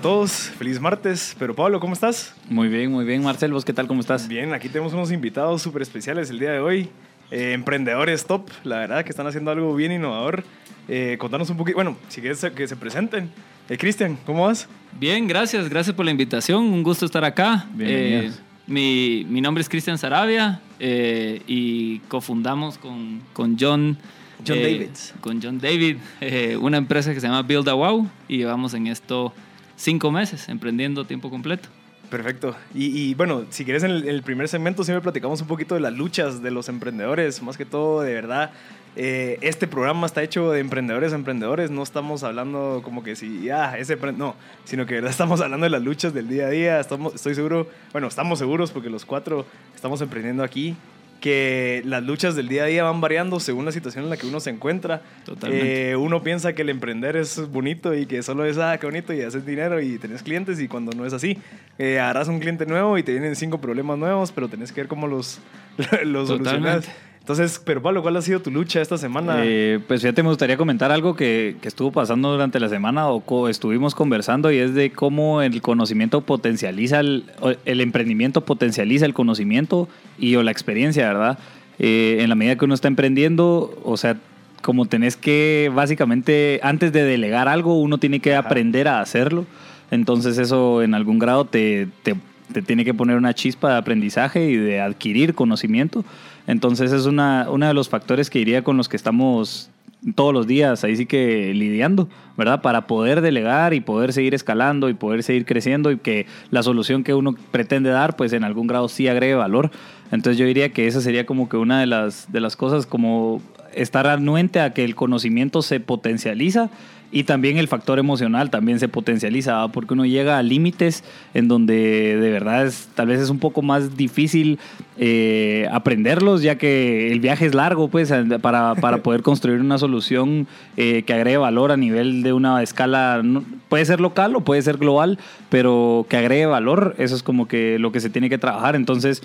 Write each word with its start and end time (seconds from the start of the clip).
A 0.00 0.02
todos, 0.02 0.32
feliz 0.32 0.80
martes. 0.80 1.36
Pero 1.38 1.54
Pablo, 1.54 1.78
¿cómo 1.78 1.92
estás? 1.92 2.34
Muy 2.48 2.68
bien, 2.68 2.90
muy 2.90 3.04
bien. 3.04 3.22
Marcel, 3.22 3.52
¿vos 3.52 3.66
qué 3.66 3.74
tal? 3.74 3.86
¿Cómo 3.86 4.00
estás? 4.00 4.26
Bien, 4.28 4.54
aquí 4.54 4.70
tenemos 4.70 4.94
unos 4.94 5.12
invitados 5.12 5.60
súper 5.60 5.82
especiales 5.82 6.30
el 6.30 6.38
día 6.38 6.52
de 6.52 6.58
hoy. 6.58 6.88
Eh, 7.30 7.52
emprendedores 7.52 8.24
top, 8.24 8.48
la 8.64 8.78
verdad, 8.78 9.04
que 9.04 9.10
están 9.10 9.26
haciendo 9.26 9.50
algo 9.50 9.74
bien 9.74 9.92
innovador. 9.92 10.42
Eh, 10.88 11.16
contanos 11.18 11.50
un 11.50 11.58
poquito, 11.58 11.76
bueno, 11.76 11.98
si 12.08 12.22
quieres 12.22 12.42
que 12.56 12.66
se 12.66 12.76
presenten. 12.76 13.30
Eh, 13.68 13.76
Cristian, 13.76 14.16
¿cómo 14.24 14.46
vas? 14.46 14.68
Bien, 14.98 15.28
gracias, 15.28 15.68
gracias 15.68 15.94
por 15.94 16.06
la 16.06 16.12
invitación. 16.12 16.64
Un 16.64 16.82
gusto 16.82 17.04
estar 17.04 17.22
acá. 17.22 17.66
Bienvenidos. 17.74 18.36
Eh, 18.36 18.40
mi, 18.68 19.26
mi 19.28 19.42
nombre 19.42 19.60
es 19.60 19.68
Cristian 19.68 19.98
Sarabia 19.98 20.62
eh, 20.78 21.42
y 21.46 21.98
cofundamos 22.08 22.78
con, 22.78 23.20
con 23.34 23.58
John. 23.60 23.98
John 24.46 24.56
eh, 24.56 24.62
Davids. 24.62 25.14
Con 25.20 25.42
John 25.42 25.58
David, 25.58 25.98
eh, 26.22 26.56
una 26.56 26.78
empresa 26.78 27.12
que 27.12 27.20
se 27.20 27.26
llama 27.26 27.42
Build 27.42 27.68
a 27.68 27.74
Wow 27.74 28.08
y 28.28 28.38
llevamos 28.38 28.72
en 28.72 28.86
esto 28.86 29.34
cinco 29.80 30.10
meses 30.10 30.48
emprendiendo 30.48 31.04
tiempo 31.06 31.30
completo. 31.30 31.68
Perfecto. 32.10 32.56
Y, 32.74 33.14
bueno, 33.14 33.44
si 33.50 33.64
quieres, 33.64 33.84
en 33.84 33.92
el, 33.92 34.22
primer 34.24 34.48
segmento 34.48 34.82
siempre 34.82 35.00
platicamos 35.00 35.40
un 35.42 35.46
poquito 35.46 35.76
de 35.76 35.80
las 35.80 35.92
luchas 35.92 36.42
de 36.42 36.50
los 36.50 36.68
emprendedores. 36.68 37.40
Más 37.40 37.56
que 37.56 37.64
todo, 37.64 38.02
de 38.02 38.12
verdad, 38.12 38.50
eh, 38.96 39.38
este 39.42 39.68
programa 39.68 40.06
está 40.06 40.20
hecho 40.20 40.50
de 40.50 40.58
emprendedores 40.58 41.12
a 41.12 41.14
emprendedores. 41.14 41.70
No 41.70 41.84
estamos 41.84 42.24
hablando 42.24 42.80
como 42.82 43.04
que 43.04 43.14
si, 43.14 43.48
ah, 43.50 43.78
ese 43.78 43.96
no, 43.96 44.34
sino 44.64 44.86
que 44.86 44.94
verdad 44.94 45.10
estamos 45.12 45.40
hablando 45.40 45.64
de 45.64 45.70
las 45.70 45.82
luchas 45.82 46.12
del 46.12 46.28
día 46.28 46.46
a 46.46 46.50
día. 46.50 46.80
Estamos, 46.80 47.14
estoy 47.14 47.36
seguro, 47.36 47.68
bueno, 47.92 48.08
estamos 48.08 48.40
seguros 48.40 48.72
porque 48.72 48.90
los 48.90 49.04
cuatro 49.04 49.46
estamos 49.76 50.00
emprendiendo 50.00 50.42
aquí 50.42 50.74
que 51.20 51.82
las 51.84 52.02
luchas 52.02 52.34
del 52.34 52.48
día 52.48 52.64
a 52.64 52.66
día 52.66 52.82
van 52.82 53.00
variando 53.00 53.38
según 53.40 53.64
la 53.64 53.72
situación 53.72 54.04
en 54.04 54.10
la 54.10 54.16
que 54.16 54.26
uno 54.26 54.40
se 54.40 54.50
encuentra. 54.50 55.02
Totalmente. 55.24 55.90
Eh, 55.90 55.96
uno 55.96 56.22
piensa 56.22 56.52
que 56.52 56.62
el 56.62 56.70
emprender 56.70 57.16
es 57.16 57.50
bonito 57.50 57.94
y 57.94 58.06
que 58.06 58.22
solo 58.22 58.44
es, 58.44 58.58
ah, 58.58 58.76
qué 58.78 58.86
bonito, 58.86 59.12
y 59.12 59.22
haces 59.22 59.46
dinero 59.46 59.80
y 59.80 59.98
tenés 59.98 60.22
clientes, 60.22 60.60
y 60.60 60.68
cuando 60.68 60.92
no 60.92 61.06
es 61.06 61.12
así, 61.12 61.38
eh, 61.78 62.00
agarras 62.00 62.28
un 62.28 62.40
cliente 62.40 62.66
nuevo 62.66 62.98
y 62.98 63.02
te 63.02 63.12
vienen 63.12 63.36
cinco 63.36 63.60
problemas 63.60 63.98
nuevos, 63.98 64.32
pero 64.32 64.48
tenés 64.48 64.72
que 64.72 64.80
ver 64.80 64.88
cómo 64.88 65.06
los, 65.06 65.40
los 66.04 66.28
solucionas. 66.28 66.88
Entonces, 67.30 67.62
pero 67.64 67.80
Pablo, 67.80 68.02
¿cuál 68.02 68.16
ha 68.16 68.22
sido 68.22 68.40
tu 68.40 68.50
lucha 68.50 68.80
esta 68.80 68.98
semana? 68.98 69.42
Eh, 69.44 69.78
pues 69.86 70.00
fíjate, 70.00 70.20
me 70.24 70.30
gustaría 70.30 70.56
comentar 70.56 70.90
algo 70.90 71.14
que, 71.14 71.54
que 71.62 71.68
estuvo 71.68 71.92
pasando 71.92 72.32
durante 72.32 72.58
la 72.58 72.68
semana 72.68 73.06
o 73.06 73.20
co- 73.20 73.48
estuvimos 73.48 73.94
conversando 73.94 74.50
y 74.50 74.56
es 74.58 74.74
de 74.74 74.90
cómo 74.90 75.40
el 75.40 75.62
conocimiento 75.62 76.22
potencializa, 76.22 76.98
el, 76.98 77.26
el 77.66 77.80
emprendimiento 77.82 78.40
potencializa 78.44 79.06
el 79.06 79.14
conocimiento 79.14 79.88
y 80.18 80.34
o 80.34 80.42
la 80.42 80.50
experiencia, 80.50 81.06
¿verdad? 81.06 81.38
Eh, 81.78 82.16
en 82.18 82.28
la 82.30 82.34
medida 82.34 82.56
que 82.56 82.64
uno 82.64 82.74
está 82.74 82.88
emprendiendo, 82.88 83.80
o 83.84 83.96
sea, 83.96 84.16
como 84.60 84.86
tenés 84.86 85.16
que, 85.16 85.70
básicamente, 85.72 86.58
antes 86.64 86.92
de 86.92 87.04
delegar 87.04 87.46
algo, 87.46 87.80
uno 87.80 87.98
tiene 87.98 88.18
que 88.18 88.34
Ajá. 88.34 88.48
aprender 88.48 88.88
a 88.88 89.00
hacerlo. 89.00 89.46
Entonces 89.92 90.36
eso 90.36 90.82
en 90.82 90.94
algún 90.94 91.20
grado 91.20 91.44
te, 91.44 91.86
te, 92.02 92.16
te 92.52 92.60
tiene 92.60 92.84
que 92.84 92.92
poner 92.92 93.16
una 93.16 93.34
chispa 93.34 93.70
de 93.70 93.76
aprendizaje 93.78 94.50
y 94.50 94.56
de 94.56 94.80
adquirir 94.80 95.36
conocimiento. 95.36 96.04
Entonces 96.46 96.92
es 96.92 97.06
una, 97.06 97.46
uno 97.50 97.66
de 97.66 97.74
los 97.74 97.88
factores 97.88 98.30
que 98.30 98.38
iría 98.38 98.62
con 98.62 98.76
los 98.76 98.88
que 98.88 98.96
estamos 98.96 99.70
todos 100.14 100.32
los 100.32 100.46
días 100.46 100.82
ahí 100.84 100.96
sí 100.96 101.06
que 101.06 101.52
lidiando, 101.54 102.08
¿verdad? 102.36 102.62
Para 102.62 102.86
poder 102.86 103.20
delegar 103.20 103.74
y 103.74 103.80
poder 103.80 104.12
seguir 104.12 104.34
escalando 104.34 104.88
y 104.88 104.94
poder 104.94 105.22
seguir 105.22 105.44
creciendo 105.44 105.90
y 105.90 105.98
que 105.98 106.26
la 106.50 106.62
solución 106.62 107.04
que 107.04 107.14
uno 107.14 107.34
pretende 107.50 107.90
dar, 107.90 108.16
pues 108.16 108.32
en 108.32 108.44
algún 108.44 108.66
grado 108.66 108.88
sí 108.88 109.08
agregue 109.08 109.34
valor. 109.34 109.70
Entonces 110.10 110.38
yo 110.38 110.46
diría 110.46 110.72
que 110.72 110.86
esa 110.86 111.00
sería 111.00 111.26
como 111.26 111.48
que 111.48 111.56
una 111.56 111.80
de 111.80 111.86
las, 111.86 112.32
de 112.32 112.40
las 112.40 112.56
cosas 112.56 112.86
como 112.86 113.42
estar 113.74 114.06
anuente 114.06 114.60
a 114.60 114.72
que 114.72 114.84
el 114.84 114.94
conocimiento 114.94 115.62
se 115.62 115.80
potencializa 115.80 116.70
y 117.12 117.24
también 117.24 117.58
el 117.58 117.68
factor 117.68 117.98
emocional 117.98 118.50
también 118.50 118.78
se 118.78 118.88
potencializa, 118.88 119.66
porque 119.68 119.94
uno 119.94 120.06
llega 120.06 120.38
a 120.38 120.42
límites 120.42 121.02
en 121.34 121.48
donde 121.48 122.16
de 122.16 122.30
verdad 122.30 122.66
es, 122.66 122.88
tal 122.94 123.08
vez 123.08 123.20
es 123.20 123.30
un 123.30 123.38
poco 123.38 123.62
más 123.62 123.96
difícil 123.96 124.58
eh, 124.96 125.68
aprenderlos, 125.72 126.42
ya 126.42 126.56
que 126.56 127.10
el 127.10 127.20
viaje 127.20 127.46
es 127.46 127.54
largo, 127.54 127.88
pues, 127.88 128.12
para, 128.40 128.74
para 128.76 128.98
poder 129.02 129.22
construir 129.22 129.60
una 129.60 129.78
solución 129.78 130.46
eh, 130.76 131.02
que 131.02 131.12
agregue 131.12 131.36
valor 131.36 131.72
a 131.72 131.76
nivel 131.76 132.22
de 132.22 132.32
una 132.32 132.62
escala, 132.62 133.22
puede 133.68 133.84
ser 133.84 134.00
local 134.00 134.36
o 134.36 134.42
puede 134.42 134.62
ser 134.62 134.76
global, 134.76 135.18
pero 135.48 136.06
que 136.08 136.16
agregue 136.16 136.46
valor, 136.46 136.94
eso 136.98 137.16
es 137.16 137.22
como 137.22 137.48
que 137.48 137.78
lo 137.78 137.92
que 137.92 138.00
se 138.00 138.10
tiene 138.10 138.28
que 138.28 138.38
trabajar. 138.38 138.76
Entonces, 138.76 139.22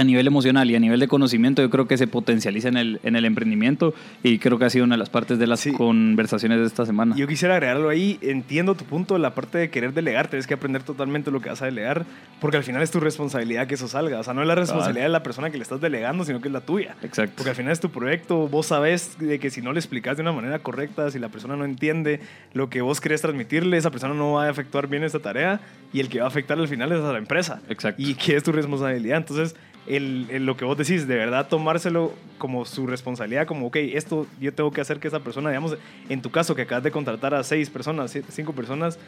a 0.00 0.04
nivel 0.04 0.26
emocional 0.26 0.70
y 0.70 0.74
a 0.74 0.80
nivel 0.80 0.98
de 1.00 1.08
conocimiento, 1.08 1.62
yo 1.62 1.70
creo 1.70 1.86
que 1.86 1.96
se 1.96 2.06
potencializa 2.06 2.68
en 2.68 2.76
el, 2.76 3.00
en 3.02 3.16
el 3.16 3.24
emprendimiento 3.24 3.94
y 4.22 4.38
creo 4.38 4.58
que 4.58 4.64
ha 4.64 4.70
sido 4.70 4.84
una 4.84 4.94
de 4.94 4.98
las 4.98 5.10
partes 5.10 5.38
de 5.38 5.46
las 5.46 5.60
Sí. 5.60 5.72
conversaciones 5.72 6.58
de 6.58 6.66
esta 6.66 6.86
semana. 6.86 7.14
Yo 7.16 7.26
quisiera 7.26 7.54
agregarlo 7.54 7.88
ahí, 7.88 8.18
entiendo 8.22 8.74
tu 8.74 8.84
punto, 8.84 9.18
la 9.18 9.34
parte 9.34 9.58
de 9.58 9.70
querer 9.70 9.92
delegar, 9.92 10.28
tienes 10.28 10.46
que 10.46 10.54
aprender 10.54 10.82
totalmente 10.82 11.30
lo 11.30 11.40
que 11.40 11.50
vas 11.50 11.62
a 11.62 11.66
delegar, 11.66 12.04
porque 12.40 12.56
al 12.56 12.64
final 12.64 12.82
es 12.82 12.90
tu 12.90 13.00
responsabilidad 13.00 13.66
que 13.66 13.74
eso 13.74 13.88
salga, 13.88 14.18
o 14.20 14.22
sea, 14.24 14.34
no 14.34 14.42
es 14.42 14.48
la 14.48 14.54
responsabilidad 14.54 15.04
de 15.04 15.10
la 15.10 15.22
persona 15.22 15.50
que 15.50 15.56
le 15.58 15.62
estás 15.62 15.80
delegando, 15.80 16.24
sino 16.24 16.40
que 16.40 16.48
es 16.48 16.52
la 16.52 16.60
tuya. 16.62 16.96
Exacto. 17.02 17.34
Porque 17.36 17.50
al 17.50 17.56
final 17.56 17.72
es 17.72 17.80
tu 17.80 17.90
proyecto, 17.90 18.48
vos 18.48 18.66
sabes 18.66 19.16
de 19.18 19.38
que 19.38 19.50
si 19.50 19.60
no 19.62 19.72
le 19.72 19.78
explicas 19.80 20.16
de 20.16 20.22
una 20.22 20.32
manera 20.32 20.58
correcta, 20.60 21.10
si 21.10 21.18
la 21.18 21.28
persona 21.28 21.56
no 21.56 21.64
entiende 21.64 22.20
lo 22.54 22.70
que 22.70 22.80
vos 22.80 23.00
querés 23.00 23.20
transmitirle, 23.20 23.76
esa 23.76 23.90
persona 23.90 24.14
no 24.14 24.32
va 24.32 24.44
a 24.44 24.50
efectuar 24.50 24.86
bien 24.88 25.04
esta 25.04 25.18
tarea 25.20 25.60
y 25.92 26.00
el 26.00 26.08
que 26.08 26.20
va 26.20 26.24
a 26.24 26.28
afectar 26.28 26.58
al 26.58 26.68
final 26.68 26.90
es 26.92 27.00
a 27.00 27.12
la 27.12 27.18
empresa. 27.18 27.60
Exacto. 27.68 28.00
Y 28.02 28.14
que 28.14 28.36
es 28.36 28.42
tu 28.42 28.52
responsabilidad. 28.52 29.18
Entonces, 29.18 29.56
lo 29.98 30.56
que 30.56 30.64
vos 30.64 30.78
decís, 30.78 31.08
de 31.08 31.16
verdad 31.16 31.48
tomárselo 31.48 32.12
como 32.38 32.64
su 32.64 32.86
responsabilidad, 32.86 33.46
como, 33.46 33.66
ok, 33.66 33.76
esto 33.76 34.26
yo 34.40 34.54
tengo 34.54 34.70
que 34.70 34.80
hacer 34.80 35.00
que 35.00 35.08
esa 35.08 35.20
persona, 35.20 35.50
digamos, 35.50 35.76
en 36.08 36.22
tu 36.22 36.30
caso 36.30 36.54
que 36.54 36.62
acabas 36.62 36.84
de 36.84 36.90
contratar 36.90 37.34
a 37.34 37.42
seis 37.42 37.70
personas, 37.70 38.16
cinco 38.30 38.52
personas, 38.52 38.98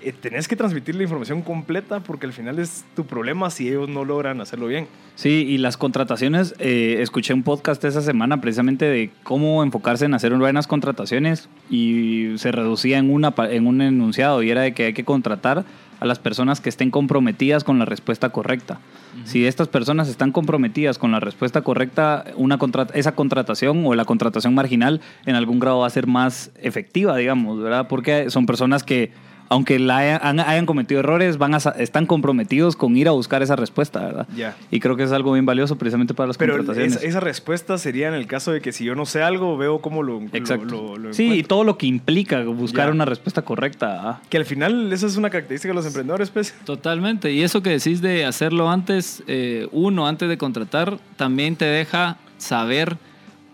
eh, 0.00 0.12
tenés 0.12 0.48
que 0.48 0.56
transmitir 0.56 0.96
la 0.96 1.04
información 1.04 1.42
completa 1.42 2.00
porque 2.00 2.26
al 2.26 2.32
final 2.32 2.58
es 2.58 2.84
tu 2.96 3.06
problema 3.06 3.50
si 3.50 3.68
ellos 3.68 3.88
no 3.88 4.04
logran 4.04 4.40
hacerlo 4.40 4.66
bien. 4.66 4.88
Sí, 5.14 5.46
y 5.48 5.58
las 5.58 5.76
contrataciones, 5.76 6.56
eh, 6.58 6.96
escuché 7.00 7.34
un 7.34 7.44
podcast 7.44 7.84
esa 7.84 8.02
semana 8.02 8.40
precisamente 8.40 8.86
de 8.86 9.10
cómo 9.22 9.62
enfocarse 9.62 10.06
en 10.06 10.14
hacer 10.14 10.34
buenas 10.34 10.66
contrataciones 10.66 11.48
y 11.70 12.32
se 12.36 12.50
reducía 12.50 12.98
en, 12.98 13.12
una, 13.12 13.32
en 13.38 13.66
un 13.66 13.80
enunciado 13.80 14.42
y 14.42 14.50
era 14.50 14.62
de 14.62 14.74
que 14.74 14.86
hay 14.86 14.92
que 14.92 15.04
contratar 15.04 15.64
a 16.00 16.04
las 16.04 16.18
personas 16.18 16.60
que 16.60 16.68
estén 16.68 16.90
comprometidas 16.90 17.62
con 17.62 17.78
la 17.78 17.84
respuesta 17.84 18.30
correcta. 18.30 18.80
Si 19.24 19.46
estas 19.46 19.68
personas 19.68 20.08
están 20.08 20.32
comprometidas 20.32 20.98
con 20.98 21.12
la 21.12 21.20
respuesta 21.20 21.60
correcta, 21.62 22.24
una 22.36 22.58
contra- 22.58 22.86
esa 22.94 23.14
contratación 23.14 23.84
o 23.84 23.94
la 23.94 24.04
contratación 24.04 24.54
marginal 24.54 25.00
en 25.26 25.34
algún 25.36 25.58
grado 25.58 25.80
va 25.80 25.86
a 25.86 25.90
ser 25.90 26.06
más 26.06 26.50
efectiva, 26.60 27.16
digamos, 27.16 27.60
¿verdad? 27.62 27.88
Porque 27.88 28.30
son 28.30 28.46
personas 28.46 28.82
que, 28.82 29.12
aunque 29.52 29.78
la 29.78 29.98
hayan, 29.98 30.40
hayan 30.40 30.66
cometido 30.66 31.00
errores, 31.00 31.38
van 31.38 31.54
a, 31.54 31.58
están 31.58 32.06
comprometidos 32.06 32.74
con 32.76 32.96
ir 32.96 33.08
a 33.08 33.10
buscar 33.12 33.42
esa 33.42 33.54
respuesta, 33.56 34.00
¿verdad? 34.00 34.26
Ya. 34.36 34.56
Y 34.70 34.80
creo 34.80 34.96
que 34.96 35.02
es 35.04 35.12
algo 35.12 35.32
bien 35.32 35.46
valioso 35.46 35.76
precisamente 35.76 36.14
para 36.14 36.28
las 36.28 36.38
Pero 36.38 36.54
contrataciones. 36.56 36.96
esa, 36.96 37.06
esa 37.06 37.20
respuesta 37.20 37.78
sería 37.78 38.08
en 38.08 38.14
el 38.14 38.26
caso 38.26 38.52
de 38.52 38.60
que 38.60 38.72
si 38.72 38.84
yo 38.84 38.94
no 38.94 39.06
sé 39.06 39.22
algo, 39.22 39.56
veo 39.56 39.80
cómo 39.80 40.02
lo, 40.02 40.22
Exacto. 40.32 40.64
lo- 40.64 40.96
lo 40.98 41.12
sí, 41.14 41.32
y 41.32 41.42
todo 41.42 41.64
lo 41.64 41.78
que 41.78 41.86
implica 41.86 42.42
buscar 42.44 42.86
Ya. 42.88 42.92
una 42.92 43.04
respuesta 43.04 43.42
correcta. 43.42 44.00
ah. 44.10 44.20
Que 44.28 44.38
al 44.38 44.44
final 44.44 44.92
esa 44.92 45.06
es 45.06 45.16
una 45.16 45.30
característica 45.30 45.70
de 45.72 45.74
los 45.76 45.86
emprendedores, 45.86 46.30
pues. 46.30 46.54
Totalmente. 46.64 47.30
Y 47.32 47.42
eso 47.42 47.62
que 47.62 47.70
decís 47.70 48.00
de 48.00 48.24
hacerlo 48.24 48.70
antes, 48.70 49.22
eh, 49.26 49.68
uno, 49.72 50.06
antes 50.08 50.28
de 50.28 50.38
contratar, 50.38 50.98
también 51.16 51.56
te 51.56 51.64
deja 51.66 52.16
saber 52.38 52.96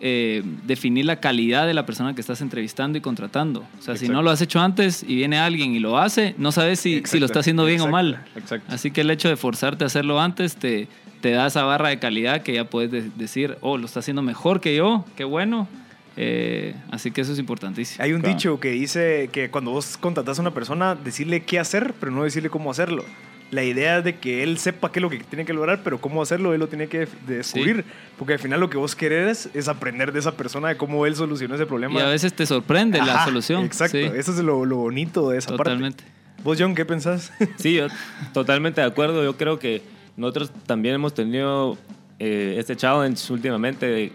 eh, 0.00 0.42
definir 0.64 1.04
la 1.06 1.16
calidad 1.20 1.66
de 1.66 1.74
la 1.74 1.84
persona 1.86 2.14
que 2.14 2.20
estás 2.20 2.40
entrevistando 2.40 2.98
y 2.98 3.00
contratando. 3.00 3.64
O 3.78 3.82
sea, 3.82 3.96
si 3.96 4.08
no 4.08 4.22
lo 4.22 4.30
has 4.30 4.40
hecho 4.40 4.60
antes 4.60 5.02
y 5.02 5.16
viene 5.16 5.38
alguien 5.38 5.74
y 5.74 5.78
lo 5.80 5.98
hace, 5.98 6.34
no 6.38 6.52
sabes 6.52 6.80
si, 6.80 7.02
lo 7.18 7.26
está 7.26 7.40
haciendo 7.40 7.64
bien 7.64 7.76
exacto, 7.80 7.88
o 7.88 7.92
mal. 7.92 8.24
Exacto. 8.36 8.74
Así 8.74 8.90
que 8.90 9.00
el 9.00 9.10
hecho 9.10 9.28
de 9.28 9.36
forzarte 9.36 9.84
a 9.84 9.88
hacerlo 9.88 10.20
antes 10.20 10.56
te, 10.56 10.86
te 11.20 11.32
da 11.32 11.46
esa 11.48 11.64
barra 11.64 11.88
de 11.88 11.98
calidad 11.98 12.42
que 12.42 12.54
ya 12.54 12.64
puedes 12.64 12.90
de- 12.92 13.10
decir, 13.16 13.56
oh, 13.60 13.76
lo 13.76 13.86
está 13.86 14.00
haciendo 14.00 14.22
mejor 14.22 14.60
que 14.60 14.76
yo, 14.76 15.04
qué 15.16 15.24
bueno. 15.24 15.66
Eh, 16.20 16.74
así 16.90 17.12
que 17.12 17.20
eso 17.20 17.32
es 17.32 17.38
importantísimo. 17.38 18.02
Hay 18.02 18.12
un 18.12 18.20
Claro. 18.22 18.34
dicho 18.36 18.60
que 18.60 18.70
dice 18.70 19.30
que 19.32 19.50
cuando 19.50 19.70
vos 19.70 19.96
contratas 19.96 20.38
a 20.38 20.42
una 20.42 20.52
persona, 20.52 20.96
decirle 20.96 21.42
qué 21.44 21.58
hacer, 21.60 21.94
pero 22.00 22.10
no 22.10 22.24
decirle 22.24 22.50
cómo 22.50 22.70
hacerlo. 22.72 23.04
La 23.50 23.64
idea 23.64 24.02
de 24.02 24.16
que 24.16 24.42
él 24.42 24.58
sepa 24.58 24.92
qué 24.92 24.98
es 24.98 25.02
lo 25.02 25.08
que 25.10 25.18
tiene 25.20 25.44
que 25.44 25.54
lograr, 25.54 25.80
pero 25.82 26.00
cómo 26.00 26.20
hacerlo, 26.20 26.52
él 26.52 26.60
lo 26.60 26.68
tiene 26.68 26.88
que 26.88 27.08
descubrir. 27.26 27.84
Porque 28.18 28.34
al 28.34 28.38
final 28.38 28.60
lo 28.60 28.68
que 28.68 28.76
vos 28.76 28.94
querés 28.94 29.48
es 29.54 29.68
aprender 29.68 30.12
de 30.12 30.18
esa 30.18 30.32
persona, 30.36 30.68
de 30.68 30.76
cómo 30.76 31.06
él 31.06 31.16
solucionó 31.16 31.54
ese 31.54 31.64
problema. 31.66 31.98
Y 31.98 32.02
a 32.02 32.08
veces 32.08 32.34
te 32.34 32.44
sorprende 32.44 32.98
la 32.98 33.24
solución. 33.24 33.64
Exacto, 33.64 33.96
Sí, 33.96 34.04
eso 34.14 34.32
es 34.32 34.38
lo, 34.40 34.64
lo 34.66 34.76
bonito 34.76 35.30
de 35.30 35.38
esa 35.38 35.56
totalmente. 35.56 36.04
parte. 36.04 36.18
¿Vos, 36.44 36.56
John, 36.60 36.74
qué 36.74 36.84
pensás? 36.84 37.32
Sí, 37.56 37.74
yo 37.74 37.86
totalmente 38.32 38.80
de 38.80 38.86
acuerdo. 38.86 39.24
Yo 39.24 39.36
creo 39.36 39.58
que 39.58 39.82
nosotros 40.16 40.52
también 40.66 40.94
hemos 40.94 41.14
tenido 41.14 41.78
eh, 42.18 42.56
este 42.58 42.76
challenge 42.76 43.32
últimamente 43.32 43.86
de 43.86 44.12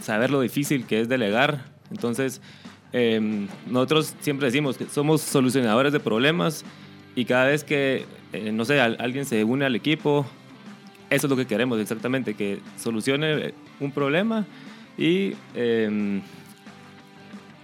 saber 0.00 0.30
lo 0.30 0.40
difícil 0.40 0.86
que 0.86 1.00
es 1.00 1.08
delegar. 1.08 1.66
Entonces, 1.90 2.40
eh, 2.92 3.46
nosotros 3.66 4.14
siempre 4.20 4.46
decimos 4.46 4.76
que 4.78 4.86
somos 4.86 5.20
solucionadores 5.20 5.92
de 5.92 6.00
problemas 6.00 6.64
y 7.16 7.24
cada 7.24 7.46
vez 7.46 7.64
que, 7.64 8.04
eh, 8.32 8.52
no 8.52 8.64
sé, 8.64 8.80
al- 8.80 8.96
alguien 9.00 9.24
se 9.24 9.44
une 9.44 9.64
al 9.64 9.74
equipo, 9.76 10.26
eso 11.10 11.26
es 11.26 11.30
lo 11.30 11.36
que 11.36 11.46
queremos 11.46 11.78
exactamente, 11.80 12.34
que 12.34 12.60
solucione 12.78 13.52
un 13.80 13.90
problema 13.92 14.46
y 14.96 15.32
eh, 15.54 16.20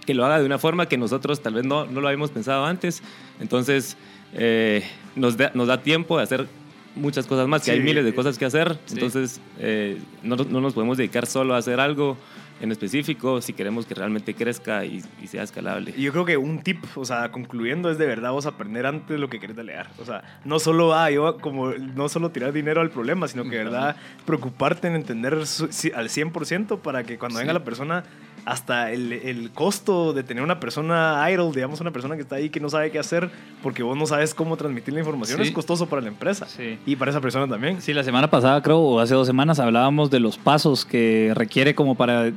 que 0.05 0.13
lo 0.13 0.25
haga 0.25 0.39
de 0.39 0.45
una 0.45 0.57
forma 0.57 0.87
que 0.87 0.97
nosotros 0.97 1.41
tal 1.41 1.53
vez 1.55 1.65
no, 1.65 1.85
no 1.85 1.99
lo 2.01 2.07
habíamos 2.07 2.31
pensado 2.31 2.65
antes. 2.65 3.01
Entonces, 3.41 3.97
eh, 4.33 4.83
nos, 5.15 5.35
da, 5.37 5.51
nos 5.53 5.67
da 5.67 5.81
tiempo 5.81 6.17
de 6.17 6.23
hacer 6.23 6.47
muchas 6.95 7.27
cosas 7.27 7.47
más, 7.47 7.63
que 7.63 7.71
hay 7.71 7.79
miles 7.81 8.05
de 8.05 8.13
cosas 8.13 8.37
que 8.37 8.45
hacer. 8.45 8.77
Sí. 8.85 8.93
Entonces, 8.95 9.39
eh, 9.59 9.97
no, 10.23 10.35
no 10.37 10.61
nos 10.61 10.73
podemos 10.73 10.97
dedicar 10.97 11.25
solo 11.25 11.53
a 11.55 11.57
hacer 11.57 11.79
algo 11.79 12.17
en 12.59 12.71
específico 12.71 13.41
si 13.41 13.53
queremos 13.53 13.85
que 13.85 13.93
realmente 13.95 14.33
crezca 14.33 14.85
y, 14.85 15.03
y 15.21 15.27
sea 15.27 15.43
escalable. 15.43 15.93
Y 15.95 16.03
yo 16.03 16.11
creo 16.11 16.25
que 16.25 16.37
un 16.37 16.61
tip, 16.63 16.83
o 16.95 17.05
sea, 17.05 17.31
concluyendo, 17.31 17.89
es 17.91 17.97
de 17.97 18.05
verdad 18.07 18.31
vos 18.31 18.45
aprender 18.45 18.85
antes 18.85 19.19
lo 19.19 19.29
que 19.29 19.39
querés 19.39 19.55
delegar. 19.55 19.89
O 19.99 20.05
sea, 20.05 20.23
no 20.45 20.59
solo, 20.59 20.93
ah, 20.93 21.09
yo 21.11 21.37
como, 21.39 21.71
no 21.73 22.09
solo 22.09 22.31
tirar 22.31 22.53
dinero 22.53 22.81
al 22.81 22.89
problema, 22.89 23.27
sino 23.27 23.43
que 23.43 23.51
de 23.57 23.63
verdad 23.65 23.95
preocuparte 24.25 24.87
en 24.87 24.95
entender 24.95 25.45
su- 25.45 25.67
si- 25.71 25.91
al 25.91 26.09
100% 26.09 26.79
para 26.79 27.03
que 27.03 27.17
cuando 27.17 27.37
Sí. 27.37 27.43
venga 27.43 27.53
la 27.53 27.63
persona, 27.63 28.03
hasta 28.47 28.91
el, 28.93 29.11
el 29.11 29.51
costo 29.51 30.13
de 30.13 30.23
tener 30.23 30.41
una 30.41 30.59
persona 30.59 31.21
idle, 31.29 31.51
digamos, 31.53 31.81
una 31.81 31.91
persona 31.91 32.15
que 32.15 32.21
está 32.21 32.37
ahí 32.37 32.49
que 32.49 32.59
no 32.61 32.69
sabe 32.69 32.91
qué 32.91 32.97
hacer 32.99 33.29
porque 33.61 33.83
vos 33.83 33.97
no 33.97 34.05
sabes 34.07 34.33
cómo 34.33 34.55
transmitir 34.55 34.93
la 34.93 35.01
información, 35.01 35.39
Sí. 35.41 35.47
es 35.49 35.51
costoso 35.53 35.87
para 35.87 36.01
la 36.01 36.07
empresa. 36.07 36.45
Sí. 36.47 36.79
Y 36.85 36.95
para 36.95 37.11
esa 37.11 37.19
persona 37.19 37.45
también. 37.47 37.81
Sí, 37.81 37.93
la 37.93 38.03
semana 38.05 38.29
pasada, 38.29 38.61
creo, 38.61 38.79
o 38.79 38.99
hace 39.01 39.13
dos 39.15 39.27
semanas, 39.27 39.59
hablábamos 39.59 40.09
de 40.09 40.21
los 40.21 40.37
pasos 40.37 40.85
que 40.85 41.33
requiere 41.35 41.75
como 41.75 41.95
para 41.95 42.31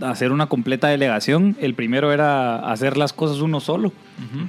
hacer 0.00 0.32
una 0.32 0.46
completa 0.46 0.88
delegación. 0.88 1.56
El 1.60 1.74
primero 1.74 2.10
era 2.10 2.70
hacer 2.72 2.96
las 2.96 3.12
cosas 3.12 3.40
uno 3.40 3.60
solo. 3.60 3.92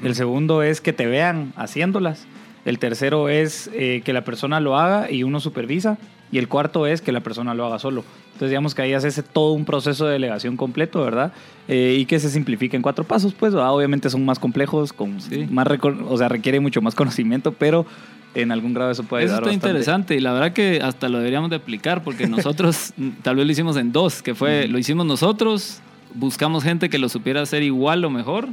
El 0.03 0.15
segundo 0.15 0.63
es 0.63 0.79
que 0.79 0.93
te 0.93 1.05
vean 1.07 1.51
haciéndolas. 1.57 2.25
El 2.63 2.79
tercero 2.79 3.27
es 3.27 3.69
eh, 3.73 4.01
que 4.05 4.13
la 4.13 4.23
persona 4.23 4.59
lo 4.61 4.77
haga 4.77 5.11
y 5.11 5.23
uno 5.23 5.39
supervisa. 5.41 5.97
Y 6.31 6.37
el 6.37 6.47
cuarto 6.47 6.87
es 6.87 7.01
que 7.01 7.11
la 7.11 7.19
persona 7.19 7.53
lo 7.53 7.65
haga 7.65 7.79
solo. 7.79 8.05
Entonces, 8.41 8.53
digamos 8.53 8.73
que 8.73 8.81
ahí 8.81 8.93
hace 8.93 9.21
todo 9.21 9.53
un 9.53 9.65
proceso 9.65 10.07
de 10.07 10.13
delegación 10.13 10.57
completo, 10.57 11.03
¿verdad? 11.03 11.31
Eh, 11.67 11.97
y 11.99 12.05
que 12.05 12.19
se 12.19 12.27
simplifique 12.27 12.75
en 12.75 12.81
cuatro 12.81 13.03
pasos, 13.03 13.35
pues, 13.35 13.53
¿verdad? 13.53 13.71
obviamente 13.71 14.09
son 14.09 14.25
más 14.25 14.39
complejos, 14.39 14.93
con 14.93 15.21
Sí. 15.21 15.45
más 15.51 15.67
o 16.09 16.17
sea, 16.17 16.27
requiere 16.27 16.59
mucho 16.59 16.81
más 16.81 16.95
conocimiento, 16.95 17.51
pero 17.51 17.85
en 18.33 18.51
algún 18.51 18.73
grado 18.73 18.89
eso 18.89 19.03
puede 19.03 19.25
Eso 19.25 19.33
ayudar 19.35 19.43
está 19.43 19.51
bastante. 19.57 19.67
interesante 19.69 20.15
y 20.15 20.21
la 20.21 20.33
verdad 20.33 20.53
que 20.53 20.79
hasta 20.81 21.07
lo 21.07 21.19
deberíamos 21.19 21.51
de 21.51 21.57
aplicar 21.57 22.03
porque 22.03 22.25
nosotros 22.27 22.95
tal 23.21 23.35
vez 23.35 23.45
lo 23.45 23.51
hicimos 23.51 23.77
en 23.77 23.91
dos, 23.91 24.23
que 24.23 24.33
fue, 24.33 24.67
lo 24.67 24.79
hicimos 24.79 25.05
nosotros, 25.05 25.79
buscamos 26.15 26.63
gente 26.63 26.89
que 26.89 26.97
lo 26.97 27.09
supiera 27.09 27.43
hacer 27.43 27.61
igual 27.61 28.03
o 28.05 28.09
mejor 28.09 28.47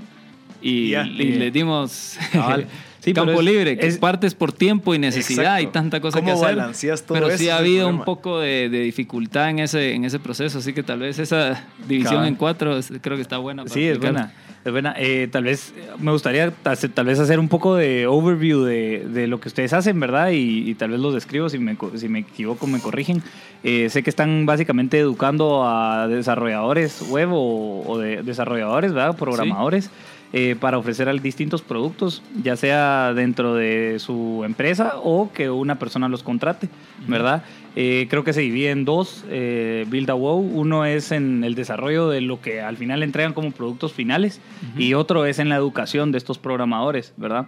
y, 0.61 0.91
le 0.91 1.51
dimos 1.51 2.19
Cabal. 2.31 2.67
Sí, 3.01 3.13
campo 3.13 3.33
es- 3.33 3.45
libre, 3.45 3.79
que 3.79 3.87
es- 3.87 3.99
partes 3.99 4.35
por 4.35 4.53
tiempo 4.53 4.95
y 4.95 4.99
necesidad 4.99 5.59
Exacto. 5.59 5.69
y 5.69 5.73
tanta 5.73 6.01
cosa 6.01 6.19
¿Cómo 6.19 6.27
que 6.27 6.33
hacer. 6.33 6.57
balanceas 6.57 7.03
todo 7.03 7.15
pero 7.15 7.29
eso? 7.29 7.39
sí 7.39 7.49
ha 7.49 7.59
habido 7.59 7.89
un 7.89 8.05
poco 8.05 8.41
de, 8.41 8.69
de 8.69 8.81
dificultad 8.81 9.51
en 9.51 9.61
ese, 9.61 9.95
en 9.95 10.05
ese 10.05 10.19
proceso, 10.19 10.59
así 10.59 10.73
que 10.73 10.83
tal 10.83 10.99
vez 11.01 11.19
esa 11.19 11.65
división 11.87 12.25
en 12.25 12.35
cuatro 12.35 12.79
creo 13.01 13.17
que 13.17 13.23
está 13.23 13.39
buena. 13.39 13.63
para 13.63 13.75
Sí, 13.75 13.85
es 13.85 13.99
buena. 13.99 14.33
Es 14.65 14.73
buena. 14.73 14.95
Eh, 14.99 15.29
tal 15.31 15.45
vez 15.45 15.73
me 16.01 16.11
gustaría 16.11 16.53
hacer- 16.65 16.91
tal 16.91 17.07
vez 17.07 17.19
hacer 17.21 17.39
un 17.39 17.49
poco 17.49 17.77
de 17.77 18.07
overview 18.09 18.65
de, 18.65 19.07
de 19.09 19.27
lo 19.29 19.39
que 19.41 19.49
ustedes 19.49 19.73
hacen, 19.73 19.99
¿verdad? 20.01 20.31
Y, 20.31 20.69
y 20.69 20.75
tal 20.75 20.91
vez 20.91 21.01
los 21.01 21.15
describo, 21.15 21.49
si 21.49 21.59
me, 21.61 21.77
si 21.95 22.09
me 22.09 22.19
equivoco 22.19 22.67
me 22.67 22.81
corrigen. 22.81 23.23
Eh, 23.63 23.89
sé 23.89 24.03
que 24.03 24.11
están 24.11 24.45
básicamente 24.47 24.99
educando 24.99 25.65
a 25.67 26.09
desarrolladores 26.09 27.01
web 27.09 27.29
o, 27.33 27.85
o 27.87 27.99
de 27.99 28.23
desarrolladores, 28.25 28.93
¿verdad? 28.93 29.17
Programadores. 29.17 29.91
Eh, 30.33 30.57
para 30.59 30.79
ofrecer 30.79 31.09
distintos 31.23 31.63
productos, 31.63 32.23
ya 32.43 32.57
sea 32.57 33.15
dentro 33.15 33.55
de 33.55 33.97
su 33.99 34.43
empresa 34.45 34.95
o 35.03 35.33
que 35.33 35.49
una 35.51 35.79
persona 35.79 36.09
los 36.09 36.23
contrate, 36.23 36.69
¿verdad? 37.07 37.45
Eh, 37.77 38.09
creo 38.11 38.25
que 38.25 38.33
se 38.33 38.41
divide 38.41 38.71
en 38.71 38.85
dos, 38.85 39.25
eh, 39.31 39.87
Build 39.89 40.11
a 40.11 40.15
Wow. 40.15 40.39
Uno 40.39 40.85
es 40.85 41.13
en 41.13 41.45
el 41.45 41.55
desarrollo 41.55 42.09
de 42.09 42.21
lo 42.21 42.41
que 42.41 42.61
al 42.61 42.77
final 42.77 43.03
entregan 43.03 43.33
como 43.33 43.53
productos 43.53 43.93
finales 43.93 44.41
y 44.77 44.95
otro 44.95 45.27
es 45.27 45.39
en 45.39 45.49
la 45.49 45.57
educación 45.57 46.11
de 46.11 46.19
estos 46.19 46.39
programadores, 46.39 47.15
¿verdad? 47.17 47.47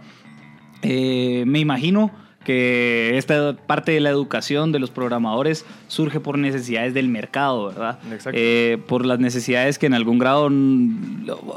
Eh, 0.83 1.45
me 1.47 1.59
imagino 1.59 2.11
que 2.45 3.19
esta 3.19 3.57
parte 3.57 3.93
de 3.93 4.01
la 4.01 4.11
educación 4.11 4.73
de 4.73 4.79
los 4.79 4.91
programadores 4.91 5.67
surge 5.91 6.21
por 6.21 6.39
necesidades 6.39 6.95
del 6.95 7.09
mercado, 7.09 7.67
¿verdad? 7.67 7.99
Exacto. 8.13 8.39
Eh, 8.41 8.79
por 8.87 9.05
las 9.05 9.19
necesidades 9.19 9.77
que 9.77 9.87
en 9.87 9.95
algún 9.95 10.21
grado 10.21 10.49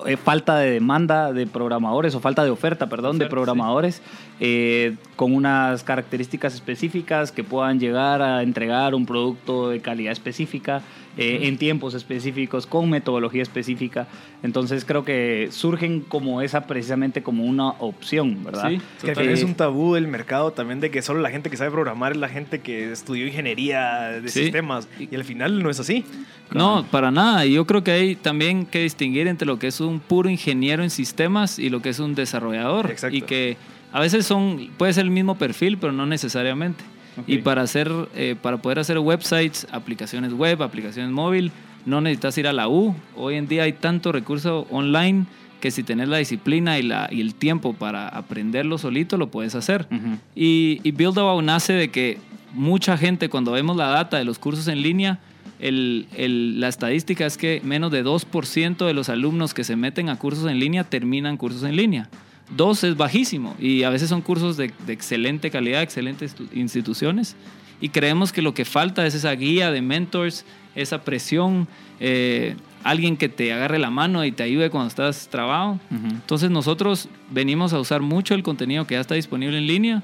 eh, 0.07 0.17
falta 0.17 0.57
de 0.57 0.71
demanda 0.71 1.31
de 1.31 1.45
programadores 1.45 2.15
o 2.15 2.19
falta 2.19 2.43
de 2.43 2.49
oferta, 2.49 2.89
perdón, 2.89 3.19
de 3.19 3.27
programadores 3.27 4.01
eh, 4.39 4.95
con 5.15 5.35
unas 5.35 5.83
características 5.83 6.55
específicas 6.55 7.31
que 7.31 7.43
puedan 7.43 7.79
llegar 7.79 8.23
a 8.23 8.41
entregar 8.41 8.95
un 8.95 9.05
producto 9.05 9.69
de 9.69 9.81
calidad 9.81 10.11
específica 10.11 10.81
eh, 11.15 11.41
en 11.43 11.59
tiempos 11.59 11.93
específicos 11.93 12.65
con 12.65 12.89
metodología 12.89 13.43
específica. 13.43 14.07
Entonces 14.41 14.83
creo 14.83 15.05
que 15.05 15.49
surgen 15.51 16.01
como 16.01 16.41
esa 16.41 16.65
precisamente 16.65 17.21
como 17.21 17.43
una 17.43 17.69
opción, 17.69 18.43
¿verdad? 18.43 18.69
Sí, 18.69 18.75
Es 18.75 18.81
que 19.03 19.11
al 19.11 19.13
Total. 19.13 19.23
final 19.25 19.33
es 19.37 19.43
un 19.43 19.53
tabú 19.53 19.93
del 19.93 20.07
mercado 20.07 20.53
también 20.53 20.79
de 20.79 20.89
que 20.89 21.03
solo 21.03 21.21
la 21.21 21.29
gente 21.29 21.51
que 21.51 21.57
sabe 21.57 21.69
programar 21.69 22.13
es 22.13 22.17
la 22.17 22.29
gente 22.29 22.61
que 22.61 22.91
estudió 22.91 23.27
ingeniería 23.27 24.19
de 24.23 24.29
Sí. 24.29 24.43
sistemas. 24.43 24.87
Y 24.99 25.13
al 25.15 25.23
final 25.23 25.61
no 25.61 25.69
es 25.69 25.79
así. 25.79 26.03
No, 26.51 26.85
para 26.89 27.11
nada. 27.11 27.45
Y 27.45 27.53
yo 27.53 27.65
creo 27.65 27.83
que 27.83 27.91
hay 27.91 28.15
también 28.15 28.65
que 28.65 28.79
distinguir 28.83 29.27
entre 29.27 29.45
lo 29.45 29.59
que 29.59 29.67
es 29.67 29.79
un 29.81 29.99
puro 29.99 30.29
ingeniero 30.29 30.83
en 30.83 30.89
sistemas 30.89 31.59
y 31.59 31.69
lo 31.69 31.81
que 31.81 31.89
es 31.89 31.99
un 31.99 32.15
desarrollador. 32.15 32.89
Exacto. 32.91 33.15
Y 33.15 33.21
que 33.21 33.57
a 33.91 33.99
veces 33.99 34.25
son, 34.25 34.69
puede 34.77 34.93
ser 34.93 35.05
el 35.05 35.11
mismo 35.11 35.35
perfil, 35.37 35.77
pero 35.77 35.93
no 35.93 36.05
necesariamente. 36.05 36.83
Y 37.27 37.39
para 37.39 37.61
hacer, 37.61 37.91
eh, 38.15 38.35
para 38.41 38.57
poder 38.57 38.79
hacer 38.79 38.97
websites, 38.97 39.67
aplicaciones 39.71 40.33
web, 40.33 40.63
aplicaciones 40.63 41.11
móvil, 41.11 41.51
no 41.85 42.01
necesitas 42.01 42.35
ir 42.39 42.47
a 42.47 42.53
la 42.53 42.67
U. 42.67 42.95
Hoy 43.15 43.35
en 43.35 43.47
día 43.47 43.63
hay 43.63 43.73
tanto 43.73 44.11
recurso 44.11 44.65
online 44.71 45.25
que 45.61 45.69
si 45.69 45.83
tenés 45.83 46.09
la 46.09 46.17
disciplina 46.17 46.77
y, 46.79 46.83
la, 46.83 47.07
y 47.11 47.21
el 47.21 47.35
tiempo 47.35 47.73
para 47.73 48.07
aprenderlo 48.09 48.77
solito, 48.79 49.17
lo 49.17 49.27
puedes 49.29 49.53
hacer. 49.55 49.87
Y, 50.35 50.81
y 50.83 50.91
Buildable 50.91 51.41
nace 51.43 51.73
de 51.73 51.89
que 51.89 52.17
mucha 52.53 52.97
gente, 52.97 53.29
cuando 53.29 53.51
vemos 53.51 53.75
la 53.75 53.87
data 53.87 54.17
de 54.17 54.25
los 54.25 54.39
cursos 54.39 54.67
en 54.67 54.81
línea, 54.81 55.19
el- 55.59 56.07
el- 56.15 56.59
la 56.59 56.67
estadística 56.67 57.25
es 57.25 57.37
que 57.37 57.61
menos 57.63 57.91
de 57.91 58.03
2% 58.03 58.85
de 58.85 58.93
los 58.93 59.09
alumnos 59.09 59.53
que 59.53 59.63
se 59.63 59.75
meten 59.75 60.09
a 60.09 60.17
cursos 60.17 60.49
en 60.49 60.59
línea 60.59 60.83
terminan 60.83 61.37
cursos 61.37 61.63
en 61.63 61.75
línea. 61.75 62.09
Dos 62.55 62.83
es 62.83 62.97
bajísimo 62.97 63.55
y 63.59 63.83
a 63.83 63.89
veces 63.89 64.09
son 64.09 64.21
cursos 64.21 64.57
de, 64.57 64.71
de 64.85 64.93
excelente 64.93 65.49
calidad, 65.49 65.81
excelentes 65.81 66.35
instituciones. 66.53 67.35
Y 67.81 67.89
creemos 67.89 68.31
que 68.31 68.41
lo 68.41 68.53
que 68.53 68.65
falta 68.65 69.05
es 69.05 69.15
esa 69.15 69.31
guía 69.33 69.71
de 69.71 69.81
mentors, 69.81 70.45
esa 70.75 71.03
presión, 71.03 71.67
eh, 71.99 72.55
alguien 72.83 73.15
que 73.17 73.29
te 73.29 73.51
agarre 73.53 73.79
la 73.79 73.89
mano 73.89 74.25
y 74.25 74.31
te 74.31 74.43
ayude 74.43 74.69
cuando 74.69 74.87
estás 74.89 75.27
trabado. 75.29 75.79
Ujú. 75.91 76.07
Entonces 76.07 76.49
nosotros 76.51 77.07
venimos 77.31 77.73
a 77.73 77.79
usar 77.79 78.01
mucho 78.01 78.35
el 78.35 78.43
contenido 78.43 78.85
que 78.85 78.95
ya 78.95 79.01
está 79.01 79.15
disponible 79.15 79.57
en 79.57 79.67
línea 79.67 80.03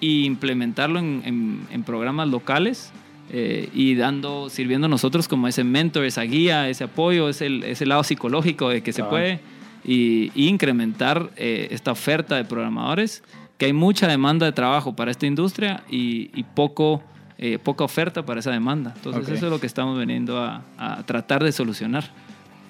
y 0.00 0.24
implementarlo 0.24 0.98
en, 0.98 1.22
en- 1.24 1.60
en 1.70 1.82
programas 1.84 2.28
locales 2.28 2.90
eh, 3.32 3.68
y 3.74 3.94
dando, 3.94 4.48
sirviendo 4.48 4.86
a 4.86 4.88
nosotros 4.88 5.28
como 5.28 5.46
ese 5.46 5.62
mentor, 5.62 6.04
esa 6.04 6.22
guía, 6.22 6.68
ese 6.68 6.84
apoyo, 6.84 7.28
ese, 7.28 7.70
ese 7.70 7.86
lado 7.86 8.02
psicológico 8.02 8.68
de 8.70 8.82
que 8.82 8.92
se 8.92 9.04
puede 9.04 9.40
y, 9.84 10.32
y 10.34 10.48
incrementar 10.48 11.30
eh, 11.36 11.68
esta 11.70 11.92
oferta 11.92 12.36
de 12.36 12.44
programadores, 12.44 13.22
que 13.58 13.66
hay 13.66 13.72
mucha 13.72 14.08
demanda 14.08 14.46
de 14.46 14.52
trabajo 14.52 14.96
para 14.96 15.10
esta 15.10 15.26
industria 15.26 15.84
y, 15.90 16.30
y 16.34 16.42
poco, 16.44 17.02
eh, 17.38 17.58
poca 17.62 17.84
oferta 17.84 18.24
para 18.24 18.40
esa 18.40 18.50
demanda. 18.50 18.94
Entonces 18.96 19.24
Ok. 19.28 19.34
eso 19.34 19.46
es 19.46 19.52
lo 19.52 19.60
que 19.60 19.66
estamos 19.66 19.98
veniendo 19.98 20.38
a, 20.38 20.62
a 20.78 21.02
tratar 21.04 21.44
de 21.44 21.52
solucionar. 21.52 22.10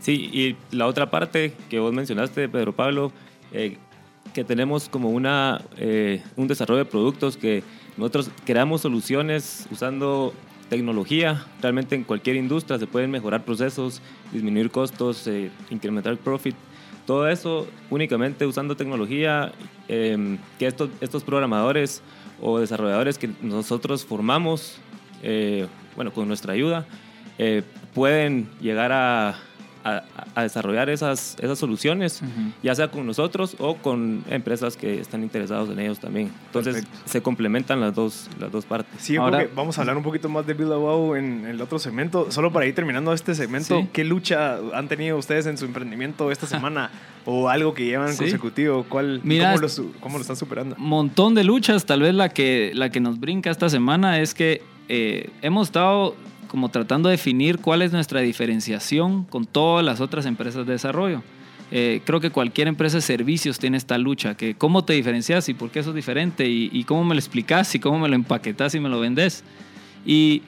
Sí, 0.00 0.30
y 0.32 0.56
la 0.76 0.86
otra 0.86 1.10
parte 1.10 1.54
que 1.68 1.78
vos 1.78 1.92
mencionaste, 1.92 2.48
Pedro 2.48 2.74
Pablo, 2.74 3.12
eh, 3.52 3.76
que 4.32 4.44
tenemos 4.44 4.88
como 4.88 5.10
una, 5.10 5.62
eh, 5.76 6.22
un 6.36 6.46
desarrollo 6.46 6.78
de 6.78 6.84
productos 6.84 7.36
que 7.36 7.62
nosotros 7.96 8.30
creamos 8.44 8.82
soluciones 8.82 9.66
usando 9.70 10.32
tecnología. 10.70 11.44
Realmente 11.60 11.94
en 11.96 12.04
cualquier 12.04 12.36
industria 12.36 12.78
se 12.78 12.86
pueden 12.86 13.10
mejorar 13.10 13.44
procesos, 13.44 14.00
disminuir 14.32 14.70
costos, 14.70 15.26
eh, 15.26 15.50
incrementar 15.68 16.12
el 16.12 16.18
profit. 16.18 16.54
Todo 17.06 17.28
eso 17.28 17.66
únicamente 17.90 18.46
usando 18.46 18.76
tecnología 18.76 19.52
eh, 19.88 20.38
que 20.58 20.66
estos, 20.66 20.90
estos 21.00 21.24
programadores 21.24 22.02
o 22.40 22.60
desarrolladores 22.60 23.18
que 23.18 23.28
nosotros 23.42 24.04
formamos, 24.06 24.78
eh, 25.22 25.66
bueno, 25.96 26.12
con 26.12 26.28
nuestra 26.28 26.54
ayuda, 26.54 26.86
pueden 27.94 28.50
llegar 28.60 28.92
a, 28.92 29.34
a, 29.84 30.02
a 30.34 30.42
desarrollar 30.42 30.90
esas, 30.90 31.36
esas 31.40 31.58
soluciones, 31.58 32.22
ya 32.62 32.74
sea 32.74 32.88
con 32.90 33.06
nosotros 33.06 33.56
o 33.58 33.76
con 33.76 34.24
empresas 34.28 34.76
que 34.76 35.00
están 35.00 35.22
interesados 35.22 35.70
en 35.70 35.78
ellos 35.78 35.98
también. 36.00 36.30
Entonces 36.46 36.74
Perfecto. 36.76 36.98
se 37.06 37.22
complementan 37.22 37.80
las 37.80 37.94
dos, 37.94 38.28
las 38.38 38.52
dos 38.52 38.64
partes. 38.66 39.00
Sí, 39.00 39.16
Ahora- 39.16 39.38
que 39.46 39.50
vamos 39.54 39.78
a 39.78 39.82
hablar 39.82 39.96
un 39.96 40.02
poquito 40.02 40.28
más 40.28 40.46
de 40.46 40.54
Build 40.54 40.72
a 40.72 40.76
Wow 40.76 41.16
en 41.16 41.46
el 41.46 41.60
otro 41.60 41.78
segmento. 41.78 42.30
Solo 42.30 42.52
para 42.52 42.66
ir 42.66 42.74
terminando 42.74 43.12
este 43.12 43.34
segmento, 43.34 43.80
Sí. 43.80 43.88
¿qué 43.92 44.04
lucha 44.04 44.58
han 44.74 44.88
tenido 44.88 45.16
ustedes 45.16 45.46
en 45.46 45.56
su 45.58 45.64
emprendimiento 45.64 46.30
esta 46.30 46.46
semana? 46.46 46.90
¿O 47.26 47.48
algo 47.48 47.74
que 47.74 47.84
llevan 47.84 48.12
Sí. 48.12 48.18
consecutivo? 48.18 48.84
¿Cuál, 48.88 49.20
Mira, 49.24 49.52
cómo, 49.54 49.66
lo, 49.66 50.00
¿Cómo 50.00 50.16
lo 50.16 50.22
están 50.22 50.36
superando? 50.36 50.74
montón 50.78 51.34
de 51.34 51.44
luchas. 51.44 51.84
Tal 51.86 52.00
vez 52.02 52.14
la 52.14 52.28
que, 52.30 52.72
la 52.74 52.90
que 52.90 53.00
nos 53.00 53.20
brinca 53.20 53.50
esta 53.50 53.68
semana 53.68 54.20
es 54.20 54.34
que 54.34 54.62
eh, 54.88 55.30
hemos 55.42 55.68
estado 55.68 56.16
como 56.50 56.68
tratando 56.68 57.08
de 57.08 57.12
definir 57.12 57.58
cuál 57.58 57.80
es 57.80 57.92
nuestra 57.92 58.20
diferenciación 58.20 59.22
con 59.22 59.46
todas 59.46 59.84
las 59.84 60.00
otras 60.00 60.26
empresas 60.26 60.66
de 60.66 60.72
desarrollo. 60.72 61.22
Eh, 61.70 62.02
creo 62.04 62.18
que 62.18 62.30
cualquier 62.30 62.66
empresa 62.66 62.96
de 62.96 63.02
servicios 63.02 63.60
tiene 63.60 63.76
esta 63.76 63.96
lucha, 63.98 64.36
que 64.36 64.56
cómo 64.56 64.84
te 64.84 64.94
diferencias 64.94 65.48
y 65.48 65.54
por 65.54 65.70
qué 65.70 65.78
eso 65.78 65.90
es 65.90 65.94
diferente 65.94 66.48
y, 66.48 66.68
y 66.72 66.82
cómo 66.82 67.04
me 67.04 67.14
lo 67.14 67.20
explicas 67.20 67.72
y 67.76 67.78
cómo 67.78 68.00
me 68.00 68.08
lo 68.08 68.16
empaquetas 68.16 68.74
y 68.74 68.80
me 68.80 68.88
lo 68.88 68.98
vendes. 68.98 69.44
Y 70.04 70.42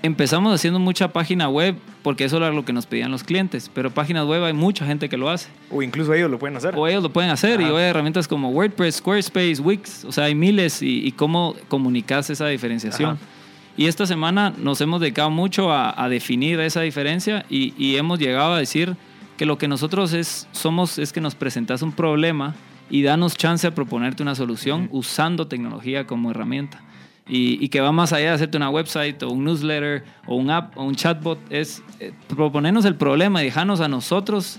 empezamos 0.00 0.54
haciendo 0.54 0.80
mucha 0.80 1.12
página 1.12 1.50
web 1.50 1.74
porque 2.02 2.24
eso 2.24 2.38
era 2.38 2.50
lo 2.50 2.64
que 2.64 2.72
nos 2.72 2.86
pedían 2.86 3.10
los 3.10 3.22
clientes, 3.22 3.70
pero 3.74 3.90
páginas 3.90 4.24
web 4.24 4.44
hay 4.44 4.54
mucha 4.54 4.86
gente 4.86 5.10
que 5.10 5.18
lo 5.18 5.28
hace. 5.28 5.50
O 5.70 5.82
incluso 5.82 6.14
ellos 6.14 6.30
lo 6.30 6.38
pueden 6.38 6.56
hacer. 6.56 6.72
O 6.74 6.88
ellos 6.88 7.02
lo 7.02 7.12
pueden 7.12 7.30
hacer 7.30 7.60
y 7.60 7.64
hoy 7.64 7.82
hay 7.82 7.90
herramientas 7.90 8.26
como 8.26 8.48
WordPress, 8.48 8.96
Squarespace, 8.96 9.60
Wix, 9.60 10.06
o 10.06 10.12
sea, 10.12 10.24
hay 10.24 10.34
miles 10.34 10.80
y, 10.80 11.06
y 11.06 11.12
cómo 11.12 11.54
comunicas 11.68 12.30
esa 12.30 12.46
diferenciación. 12.46 13.10
Ajá. 13.16 13.33
Y 13.76 13.86
esta 13.86 14.06
semana 14.06 14.52
nos 14.56 14.80
hemos 14.80 15.00
dedicado 15.00 15.30
mucho 15.30 15.72
a, 15.72 16.02
a 16.02 16.08
definir 16.08 16.60
esa 16.60 16.80
diferencia 16.82 17.44
y, 17.50 17.74
y 17.76 17.96
hemos 17.96 18.18
llegado 18.18 18.54
a 18.54 18.58
decir 18.58 18.96
que 19.36 19.46
lo 19.46 19.58
que 19.58 19.66
nosotros 19.66 20.12
es, 20.12 20.48
somos 20.52 20.98
es 20.98 21.12
que 21.12 21.20
nos 21.20 21.34
presentas 21.34 21.82
un 21.82 21.92
problema 21.92 22.54
y 22.88 23.02
danos 23.02 23.36
chance 23.36 23.66
a 23.66 23.74
proponerte 23.74 24.22
una 24.22 24.34
solución 24.34 24.88
usando 24.92 25.48
tecnología 25.48 26.06
como 26.06 26.30
herramienta. 26.30 26.82
Y, 27.26 27.64
y 27.64 27.68
que 27.70 27.80
va 27.80 27.90
más 27.90 28.12
allá 28.12 28.28
de 28.28 28.34
hacerte 28.34 28.58
una 28.58 28.68
website 28.68 29.22
o 29.22 29.30
un 29.30 29.44
newsletter 29.44 30.04
o 30.26 30.36
un 30.36 30.50
app 30.50 30.76
o 30.76 30.84
un 30.84 30.94
chatbot, 30.94 31.38
es 31.50 31.82
eh, 31.98 32.12
proponernos 32.28 32.84
el 32.84 32.96
problema 32.96 33.40
y 33.42 33.46
dejarnos 33.46 33.80
a 33.80 33.88
nosotros 33.88 34.58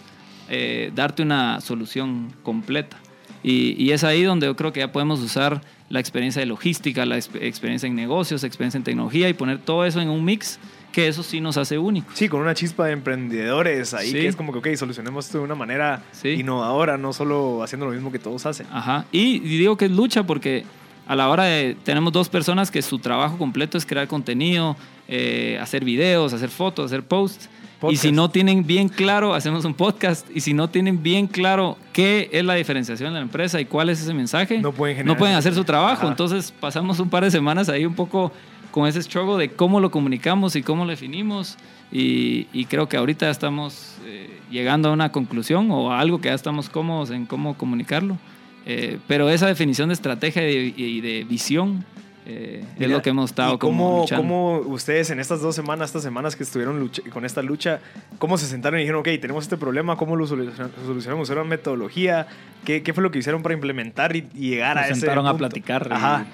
eh, 0.50 0.91
darte 0.95 1.22
una 1.22 1.62
solución 1.62 2.34
completa. 2.41 2.98
Y, 3.43 3.81
y 3.81 3.91
es 3.91 4.03
ahí 4.03 4.24
donde 4.24 4.48
yo 4.48 4.55
creo 4.55 4.74
que 4.74 4.79
ya 4.79 4.91
podemos 4.91 5.22
usar 5.22 5.62
la 5.89 5.99
experiencia 5.99 6.39
de 6.39 6.45
logística, 6.47 7.05
la 7.05 7.17
exp- 7.17 7.41
experiencia 7.41 7.87
en 7.87 7.95
negocios, 7.95 8.43
experiencia 8.43 8.77
en 8.77 8.83
tecnología 8.83 9.29
y 9.29 9.33
poner 9.33 9.59
todo 9.59 9.85
eso 9.85 10.01
en 10.01 10.09
un 10.09 10.23
mix 10.25 10.59
que 10.91 11.07
eso 11.07 11.23
sí 11.23 11.41
nos 11.41 11.57
hace 11.57 11.77
únicos. 11.77 12.13
Sí, 12.17 12.29
con 12.29 12.41
una 12.41 12.55
chispa 12.55 12.85
de 12.85 12.93
emprendedores 12.93 13.93
ahí 13.93 14.07
Sí. 14.07 14.13
que 14.13 14.27
es 14.27 14.35
como 14.35 14.53
que, 14.53 14.59
ok, 14.59 14.75
solucionemos 14.77 15.25
esto 15.25 15.39
de 15.39 15.43
una 15.43 15.55
manera 15.55 16.01
Sí. 16.13 16.29
innovadora, 16.29 16.97
no 16.97 17.11
solo 17.13 17.61
haciendo 17.63 17.85
lo 17.85 17.91
mismo 17.91 18.11
que 18.11 18.19
todos 18.19 18.45
hacen. 18.45 18.65
Ajá. 18.71 19.05
Y, 19.11 19.35
y 19.35 19.57
digo 19.57 19.75
que 19.77 19.85
es 19.85 19.91
lucha 19.91 20.23
porque 20.23 20.63
a 21.07 21.15
la 21.15 21.29
hora 21.29 21.43
de. 21.43 21.75
Tenemos 21.83 22.11
dos 22.13 22.29
personas 22.29 22.71
que 22.71 22.81
su 22.81 22.97
trabajo 22.99 23.37
completo 23.37 23.77
es 23.77 23.85
crear 23.85 24.07
contenido, 24.07 24.75
eh, 25.07 25.59
hacer 25.61 25.83
videos, 25.85 26.33
hacer 26.33 26.49
fotos, 26.49 26.85
hacer 26.87 27.03
posts. 27.03 27.49
Y 27.85 27.95
Podcast. 27.95 28.01
si 28.03 28.11
no 28.11 28.29
tienen 28.29 28.65
bien 28.65 28.89
claro, 28.89 29.33
hacemos 29.33 29.65
un 29.65 29.73
podcast. 29.73 30.27
Y 30.35 30.41
si 30.41 30.53
no 30.53 30.69
tienen 30.69 31.01
bien 31.03 31.27
claro 31.27 31.77
qué 31.93 32.29
es 32.31 32.43
la 32.43 32.55
diferenciación 32.55 33.09
de 33.13 33.19
la 33.19 33.23
empresa 33.23 33.59
y 33.61 33.65
cuál 33.65 33.89
es 33.89 34.01
ese 34.01 34.13
mensaje, 34.13 34.59
No 34.59 34.71
pueden 34.71 34.97
generar- 34.97 35.15
no 35.15 35.17
pueden 35.19 35.35
hacer 35.35 35.53
su 35.53 35.63
trabajo. 35.63 36.03
Ajá. 36.03 36.07
Entonces 36.09 36.53
pasamos 36.59 36.99
un 36.99 37.09
par 37.09 37.23
de 37.23 37.31
semanas 37.31 37.69
ahí 37.69 37.85
un 37.85 37.95
poco 37.95 38.31
con 38.71 38.87
ese 38.87 39.01
struggle 39.01 39.37
de 39.37 39.53
cómo 39.53 39.79
lo 39.79 39.89
comunicamos 39.91 40.55
y 40.55 40.61
cómo 40.63 40.83
lo 40.85 40.91
definimos. 40.91 41.57
Y, 41.91 42.47
y 42.51 42.65
creo 42.65 42.89
que 42.89 42.97
ahorita 42.97 43.29
estamos 43.29 43.95
eh, 44.05 44.39
llegando 44.51 44.89
a 44.89 44.91
una 44.91 45.11
conclusión 45.11 45.69
o 45.71 45.91
a 45.93 45.99
algo 45.99 46.19
que 46.19 46.29
ya 46.29 46.33
estamos 46.33 46.69
cómodos 46.69 47.11
en 47.11 47.25
cómo 47.25 47.55
comunicarlo. 47.57 48.17
Eh, 48.65 48.97
pero 49.07 49.29
esa 49.29 49.45
definición 49.47 49.89
de 49.89 49.93
estrategia 49.93 50.41
y 50.49 50.71
de, 50.71 50.81
y 50.81 51.01
de 51.01 51.23
visión 51.23 51.85
eh, 52.25 52.63
es 52.79 52.89
lo 52.89 53.01
que 53.01 53.10
hemos 53.12 53.29
estado 53.29 53.53
¿y 53.55 53.58
como 53.60 53.88
cómo, 53.89 54.01
luchando. 54.01 54.22
cómo 54.24 54.58
ustedes 54.74 55.10
en 55.12 55.20
estas 55.20 55.41
dos 55.41 55.55
semanas, 55.55 55.89
estas 55.89 56.03
semanas 56.03 56.36
que 56.36 56.44
estuvieron 56.44 56.79
lucha- 56.79 57.03
con 57.12 57.24
esta 57.25 57.41
lucha, 57.44 57.79
cómo 58.17 58.38
se 58.38 58.48
sentaron 58.48 58.79
y 58.79 58.84
dijeron, 58.84 59.01
ok, 59.01 59.10
tenemos 59.22 59.44
este 59.44 59.58
problema, 59.58 59.96
cómo 59.96 60.15
lo 60.15 60.25
solucion- 60.27 60.72
solucionamos? 60.86 61.29
¿Usaron 61.29 61.48
metodología? 61.48 62.27
¿Qué, 62.65 62.82
¿Qué 62.84 62.94
fue 62.94 63.03
lo 63.03 63.12
que 63.12 63.20
hicieron 63.20 63.44
para 63.44 63.53
implementar 63.53 64.15
y, 64.15 64.27
y 64.34 64.50
llegar 64.50 64.75
Nos 64.75 64.86
a 64.86 64.88
ese 64.89 65.00
sentaron 65.01 65.27
a 65.27 65.38
platicar 65.38 65.88
y- 65.89 65.94
Ajá. 65.94 66.25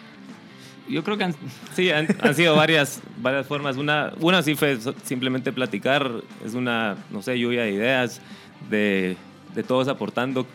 Yo 0.89 1.03
creo 1.03 1.17
que 1.17 1.23
han- 1.25 1.35
Sí, 1.73 1.89
han, 1.91 2.07
han 2.21 2.35
sido 2.35 2.55
varias, 2.55 3.01
varias 3.21 3.45
formas. 3.47 3.77
Una, 3.77 4.11
una 4.19 4.41
sí 4.41 4.55
fue 4.55 4.77
simplemente 5.03 5.51
platicar, 5.53 6.09
es 6.45 6.53
una, 6.53 6.97
no 7.11 7.21
sé, 7.21 7.37
lluvia 7.39 7.63
de 7.63 7.71
ideas, 7.71 8.19
de, 8.69 9.15
de 9.55 9.63
todos 9.63 9.87
aportando. 9.87 10.45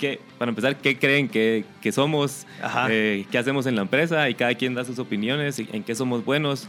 ¿Qué, 0.00 0.18
para 0.38 0.48
empezar, 0.48 0.76
¿qué 0.78 0.98
creen 0.98 1.28
que, 1.28 1.64
que 1.82 1.92
somos? 1.92 2.46
Eh, 2.88 3.26
¿Qué 3.30 3.36
hacemos 3.38 3.66
en 3.66 3.76
la 3.76 3.82
empresa? 3.82 4.28
Y 4.30 4.34
cada 4.34 4.54
quien 4.54 4.74
da 4.74 4.84
sus 4.84 4.98
opiniones, 4.98 5.58
y 5.58 5.68
en 5.72 5.82
qué 5.82 5.94
somos 5.94 6.24
buenos. 6.24 6.66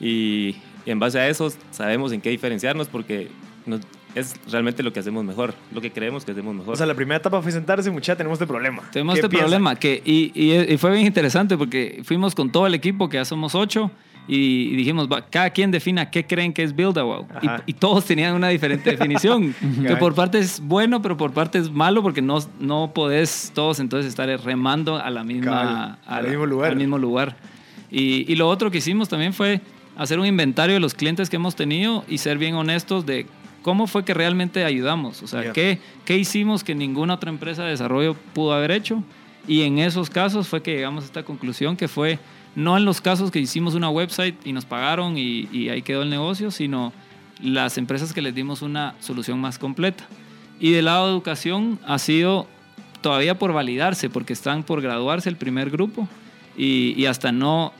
Y, 0.00 0.56
y 0.86 0.90
en 0.90 0.98
base 0.98 1.18
a 1.20 1.28
eso 1.28 1.52
sabemos 1.70 2.10
en 2.12 2.20
qué 2.22 2.30
diferenciarnos 2.30 2.88
porque 2.88 3.28
nos- 3.66 3.82
es 4.14 4.34
realmente 4.50 4.82
lo 4.82 4.92
que 4.92 4.98
hacemos 5.00 5.24
mejor, 5.24 5.54
lo 5.72 5.80
que 5.80 5.92
creemos 5.92 6.24
que 6.24 6.32
hacemos 6.32 6.52
mejor. 6.54 6.72
O 6.74 6.76
sea, 6.76 6.86
la 6.86 6.94
primera 6.94 7.18
etapa 7.18 7.40
fue 7.42 7.52
sentarse, 7.52 7.90
mucha, 7.92 8.16
tenemos 8.16 8.36
este 8.36 8.46
problema. 8.46 8.82
Tenemos 8.90 9.14
¿Qué 9.14 9.20
este 9.20 9.28
piensan? 9.28 9.50
problema 9.50 9.76
que, 9.76 10.02
y, 10.04 10.32
y- 10.34 10.72
y 10.74 10.76
fue 10.78 10.90
bien 10.92 11.06
interesante 11.06 11.56
porque 11.56 12.00
fuimos 12.02 12.34
con 12.34 12.50
todo 12.50 12.66
el 12.66 12.74
equipo, 12.74 13.08
que 13.08 13.18
ya 13.18 13.24
somos 13.24 13.54
ocho, 13.54 13.90
y, 14.28 14.76
dijimos, 14.76 15.08
cada 15.30 15.50
quien 15.50 15.70
defina 15.70 16.10
qué 16.10 16.26
creen 16.26 16.52
que 16.52 16.62
es 16.62 16.74
Build 16.74 16.98
a 16.98 17.02
Wow. 17.02 17.26
Y, 17.42 17.70
y 17.70 17.72
todos 17.74 18.04
tenían 18.04 18.34
una 18.34 18.48
diferente 18.48 18.90
definición, 18.96 19.54
que 19.86 19.96
por 19.96 20.14
parte 20.14 20.38
es 20.38 20.60
bueno, 20.60 21.02
pero 21.02 21.16
por 21.16 21.32
parte 21.32 21.58
es 21.58 21.70
malo 21.70 22.02
porque 22.02 22.22
no, 22.22 22.38
no 22.60 22.92
podés 22.94 23.50
todos 23.54 23.80
entonces 23.80 24.08
estar 24.08 24.28
remando 24.44 24.96
a 24.96 25.10
la 25.10 25.24
misma, 25.24 25.98
a 26.06 26.16
al 26.16 26.28
mismo 26.28 26.46
lugar. 26.46 26.70
al 26.70 26.76
mismo 26.76 26.98
lugar. 26.98 27.36
Y, 27.90 28.30
y 28.32 28.36
lo 28.36 28.48
otro 28.48 28.70
que 28.70 28.78
hicimos 28.78 29.08
también 29.08 29.32
fue 29.32 29.60
hacer 29.96 30.18
un 30.20 30.26
inventario 30.26 30.74
de 30.74 30.80
los 30.80 30.94
clientes 30.94 31.28
que 31.28 31.36
hemos 31.36 31.56
tenido 31.56 32.04
y 32.08 32.18
ser 32.18 32.38
bien 32.38 32.54
honestos 32.54 33.04
de 33.06 33.26
cómo 33.62 33.86
fue 33.86 34.04
que 34.04 34.14
realmente 34.14 34.64
ayudamos. 34.64 35.22
O 35.22 35.26
sea, 35.26 35.44
Ya. 35.44 35.52
qué, 35.52 35.78
qué 36.04 36.16
hicimos 36.16 36.62
que 36.64 36.74
ninguna 36.74 37.14
otra 37.14 37.30
empresa 37.30 37.64
de 37.64 37.70
desarrollo 37.70 38.14
pudo 38.32 38.52
haber 38.52 38.70
hecho. 38.70 39.02
Y 39.48 39.62
en 39.62 39.78
esos 39.78 40.08
casos 40.08 40.46
fue 40.48 40.62
que 40.62 40.72
llegamos 40.74 41.02
a 41.04 41.06
esta 41.06 41.22
conclusión 41.24 41.76
que 41.76 41.88
fue 41.88 42.18
no 42.54 42.76
en 42.76 42.84
los 42.84 43.00
casos 43.00 43.30
que 43.30 43.38
hicimos 43.38 43.74
una 43.74 43.90
website 43.90 44.34
y 44.44 44.52
nos 44.52 44.64
pagaron 44.64 45.16
y, 45.16 45.48
y 45.52 45.68
ahí 45.68 45.82
quedó 45.82 46.02
el 46.02 46.10
negocio, 46.10 46.50
sino 46.50 46.92
las 47.42 47.78
empresas 47.78 48.12
que 48.12 48.20
les 48.22 48.34
dimos 48.34 48.62
una 48.62 48.94
solución 49.00 49.40
más 49.40 49.58
completa. 49.58 50.04
Y 50.58 50.72
del 50.72 50.86
lado 50.86 51.06
de 51.06 51.12
educación 51.12 51.78
ha 51.86 51.98
sido 51.98 52.46
todavía 53.00 53.38
por 53.38 53.52
validarse, 53.52 54.10
porque 54.10 54.32
están 54.34 54.62
por 54.62 54.82
graduarse 54.82 55.28
el 55.30 55.36
primer 55.36 55.70
grupo 55.70 56.06
y, 56.56 56.92
y 57.00 57.06
hasta 57.06 57.32
no 57.32 57.72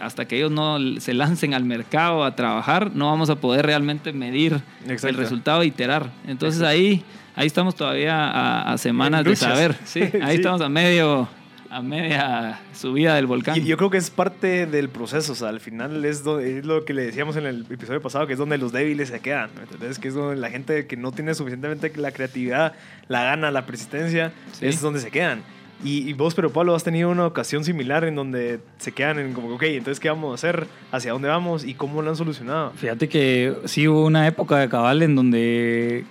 hasta 0.00 0.26
que 0.28 0.36
ellos 0.36 0.52
no 0.52 0.78
se 1.00 1.12
lancen 1.14 1.52
al 1.52 1.64
mercado 1.64 2.22
a 2.24 2.36
trabajar, 2.36 2.92
no 2.94 3.06
vamos 3.06 3.28
a 3.28 3.34
poder 3.34 3.66
realmente 3.66 4.12
medir 4.12 4.60
el 4.86 5.14
resultado 5.14 5.62
e 5.62 5.66
iterar. 5.66 6.12
Entonces 6.28 6.62
ahí, 6.62 7.02
ahí 7.34 7.48
estamos 7.48 7.74
todavía 7.74 8.14
a, 8.30 8.72
a 8.72 8.78
semanas 8.78 9.24
de 9.24 9.34
saber. 9.34 9.76
Sí, 9.84 10.00
ahí 10.22 10.36
Sí. 10.36 10.36
estamos 10.36 10.60
a 10.60 10.68
medio, 10.68 11.28
a 11.70 11.82
media 11.82 12.60
subida 12.74 13.14
del 13.14 13.26
volcán. 13.26 13.56
Y 13.56 13.64
yo 13.64 13.76
creo 13.76 13.90
que 13.90 13.96
es 13.98 14.10
parte 14.10 14.66
del 14.66 14.88
proceso, 14.88 15.32
o 15.32 15.34
sea, 15.36 15.48
al 15.50 15.60
final 15.60 16.04
es, 16.04 16.24
do- 16.24 16.40
es 16.40 16.64
lo 16.66 16.84
que 16.84 16.92
le 16.94 17.02
decíamos 17.06 17.36
en 17.36 17.46
el 17.46 17.64
episodio 17.70 18.02
pasado, 18.02 18.26
que 18.26 18.32
es 18.32 18.38
donde 18.38 18.58
los 18.58 18.72
débiles 18.72 19.08
se 19.10 19.20
quedan, 19.20 19.50
¿me 19.56 19.62
entendés? 19.62 19.98
Que 20.00 20.08
es 20.08 20.14
donde 20.14 20.36
la 20.36 20.50
gente 20.50 20.86
que 20.86 20.96
no 20.96 21.12
tiene 21.12 21.32
suficientemente 21.34 21.92
la 21.96 22.10
creatividad, 22.12 22.72
la 23.08 23.22
gana, 23.22 23.50
la 23.50 23.66
persistencia, 23.66 24.32
Sí. 24.52 24.66
es 24.66 24.80
donde 24.80 24.98
se 25.00 25.10
quedan. 25.10 25.42
Y, 25.82 26.06
y 26.08 26.12
vos, 26.12 26.34
pero 26.34 26.50
Pablo, 26.52 26.74
has 26.74 26.84
tenido 26.84 27.08
una 27.08 27.24
ocasión 27.26 27.64
similar 27.64 28.04
en 28.04 28.14
donde 28.14 28.60
se 28.78 28.92
quedan 28.92 29.18
en 29.18 29.32
como, 29.32 29.54
ok, 29.54 29.62
entonces, 29.62 29.98
¿qué 29.98 30.10
vamos 30.10 30.32
a 30.32 30.34
hacer? 30.34 30.66
¿Hacia 30.92 31.12
dónde 31.12 31.28
vamos? 31.28 31.64
¿Y 31.64 31.72
cómo 31.74 32.02
lo 32.02 32.10
han 32.10 32.16
solucionado? 32.16 32.72
Fíjate 32.76 33.08
que 33.08 33.54
sí 33.64 33.88
hubo 33.88 34.04
una 34.04 34.26
época 34.26 34.58
de 34.58 34.68
Cabal 34.68 35.02
en 35.02 35.14
donde 35.14 36.04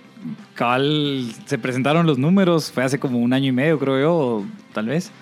Cabal 0.54 1.26
se 1.46 1.58
presentaron 1.58 2.06
los 2.06 2.18
números, 2.18 2.72
fue 2.72 2.82
hace 2.82 2.98
como 2.98 3.18
un 3.20 3.32
año 3.32 3.46
y 3.48 3.52
medio, 3.52 3.78
creo 3.78 4.00
yo, 4.00 4.44
tal 4.72 4.86
vez, 4.86 5.12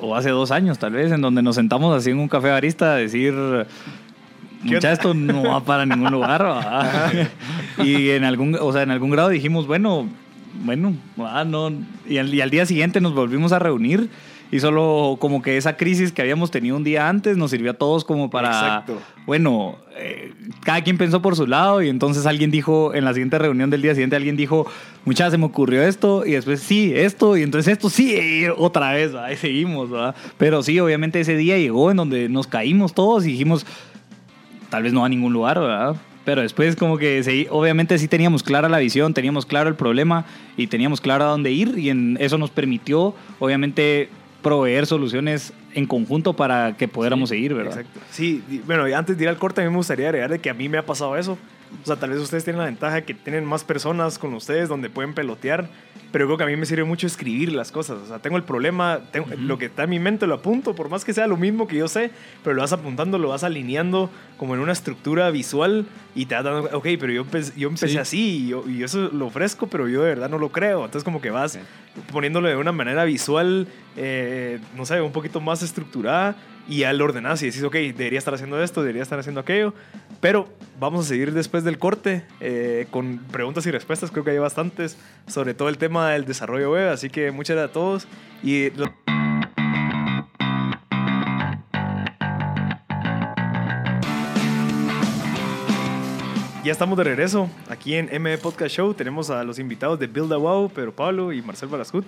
o 0.00 0.16
hace 0.16 0.30
dos 0.30 0.50
años, 0.50 0.78
tal 0.78 0.92
vez, 0.92 1.12
en 1.12 1.20
donde 1.20 1.42
nos 1.42 1.56
sentamos 1.56 1.96
así 1.96 2.10
en 2.10 2.18
un 2.18 2.28
café 2.28 2.50
barista 2.50 2.94
a 2.94 2.96
decir. 2.96 3.34
¿Qué 4.62 4.74
Mucha, 4.74 4.76
onda?" 4.76 4.92
esto 4.92 5.14
no 5.14 5.42
va 5.42 5.64
para 5.64 5.86
ningún 5.86 6.12
lugar. 6.12 6.44
¿va?" 6.44 7.10
y 7.84 8.10
en 8.10 8.24
algún, 8.24 8.56
o 8.60 8.72
sea, 8.72 8.82
en 8.82 8.90
algún 8.90 9.10
grado 9.10 9.28
dijimos, 9.28 9.66
bueno, 9.66 10.08
bueno, 10.64 10.94
ah, 11.18 11.44
no. 11.44 11.72
Y 12.08 12.18
al, 12.18 12.32
y 12.32 12.40
al 12.40 12.50
día 12.50 12.66
siguiente 12.66 13.00
nos 13.00 13.14
volvimos 13.14 13.52
a 13.52 13.58
reunir 13.58 14.08
y 14.52 14.60
solo 14.60 15.16
como 15.18 15.40
que 15.40 15.56
esa 15.56 15.78
crisis 15.78 16.12
que 16.12 16.20
habíamos 16.20 16.50
tenido 16.50 16.76
un 16.76 16.84
día 16.84 17.08
antes 17.08 17.38
nos 17.38 17.50
sirvió 17.50 17.70
a 17.70 17.74
todos 17.74 18.04
como 18.04 18.28
para, 18.28 18.48
Exacto. 18.48 18.98
bueno, 19.24 19.78
eh, 19.96 20.34
cada 20.62 20.82
quien 20.82 20.98
pensó 20.98 21.22
por 21.22 21.36
su 21.36 21.46
lado 21.46 21.82
y 21.82 21.88
entonces 21.88 22.26
alguien 22.26 22.50
dijo, 22.50 22.94
en 22.94 23.06
la 23.06 23.14
siguiente 23.14 23.38
reunión 23.38 23.70
del 23.70 23.80
día 23.80 23.94
siguiente 23.94 24.14
alguien 24.14 24.36
dijo, 24.36 24.66
muchas 25.06 25.32
se 25.32 25.38
me 25.38 25.46
ocurrió 25.46 25.82
esto 25.82 26.26
y 26.26 26.32
después 26.32 26.60
sí, 26.60 26.92
esto 26.94 27.38
y 27.38 27.42
entonces 27.42 27.72
esto 27.72 27.88
sí, 27.88 28.44
otra 28.58 28.92
vez, 28.92 29.14
ahí 29.14 29.36
seguimos, 29.36 29.90
¿verdad? 29.90 30.14
Pero 30.36 30.62
sí, 30.62 30.78
obviamente 30.78 31.18
ese 31.18 31.34
día 31.34 31.56
llegó 31.56 31.90
en 31.90 31.96
donde 31.96 32.28
nos 32.28 32.46
caímos 32.46 32.92
todos 32.92 33.24
y 33.24 33.28
dijimos, 33.28 33.64
tal 34.68 34.82
vez 34.82 34.92
no 34.92 35.02
a 35.02 35.08
ningún 35.08 35.32
lugar, 35.32 35.58
¿verdad? 35.60 35.96
Pero 36.26 36.42
después 36.42 36.76
como 36.76 36.98
que 36.98 37.22
sí, 37.24 37.46
obviamente 37.50 37.98
sí 37.98 38.06
teníamos 38.06 38.42
clara 38.42 38.68
la 38.68 38.78
visión, 38.78 39.14
teníamos 39.14 39.46
claro 39.46 39.70
el 39.70 39.76
problema 39.76 40.26
y 40.58 40.66
teníamos 40.66 41.00
claro 41.00 41.24
a 41.24 41.28
dónde 41.28 41.52
ir 41.52 41.78
y 41.78 41.88
en 41.88 42.18
eso 42.20 42.36
nos 42.36 42.50
permitió 42.50 43.14
obviamente 43.38 44.10
proveer 44.42 44.86
soluciones 44.86 45.52
en 45.74 45.86
conjunto 45.86 46.34
para 46.34 46.76
que 46.76 46.88
pudiéramos 46.88 47.28
seguir, 47.28 47.54
¿verdad? 47.54 47.80
Exacto. 47.80 48.00
Sí, 48.10 48.42
bueno, 48.66 48.84
antes 48.96 49.16
de 49.16 49.24
ir 49.24 49.28
al 49.28 49.38
corte, 49.38 49.60
a 49.60 49.64
mí 49.64 49.70
me 49.70 49.76
gustaría 49.76 50.08
agregar 50.08 50.30
de 50.30 50.38
que 50.38 50.50
a 50.50 50.54
mí 50.54 50.68
me 50.68 50.78
ha 50.78 50.84
pasado 50.84 51.16
eso. 51.16 51.38
O 51.82 51.86
sea, 51.86 51.96
tal 51.96 52.10
vez 52.10 52.20
ustedes 52.20 52.44
tienen 52.44 52.58
la 52.60 52.66
ventaja 52.66 53.00
que 53.02 53.14
tienen 53.14 53.44
más 53.44 53.64
personas 53.64 54.18
con 54.18 54.34
ustedes 54.34 54.68
donde 54.68 54.90
pueden 54.90 55.14
pelotear, 55.14 55.68
pero 56.12 56.26
creo 56.26 56.36
que 56.36 56.44
a 56.44 56.46
mí 56.46 56.56
me 56.56 56.66
sirve 56.66 56.84
mucho 56.84 57.06
escribir 57.06 57.52
las 57.52 57.72
cosas. 57.72 57.98
O 58.02 58.06
sea, 58.06 58.18
tengo 58.18 58.36
el 58.36 58.42
problema, 58.44 59.00
tengo, 59.10 59.26
lo 59.38 59.58
que 59.58 59.64
está 59.66 59.84
en 59.84 59.90
mi 59.90 59.98
mente 59.98 60.26
lo 60.26 60.34
apunto, 60.34 60.74
por 60.74 60.88
más 60.90 61.04
que 61.04 61.12
sea 61.14 61.26
lo 61.26 61.36
mismo 61.36 61.66
que 61.66 61.76
yo 61.76 61.88
sé, 61.88 62.10
pero 62.44 62.54
lo 62.54 62.62
vas 62.62 62.72
apuntando, 62.72 63.18
lo 63.18 63.28
vas 63.30 63.42
alineando 63.44 64.10
como 64.36 64.54
en 64.54 64.60
una 64.60 64.72
estructura 64.72 65.30
visual 65.30 65.86
y 66.14 66.26
te 66.26 66.34
vas 66.34 66.44
dando, 66.44 66.68
ok, 66.76 66.86
pero 67.00 67.12
yo, 67.12 67.24
empe- 67.24 67.54
yo 67.56 67.68
empecé 67.68 67.88
Sí. 67.88 67.98
así 67.98 68.20
y, 68.44 68.48
yo, 68.48 68.64
y 68.68 68.82
eso 68.82 69.08
lo 69.12 69.26
ofrezco, 69.26 69.66
pero 69.68 69.88
yo 69.88 70.02
de 70.02 70.08
verdad 70.10 70.28
no 70.28 70.38
lo 70.38 70.50
creo. 70.52 70.84
Entonces 70.84 71.04
como 71.04 71.20
que 71.20 71.30
vas 71.30 71.58
poniéndolo 72.12 72.48
de 72.48 72.56
una 72.56 72.72
manera 72.72 73.04
visual, 73.04 73.66
eh, 73.96 74.58
no 74.76 74.84
sé, 74.84 75.00
un 75.00 75.12
poquito 75.12 75.40
más 75.40 75.62
estructurada 75.62 76.36
y 76.68 76.78
ya 76.78 76.92
lo 76.92 77.04
ordenas 77.04 77.42
y 77.42 77.46
decís, 77.46 77.62
ok, 77.62 77.74
debería 77.74 78.18
estar 78.18 78.34
haciendo 78.34 78.62
esto, 78.62 78.82
debería 78.82 79.02
estar 79.02 79.18
haciendo 79.18 79.40
aquello. 79.40 79.74
Pero 80.20 80.48
vamos 80.78 81.06
a 81.06 81.08
seguir 81.08 81.32
después 81.32 81.64
del 81.64 81.78
corte 81.78 82.24
eh, 82.40 82.86
con 82.90 83.18
preguntas 83.18 83.66
y 83.66 83.70
respuestas, 83.70 84.10
creo 84.10 84.24
que 84.24 84.30
hay 84.30 84.38
bastantes, 84.38 84.96
sobre 85.26 85.54
todo 85.54 85.68
el 85.68 85.78
tema 85.78 86.10
del 86.10 86.24
desarrollo 86.24 86.72
web, 86.72 86.90
así 86.90 87.10
que 87.10 87.30
muchas 87.30 87.56
gracias 87.56 87.70
a 87.70 87.72
todos. 87.72 88.06
Ya 96.64 96.70
estamos 96.70 96.96
de 96.96 97.02
regreso 97.02 97.50
aquí 97.68 97.94
en 97.96 98.08
ME 98.22 98.38
Podcast 98.38 98.72
Show. 98.76 98.94
Tenemos 98.94 99.30
a 99.30 99.42
los 99.42 99.58
invitados 99.58 99.98
de 99.98 100.06
Build 100.06 100.32
a 100.32 100.36
Wow, 100.36 100.70
Pedro 100.70 100.92
Pablo 100.94 101.32
y 101.32 101.42
Marcel 101.42 101.68
Barascut. 101.68 102.04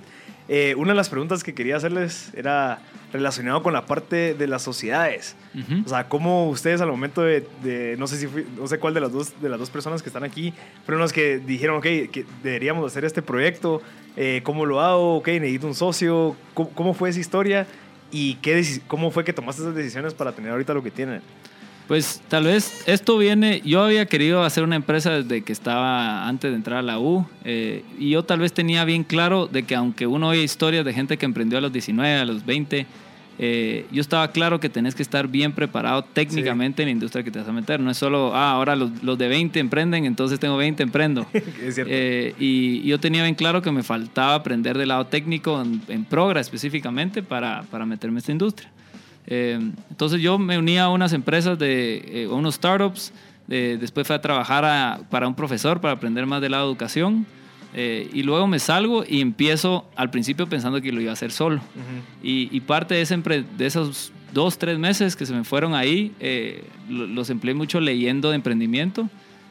Eh, 0.49 0.76
una 0.76 0.90
de 0.92 0.96
las 0.96 1.08
preguntas 1.08 1.42
que 1.42 1.54
quería 1.54 1.76
hacerles 1.76 2.30
era 2.34 2.78
relacionado 3.12 3.64
con 3.64 3.73
la 3.73 3.84
parte 3.87 4.34
de 4.34 4.46
las 4.46 4.62
sociedades. 4.62 5.34
Ujú. 5.58 5.82
O 5.84 5.88
sea, 5.88 6.08
cómo 6.08 6.49
ustedes 6.50 6.80
al 6.80 6.88
momento 6.88 7.23
de, 7.23 7.44
de- 7.64 7.96
no 7.99 8.06
sé 8.06 8.16
si 8.16 8.28
fui- 8.28 8.46
no 8.56 8.68
sé 8.68 8.78
cuál 8.78 8.94
de 8.94 9.00
las 9.00 9.11
dos 9.11 9.40
de 9.42 9.49
las 9.49 9.58
dos 9.58 9.70
personas 9.70 10.02
que 10.04 10.08
están 10.08 10.23
aquí 10.23 10.54
fueron 10.84 11.00
los 11.00 11.12
que 11.12 11.38
dijeron, 11.38 11.76
ok, 11.78 11.82
que 11.82 12.25
deberíamos 12.44 12.87
hacer 12.87 13.04
este 13.04 13.23
proyecto, 13.23 13.82
eh, 14.16 14.40
cómo 14.44 14.66
lo 14.66 14.80
hago, 14.80 15.16
ok, 15.16 15.26
necesito 15.28 15.66
un 15.66 15.75
socio, 15.75 16.37
cómo, 16.52 16.70
cómo 16.70 16.94
fue 16.94 17.08
esa 17.11 17.18
historia 17.18 17.66
y 18.12 18.37
qué 18.37 18.64
cómo 18.87 19.11
fue 19.11 19.25
que 19.25 19.32
tomaste 19.32 19.62
esas 19.62 19.75
decisiones 19.75 20.14
para 20.14 20.30
tener 20.32 20.52
ahorita 20.52 20.75
lo 20.75 20.82
que 20.84 20.92
tienen. 20.92 21.23
Pues 21.88 22.23
tal 22.29 22.45
vez 22.45 22.83
esto 22.87 23.19
viene, 23.19 23.61
yo 23.64 23.83
había 23.83 24.07
querido 24.07 24.43
hacer 24.43 24.64
una 24.64 24.76
empresa 24.76 25.11
desde 25.11 25.43
que 25.43 25.53
estaba 25.53 26.26
antes 26.26 26.50
de 26.50 26.57
entrar 26.57 26.79
a 26.79 26.83
la 26.83 26.99
U 26.99 27.26
eh, 27.45 27.85
y 27.99 28.11
yo 28.11 28.23
tal 28.23 28.38
vez 28.38 28.55
tenía 28.55 28.85
bien 28.87 29.05
claro 29.05 29.47
de 29.47 29.64
que 29.64 29.75
aunque 29.75 30.07
uno 30.07 30.29
oye 30.29 30.43
historias 30.43 30.85
de 30.85 30.95
gente 30.95 31.19
que 31.19 31.26
emprendió 31.26 31.59
a 31.59 31.61
los 31.61 31.73
19, 31.73 32.17
a 32.17 32.25
los 32.25 32.47
20, 32.47 32.87
eh, 33.38 33.87
yo 33.91 34.00
estaba 34.00 34.31
claro 34.31 34.61
que 34.61 34.69
tenés 34.69 34.95
que 34.95 35.03
estar 35.03 35.29
bien 35.29 35.53
preparado 35.53 36.05
técnicamente 36.05 36.83
en 36.83 36.88
la 36.88 36.93
industria 36.93 37.25
que 37.25 37.31
te 37.31 37.41
vas 37.41 37.49
a 37.49 37.53
meter. 37.53 37.81
No 37.81 37.91
es 37.91 37.99
solo, 37.99 38.35
ah, 38.35 38.53
ahora 38.53 38.76
los, 38.76 39.03
los 39.03 39.19
de 39.19 39.29
20 39.29 39.59
emprenden, 39.59 40.05
entonces 40.05 40.38
tengo 40.38 40.57
20, 40.57 40.83
emprendo. 40.83 41.26
es 41.33 41.75
cierto. 41.75 41.93
Eh, 41.93 42.35
y 42.38 42.83
yo 42.83 42.99
tenía 43.00 43.23
bien 43.23 43.35
claro 43.35 43.61
que 43.61 43.73
me 43.73 43.83
faltaba 43.83 44.35
aprender 44.35 44.79
del 44.79 44.88
lado 44.88 45.07
técnico 45.07 45.61
en, 45.61 45.83
en 45.88 46.05
Progra 46.05 46.41
específicamente 46.41 47.23
para, 47.23 47.64
para 47.71 47.85
meterme 47.85 48.19
a 48.19 48.21
esta 48.21 48.33
industria. 48.33 48.71
Eh, 49.26 49.59
entonces 49.90 50.21
yo 50.21 50.38
me 50.38 50.59
uní 50.59 50.78
a 50.78 50.88
unas 50.88 51.12
empresas 51.12 51.59
de 51.59 52.02
eh, 52.07 52.28
a 52.31 52.35
unos 52.35 52.54
startups. 52.57 53.12
eh, 53.49 53.76
después 53.81 54.07
fui 54.07 54.16
a 54.16 54.21
trabajar 54.23 54.64
a- 54.64 55.00
para 55.11 55.28
un 55.28 55.35
profesor 55.35 55.81
para 55.81 55.93
aprender 55.95 56.25
más 56.26 56.40
de 56.40 56.47
educación. 56.49 57.26
eh, 57.76 58.09
y 58.14 58.23
luego 58.23 58.47
me 58.47 58.59
salgo 58.61 59.04
y 59.09 59.21
empiezo 59.21 59.84
al 59.97 60.08
principio 60.10 60.49
pensando 60.49 60.80
que 60.80 60.93
lo 60.93 61.00
iba 61.00 61.10
a 61.10 61.15
hacer 61.15 61.32
solo. 61.32 61.56
Ujú. 61.56 62.23
Y, 62.23 62.49
y 62.56 62.60
parte 62.60 62.95
de, 62.95 63.00
ese 63.02 63.17
de 63.19 63.67
esos 63.67 64.13
dos, 64.32 64.58
tres 64.58 64.78
meses 64.78 65.17
que 65.17 65.26
se 65.26 65.32
me 65.34 65.43
fueron 65.43 65.75
ahí, 65.75 66.13
eh, 66.21 66.63
lo- 66.89 67.06
los 67.08 67.30
empleé 67.30 67.52
mucho 67.54 67.80
leyendo 67.80 68.30
de 68.30 68.37
emprendimiento. 68.37 69.10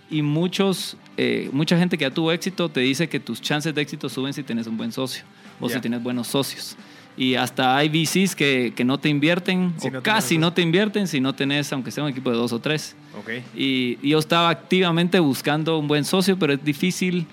Y 0.09 0.21
muchos, 0.21 0.95
eh, 1.17 1.49
mucha 1.51 1.77
gente 1.77 1.97
que 1.97 2.03
ya 2.05 2.12
tuvo 2.12 2.31
éxito 2.31 2.69
te 2.69 2.79
dice 2.79 3.09
que 3.09 3.19
tus 3.19 3.41
chances 3.41 3.75
de 3.75 3.81
éxito 3.81 4.07
suben 4.09 4.31
si 4.33 4.41
tienes 4.43 4.67
un 4.67 4.77
buen 4.77 4.91
socio 4.93 5.23
o 5.59 5.67
Ya. 5.67 5.75
si 5.75 5.81
tienes 5.81 6.01
buenos 6.01 6.27
socios. 6.27 6.77
Y 7.15 7.36
hasta 7.36 7.78
hay 7.78 7.89
VCs 7.89 8.36
que, 8.36 8.73
que 8.76 8.84
no 8.84 8.97
te 8.99 9.08
invierten, 9.10 9.73
Si 9.78 9.88
o 9.88 9.91
no 9.91 10.02
casi 10.02 10.38
no 10.39 10.54
te 10.54 10.62
invierten 10.63 11.08
si 11.08 11.21
no 11.21 11.34
tenés, 11.36 11.71
aunque 11.71 11.91
sea 11.91 12.04
un 12.04 12.10
equipo 12.10 12.32
de 12.32 12.38
dos 12.38 12.52
o 12.54 12.60
tres. 12.60 12.95
Ok. 13.19 13.30
Y, 13.56 13.99
y 14.02 14.10
yo 14.10 14.19
estaba 14.19 14.49
activamente 14.49 15.19
buscando 15.19 15.78
un 15.78 15.88
buen 15.88 16.06
socio, 16.06 16.39
pero 16.39 16.54
es 16.54 16.63
difícil 16.63 17.28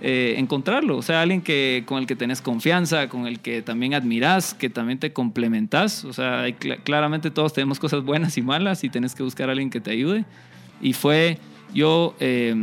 eh, 0.00 0.36
encontrarlo. 0.38 0.96
O 0.96 1.02
sea, 1.02 1.20
alguien 1.20 1.42
que, 1.42 1.82
con 1.86 1.98
el 1.98 2.06
que 2.06 2.16
tenés 2.16 2.40
confianza, 2.40 3.08
con 3.10 3.26
el 3.26 3.40
que 3.40 3.60
también 3.60 3.92
admirás, 3.92 4.54
que 4.54 4.70
también 4.70 4.98
te 4.98 5.12
complementás. 5.12 6.04
O 6.06 6.14
sea, 6.14 6.40
hay 6.42 6.52
cl- 6.54 6.78
claramente 6.82 7.30
todos 7.30 7.52
tenemos 7.52 7.78
cosas 7.78 8.02
buenas 8.04 8.38
y 8.38 8.42
malas 8.42 8.84
y 8.84 8.88
tenés 8.88 9.14
que 9.14 9.22
buscar 9.22 9.50
a 9.50 9.52
alguien 9.52 9.68
que 9.68 9.80
te 9.80 9.90
ayude. 9.90 10.24
Y 10.80 10.94
fue, 10.94 11.38
yo 11.74 12.14
eh, 12.20 12.54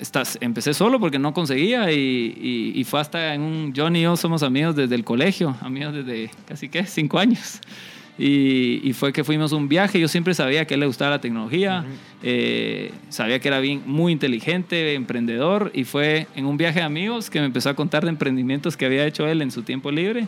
estás, 0.00 0.38
empecé 0.40 0.74
solo 0.74 0.98
porque 1.00 1.18
no 1.18 1.32
conseguía 1.34 1.90
y, 1.92 1.96
y- 1.96 2.72
y 2.80 2.84
fue 2.84 3.00
hasta 3.00 3.34
en 3.34 3.42
un, 3.42 3.72
John 3.76 3.94
y 3.96 4.02
yo 4.02 4.16
somos 4.16 4.42
amigos 4.42 4.76
desde 4.76 4.94
el 4.94 5.04
colegio, 5.04 5.56
amigos 5.60 5.94
desde 5.94 6.30
casi 6.46 6.68
que 6.68 6.84
cinco 6.86 7.18
años. 7.18 7.60
Y, 8.20 8.80
y 8.82 8.94
fue 8.94 9.12
que 9.12 9.22
fuimos 9.22 9.52
a 9.52 9.56
un 9.56 9.68
viaje. 9.68 10.00
Yo 10.00 10.08
siempre 10.08 10.34
sabía 10.34 10.64
que 10.66 10.74
a 10.74 10.76
él 10.76 10.80
le 10.80 10.86
gustaba 10.86 11.12
la 11.12 11.20
tecnología, 11.20 11.84
eh, 12.24 12.90
sabía 13.10 13.38
que 13.38 13.46
era 13.46 13.60
bien, 13.60 13.82
muy 13.86 14.10
inteligente, 14.12 14.94
emprendedor. 14.94 15.70
Y 15.72 15.84
fue 15.84 16.26
en 16.34 16.44
un 16.44 16.56
viaje 16.56 16.80
de 16.80 16.84
amigos 16.84 17.30
que 17.30 17.38
me 17.38 17.46
empezó 17.46 17.70
a 17.70 17.74
contar 17.74 18.02
de 18.02 18.08
emprendimientos 18.10 18.76
que 18.76 18.86
había 18.86 19.06
hecho 19.06 19.28
él 19.28 19.40
en 19.40 19.52
su 19.52 19.62
tiempo 19.62 19.92
libre 19.92 20.26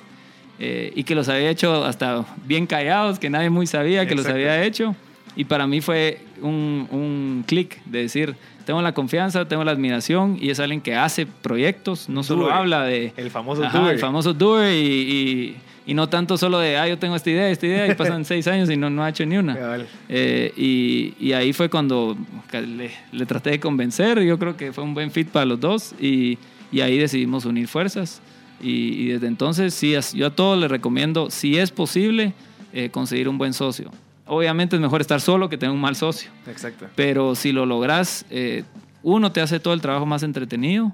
eh, 0.61 0.93
y 0.95 1.03
que 1.03 1.17
los 1.17 1.29
había 1.29 1.51
hecho 1.51 1.85
hasta 1.85 2.25
bien 2.47 2.67
callados, 2.69 3.19
que 3.19 3.29
nadie 3.29 3.51
muy 3.51 3.67
sabía 3.67 4.07
que 4.07 4.15
los 4.15 4.25
Exacto. 4.25 4.37
había 4.37 4.65
hecho. 4.65 4.95
Y 5.35 5.45
para 5.47 5.67
mí 5.67 5.81
fue 5.81 6.21
un, 6.43 6.87
un 6.93 7.45
clic 7.45 7.83
de 7.87 8.03
decir, 8.03 8.37
tengo 8.71 8.83
la 8.83 8.93
confianza, 8.95 9.49
tengo 9.49 9.65
la 9.65 9.73
admiración 9.73 10.39
y 10.41 10.51
es 10.51 10.61
alguien 10.61 10.81
que 10.81 10.95
hace 10.95 11.27
proyectos, 11.27 12.09
no 12.09 12.23
solo 12.23 12.43
Doer. 12.43 12.55
habla 12.55 12.85
de... 12.85 13.13
El 13.17 13.29
famoso 13.29 13.65
Ajá, 13.65 13.81
doer. 13.81 13.95
El 13.95 13.99
famoso 13.99 14.33
doer 14.33 14.73
y, 14.73 14.87
y, 14.87 15.57
y 15.91 15.95
no 15.95 16.09
tanto 16.09 16.39
solo 16.39 16.61
de, 16.61 16.79
ah, 16.79 16.87
yo 16.87 16.97
tengo 16.97 17.17
esta 17.17 17.31
idea, 17.31 17.51
esta 17.51 17.67
idea 17.67 17.89
y 17.89 17.97
pasan 17.97 18.25
seis 18.33 18.47
años 18.47 18.71
y 18.71 18.77
no, 18.77 18.89
no 18.89 19.03
ha 19.03 19.09
hecho 19.09 19.27
ni 19.27 19.39
una. 19.39 19.57
Cabal. 19.57 19.89
Eh, 20.09 20.53
y, 20.57 21.15
y 21.19 21.33
ahí 21.33 21.53
fue 21.53 21.69
cuando 21.69 22.17
le, 22.53 22.93
le 23.11 23.27
traté 23.27 23.51
de 23.51 23.59
convencer, 23.59 24.23
yo 24.23 24.39
creo 24.39 24.57
que 24.57 24.73
fue 24.73 24.85
un 24.85 24.95
buen 24.95 25.11
fit 25.11 25.27
para 25.27 25.47
los 25.47 25.59
dos 25.59 25.93
y, 26.01 26.39
y 26.71 26.81
ahí 26.81 26.97
decidimos 26.97 27.47
unir 27.47 27.67
fuerzas. 27.67 28.23
Y, 28.63 29.09
desde 29.09 29.27
entonces, 29.27 29.75
sí, 29.75 29.97
yo 30.15 30.29
a 30.29 30.31
todos 30.31 30.57
les 30.61 30.71
recomiendo, 30.71 31.29
si 31.29 31.59
es 31.59 31.73
posible, 31.73 32.35
eh, 32.73 32.89
conseguir 32.91 33.29
un 33.29 33.37
buen 33.37 33.53
socio. 33.53 33.91
Obviamente 34.33 34.77
es 34.77 34.83
mejor 34.83 35.01
estar 35.01 35.21
solo 35.21 35.49
que 35.49 35.59
tener 35.59 35.75
un 35.75 35.81
mal 35.81 35.97
socio, 35.97 36.31
Exacto. 36.47 36.87
pero 36.95 37.35
si 37.35 37.51
lo 37.51 37.67
logras, 37.67 38.25
eh, 38.31 38.63
uno 39.03 39.33
te 39.33 39.41
hace 39.41 39.59
todo 39.59 39.75
el 39.75 39.81
trabajo 39.81 40.07
más 40.07 40.23
entretenido, 40.23 40.93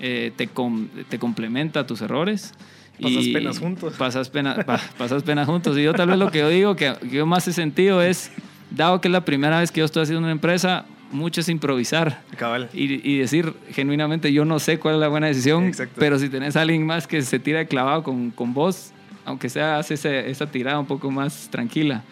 eh, 0.00 0.32
te, 0.34 0.46
com- 0.48 0.88
te 1.10 1.18
complementa 1.18 1.86
tus 1.86 2.00
errores. 2.00 2.54
Pasas 3.02 3.26
penas 3.28 3.58
juntos. 3.58 3.94
Pasas, 3.98 4.30
pena- 4.30 4.64
pa- 4.64 4.80
pasas 4.96 5.22
penas 5.22 5.46
juntos. 5.46 5.76
Y 5.76 5.82
yo 5.82 5.92
tal 5.92 6.08
vez 6.08 6.18
lo 6.18 6.30
que 6.30 6.38
yo 6.38 6.48
digo, 6.48 6.74
que, 6.74 6.94
que 7.02 7.10
yo 7.16 7.26
más 7.26 7.46
he 7.48 7.52
sentido 7.52 8.00
es, 8.02 8.30
dado 8.70 9.00
que 9.02 9.08
es 9.08 9.12
la 9.12 9.24
primera 9.26 9.60
vez 9.60 9.70
que 9.70 9.80
yo 9.80 9.84
estoy 9.84 10.02
haciendo 10.04 10.22
una 10.22 10.32
empresa, 10.32 10.86
mucho 11.12 11.42
es 11.42 11.48
improvisar. 11.50 12.22
Cabal. 12.38 12.70
Y, 12.72 13.06
y 13.10 13.18
decir 13.18 13.52
genuinamente, 13.72 14.32
yo 14.32 14.46
no 14.46 14.58
sé 14.58 14.78
cuál 14.78 14.94
es 14.94 15.00
la 15.00 15.08
buena 15.08 15.26
decisión, 15.26 15.64
Exacto. 15.64 15.96
pero 15.98 16.18
si 16.18 16.28
tenés 16.30 16.56
a 16.56 16.62
alguien 16.62 16.86
más 16.86 17.06
que 17.06 17.20
se 17.20 17.38
tira 17.38 17.58
de 17.58 17.66
clavado 17.66 18.02
con, 18.02 18.30
con 18.30 18.54
vos, 18.54 18.92
aunque 19.26 19.48
sea, 19.50 19.76
hace 19.78 19.94
esa 20.30 20.46
tirada 20.46 20.78
un 20.78 20.86
poco 20.86 21.10
más 21.10 21.48
tranquila. 21.50 22.04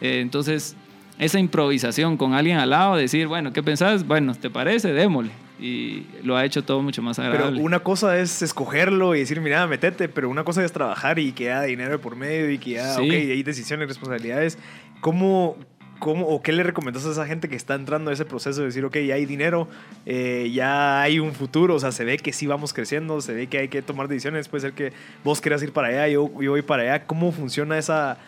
Eh, 0.00 0.20
entonces, 0.20 0.76
esa 1.18 1.38
improvisación 1.38 2.16
con 2.16 2.34
alguien 2.34 2.58
al 2.58 2.70
lado, 2.70 2.96
decir, 2.96 3.26
bueno, 3.26 3.52
¿qué 3.52 3.62
pensás? 3.62 4.06
Bueno, 4.06 4.34
¿te 4.34 4.50
parece? 4.50 4.92
Démosle. 4.92 5.30
Y 5.58 6.04
lo 6.22 6.36
ha 6.36 6.44
hecho 6.44 6.62
todo 6.64 6.82
mucho 6.82 7.00
más 7.00 7.16
Pero 7.16 7.30
agradable. 7.30 7.62
una 7.62 7.78
cosa 7.78 8.18
es 8.18 8.42
escogerlo 8.42 9.14
y 9.14 9.20
decir, 9.20 9.40
mira, 9.40 9.66
metete, 9.66 10.06
pero 10.10 10.28
una 10.28 10.44
cosa 10.44 10.62
es 10.62 10.70
trabajar 10.70 11.18
y 11.18 11.32
que 11.32 11.50
haya 11.50 11.62
dinero 11.62 11.98
por 11.98 12.14
medio 12.14 12.50
y 12.50 12.58
que 12.58 12.78
haya, 12.78 12.92
Sí. 12.94 13.00
ok, 13.00 13.12
hay 13.12 13.42
decisiones, 13.42 13.88
responsabilidades. 13.88 14.58
¿Cómo, 15.00 15.56
¿cómo, 15.98 16.26
o 16.26 16.42
qué 16.42 16.52
le 16.52 16.62
recomendás 16.62 17.06
a 17.06 17.10
esa 17.12 17.26
gente 17.26 17.48
que 17.48 17.56
está 17.56 17.74
entrando 17.74 18.10
a 18.10 18.12
ese 18.12 18.26
proceso 18.26 18.60
de 18.60 18.66
decir, 18.66 18.84
ok, 18.84 18.98
ya 18.98 19.14
hay 19.14 19.24
dinero, 19.24 19.66
eh, 20.04 20.50
ya 20.52 21.00
hay 21.00 21.20
un 21.20 21.32
futuro, 21.32 21.76
o 21.76 21.80
sea, 21.80 21.90
se 21.90 22.04
ve 22.04 22.18
que 22.18 22.34
sí 22.34 22.46
vamos 22.46 22.74
creciendo, 22.74 23.22
se 23.22 23.32
ve 23.32 23.46
que 23.46 23.56
hay 23.56 23.68
que 23.68 23.80
tomar 23.80 24.08
decisiones, 24.08 24.48
puede 24.48 24.60
ser 24.60 24.72
que 24.74 24.92
vos 25.24 25.40
quieras 25.40 25.62
ir 25.62 25.72
para 25.72 25.88
allá, 25.88 26.08
yo, 26.08 26.30
yo 26.38 26.50
voy 26.50 26.60
para 26.60 26.82
allá, 26.82 27.06
¿cómo 27.06 27.32
funciona 27.32 27.78
esa, 27.78 28.18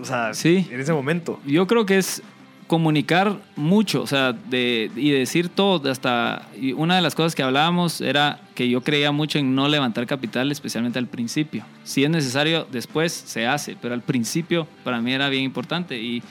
o 0.00 0.04
sea, 0.04 0.34
Sí. 0.34 0.66
en 0.70 0.80
ese 0.80 0.92
momento? 0.92 1.40
Yo 1.46 1.66
creo 1.66 1.86
que 1.86 1.98
es 1.98 2.22
comunicar 2.66 3.36
mucho, 3.56 4.02
o 4.02 4.06
sea, 4.06 4.32
de, 4.32 4.90
y 4.96 5.10
decir 5.10 5.50
todo, 5.50 5.90
hasta, 5.90 6.48
y 6.58 6.72
una 6.72 6.96
de 6.96 7.02
las 7.02 7.14
cosas 7.14 7.34
que 7.34 7.42
hablábamos 7.42 8.00
era 8.00 8.40
que 8.54 8.68
yo 8.70 8.80
creía 8.80 9.12
mucho 9.12 9.38
en 9.38 9.54
no 9.54 9.68
levantar 9.68 10.06
capital, 10.06 10.50
especialmente 10.50 10.98
al 10.98 11.06
principio. 11.06 11.62
Si 11.84 12.04
es 12.04 12.10
necesario, 12.10 12.66
después 12.72 13.12
se 13.12 13.46
hace, 13.46 13.76
pero 13.80 13.92
al 13.92 14.00
principio 14.00 14.66
para 14.82 15.00
mí 15.02 15.12
era 15.12 15.28
bien 15.28 15.44
importante 15.44 16.00
y, 16.00 16.22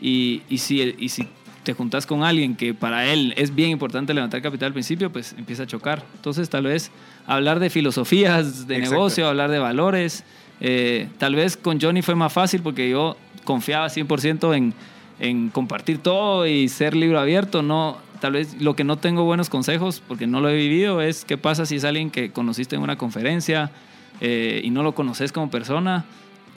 y, 0.00 0.42
y 0.50 0.58
si, 0.58 0.94
y 0.98 1.08
si 1.08 1.26
te 1.64 1.72
juntas 1.72 2.06
con 2.06 2.22
alguien 2.22 2.54
que 2.54 2.74
para 2.74 3.06
él 3.06 3.32
es 3.36 3.54
bien 3.54 3.70
importante 3.70 4.12
levantar 4.12 4.42
capital 4.42 4.66
al 4.68 4.72
principio, 4.74 5.10
pues 5.10 5.34
empieza 5.38 5.62
a 5.62 5.66
chocar. 5.66 6.04
Entonces 6.16 6.50
tal 6.50 6.64
vez 6.64 6.90
hablar 7.26 7.60
de 7.60 7.70
filosofías 7.70 8.66
de 8.68 8.76
Exacto. 8.76 8.94
negocio, 8.94 9.26
hablar 9.26 9.50
de 9.50 9.58
valores, 9.58 10.22
eh, 10.60 11.08
tal 11.18 11.34
vez 11.34 11.56
con 11.56 11.80
Johnny 11.80 12.02
fue 12.02 12.14
más 12.14 12.32
fácil 12.32 12.62
porque 12.62 12.90
yo 12.90 13.16
confiaba 13.44 13.86
100% 13.86 14.56
en, 14.56 14.74
en 15.20 15.48
compartir 15.50 15.98
todo 15.98 16.46
y 16.46 16.68
ser 16.68 16.94
libro 16.94 17.18
abierto. 17.18 17.62
No, 17.62 17.98
tal 18.20 18.32
vez 18.32 18.60
lo 18.60 18.74
que 18.76 18.84
no 18.84 18.98
tengo 18.98 19.24
buenos 19.24 19.48
consejos 19.48 20.02
porque 20.06 20.26
no 20.26 20.40
lo 20.40 20.48
he 20.48 20.56
vivido 20.56 21.00
es 21.00 21.24
qué 21.24 21.38
pasa 21.38 21.66
si 21.66 21.76
es 21.76 21.84
alguien 21.84 22.10
que 22.10 22.30
conociste 22.30 22.76
en 22.76 22.82
una 22.82 22.96
conferencia 22.96 23.70
eh, 24.20 24.60
y 24.64 24.70
no 24.70 24.82
lo 24.82 24.94
conoces 24.94 25.32
como 25.32 25.50
persona, 25.50 26.04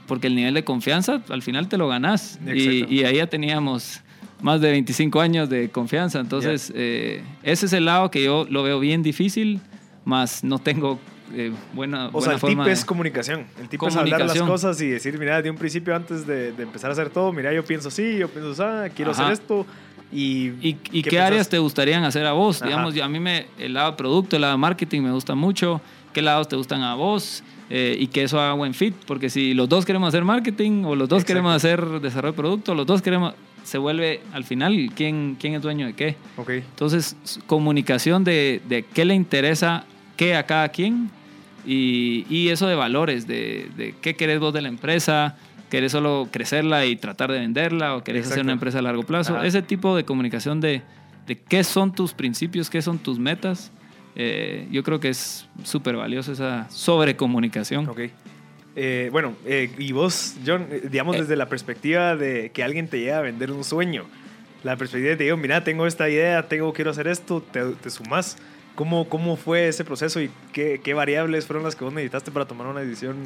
porque 0.08 0.28
el 0.28 0.36
nivel 0.36 0.54
de 0.54 0.64
confianza 0.64 1.22
al 1.30 1.42
final 1.42 1.70
te 1.70 1.78
lo 1.78 1.88
ganás. 1.88 2.40
Y, 2.46 3.04
ahí 3.04 3.18
ya 3.18 3.28
teníamos 3.28 4.02
más 4.42 4.60
de 4.62 4.72
25 4.72 5.22
años 5.22 5.50
de 5.50 5.70
confianza. 5.70 6.20
Entonces, 6.20 6.74
eh, 6.76 7.24
ese 7.44 7.68
es 7.68 7.74
el 7.74 7.86
lado 7.86 8.10
que 8.10 8.24
yo 8.24 8.48
lo 8.50 8.64
veo 8.64 8.80
bien 8.80 9.04
difícil, 9.04 9.60
más 10.04 10.44
no 10.44 10.58
tengo 10.58 11.00
eh, 11.36 11.52
buena, 11.74 12.08
O 12.08 12.12
buena 12.12 12.26
sea, 12.26 12.34
el 12.34 12.40
tip 12.40 12.50
forma 12.50 12.66
de- 12.66 12.72
es 12.72 12.86
comunicación. 12.86 13.46
El 13.60 13.70
tip 13.70 13.82
es 13.84 13.96
hablar 13.96 14.20
las 14.20 14.32
Comunicación. 14.32 14.48
cosas 14.48 14.82
y 14.82 14.88
decir, 14.88 15.18
mira, 15.20 15.42
de 15.42 15.50
un 15.50 15.58
principio 15.58 15.96
antes 15.96 16.26
de, 16.28 16.52
de 16.52 16.64
empezar 16.64 16.90
a 16.90 16.94
hacer 16.94 17.10
todo, 17.10 17.32
mira, 17.34 17.54
yo 17.54 17.64
pienso 17.66 17.90
sí, 17.92 18.18
yo 18.18 18.28
pienso 18.30 18.64
ah, 18.64 18.88
quiero 18.96 19.12
Ajá. 19.12 19.24
hacer 19.24 19.34
esto. 19.34 19.66
¿Y, 20.14 20.52
¿Y, 20.62 20.74
qué, 20.74 21.04
pensás? 21.12 21.28
áreas 21.28 21.50
te 21.50 21.58
gustarían 21.58 22.04
hacer 22.04 22.26
a 22.26 22.34
vos? 22.34 22.58
Ajá. 22.62 22.66
Digamos, 22.66 22.98
a 23.00 23.08
mí 23.08 23.20
me, 23.20 23.46
el 23.58 23.74
lado 23.74 23.96
producto, 23.96 24.36
el 24.36 24.42
lado 24.42 24.58
marketing 24.58 25.02
me 25.04 25.12
gusta 25.12 25.36
mucho. 25.36 25.80
¿Qué 26.14 26.22
lados 26.22 26.50
te 26.50 26.58
gustan 26.58 26.82
a 26.84 26.96
vos? 26.96 27.44
Eh, 27.70 27.96
y 27.98 28.08
que 28.08 28.24
eso 28.24 28.38
haga 28.38 28.52
buen 28.54 28.74
fit. 28.74 28.94
Porque 29.08 29.30
si 29.30 29.54
los 29.54 29.70
dos 29.70 29.86
queremos 29.86 30.10
hacer 30.10 30.26
marketing 30.26 30.84
o 30.84 30.96
los 30.96 31.08
dos 31.08 31.20
Exacto. 31.20 31.28
queremos 31.28 31.56
hacer 31.56 31.86
desarrollo 32.02 32.34
de 32.34 32.38
producto, 32.38 32.76
los 32.76 32.86
dos 32.86 33.02
queremos... 33.02 33.34
Se 33.64 33.78
vuelve 33.78 34.22
al 34.34 34.44
final 34.44 34.90
quién, 34.96 35.38
quién 35.40 35.54
es 35.54 35.62
dueño 35.62 35.86
de 35.86 35.94
qué. 35.94 36.18
Ok, 36.36 36.50
Entonces, 36.50 37.16
comunicación 37.48 38.24
de, 38.26 38.60
de 38.68 38.84
qué 38.84 39.06
le 39.06 39.14
interesa 39.14 39.86
qué 40.18 40.36
a 40.36 40.46
cada 40.46 40.68
quien 40.70 41.10
y, 41.66 42.26
y 42.30 42.50
eso 42.50 42.68
de 42.68 42.76
valores, 42.76 43.28
de, 43.28 43.70
de 43.78 43.96
qué 44.02 44.16
querés 44.16 44.40
vos 44.40 44.54
de 44.54 44.62
la 44.62 44.68
empresa, 44.70 45.38
querés 45.70 45.92
solo 45.92 46.28
crecerla 46.32 46.86
y 46.86 46.96
tratar 46.96 47.32
de 47.32 47.40
venderla 47.40 47.96
o 47.96 48.04
querés 48.04 48.22
hacer 48.26 48.34
Exacto. 48.40 48.44
una 48.46 48.54
empresa 48.54 48.80
a 48.80 48.82
largo 48.82 49.04
plazo. 49.04 49.36
Ajá. 49.38 49.46
Ese 49.46 49.62
tipo 49.62 49.96
de 49.96 50.04
comunicación 50.04 50.60
de, 50.62 50.82
de 51.28 51.38
qué 51.40 51.64
son 51.64 51.94
tus 51.94 52.14
principios, 52.14 52.70
qué 52.70 52.82
son 52.82 53.00
tus 53.00 53.20
metas, 53.20 53.72
eh, 54.16 54.68
yo 54.72 54.84
creo 54.84 55.00
que 55.00 55.10
es 55.10 55.48
súper 55.64 55.96
valioso 55.96 56.34
esa 56.34 56.68
sobrecomunicación. 56.70 57.88
ok. 57.90 58.00
Eh, 58.76 59.10
bueno, 59.12 59.36
eh, 59.46 59.70
y 59.78 59.92
vos, 59.92 60.36
John, 60.46 60.66
eh, 60.72 60.84
digamos 60.90 61.18
Eh. 61.18 61.22
desde 61.22 61.36
la 61.36 61.50
perspectiva 61.50 62.16
de 62.16 62.52
que 62.54 62.64
alguien 62.64 62.88
te 62.88 63.00
llega 63.00 63.18
a 63.18 63.22
vender 63.22 63.52
un 63.52 63.66
sueño, 63.66 64.06
la 64.64 64.78
perspectiva 64.78 65.10
de 65.12 65.16
te 65.18 65.24
digo, 65.26 65.36
mira, 65.38 65.64
tengo 65.64 65.86
esta 65.88 66.08
idea, 66.10 66.48
tengo, 66.48 66.72
quiero 66.72 66.92
hacer 66.92 67.08
esto, 67.08 67.42
te, 67.42 67.64
te 67.66 67.90
sumás. 67.90 68.38
¿Cómo, 68.76 69.08
¿Cómo 69.10 69.36
fue 69.36 69.68
ese 69.68 69.84
proceso 69.84 70.22
y 70.22 70.30
qué, 70.54 70.80
qué 70.84 70.94
variables 70.94 71.46
fueron 71.46 71.64
las 71.64 71.76
que 71.76 71.84
vos 71.84 71.94
necesitaste 71.94 72.32
para 72.32 72.46
tomar 72.46 72.68
una 72.68 72.80
decisión? 72.80 73.18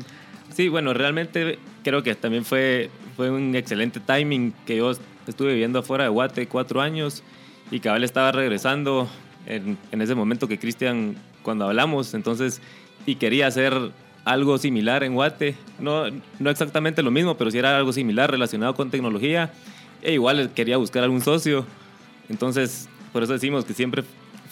Sí, 0.53 0.69
bueno, 0.69 0.93
realmente 0.93 1.59
creo 1.83 2.03
que 2.03 2.15
también 2.15 2.45
fue, 2.45 2.89
fue 3.15 3.29
un 3.29 3.55
excelente 3.55 3.99
timing 3.99 4.53
que 4.65 4.77
yo 4.77 4.91
estuve 5.27 5.53
viviendo 5.53 5.79
afuera 5.79 6.05
de 6.05 6.09
Guate 6.09 6.47
cuatro 6.47 6.81
años 6.81 7.23
y 7.71 7.79
cabal 7.79 8.03
estaba 8.03 8.31
regresando 8.31 9.09
en, 9.45 9.77
en 9.91 10.01
ese 10.01 10.15
momento 10.15 10.47
que 10.47 10.59
Cristian, 10.59 11.15
cuando 11.43 11.65
hablamos, 11.65 12.13
entonces, 12.13 12.61
y 13.05 13.15
quería 13.15 13.47
hacer 13.47 13.73
algo 14.23 14.57
similar 14.57 15.03
en 15.03 15.13
Guate, 15.13 15.55
no, 15.79 16.05
no 16.39 16.49
exactamente 16.49 17.03
lo 17.03 17.11
mismo, 17.11 17.37
pero 17.37 17.51
sí 17.51 17.59
era 17.59 17.77
algo 17.77 17.93
similar 17.93 18.31
relacionado 18.31 18.73
con 18.73 18.89
tecnología, 18.89 19.53
e 20.01 20.13
igual 20.13 20.51
quería 20.53 20.77
buscar 20.77 21.03
algún 21.03 21.21
socio, 21.21 21.65
entonces, 22.29 22.89
por 23.13 23.23
eso 23.23 23.33
decimos 23.33 23.65
que 23.65 23.73
siempre 23.73 24.03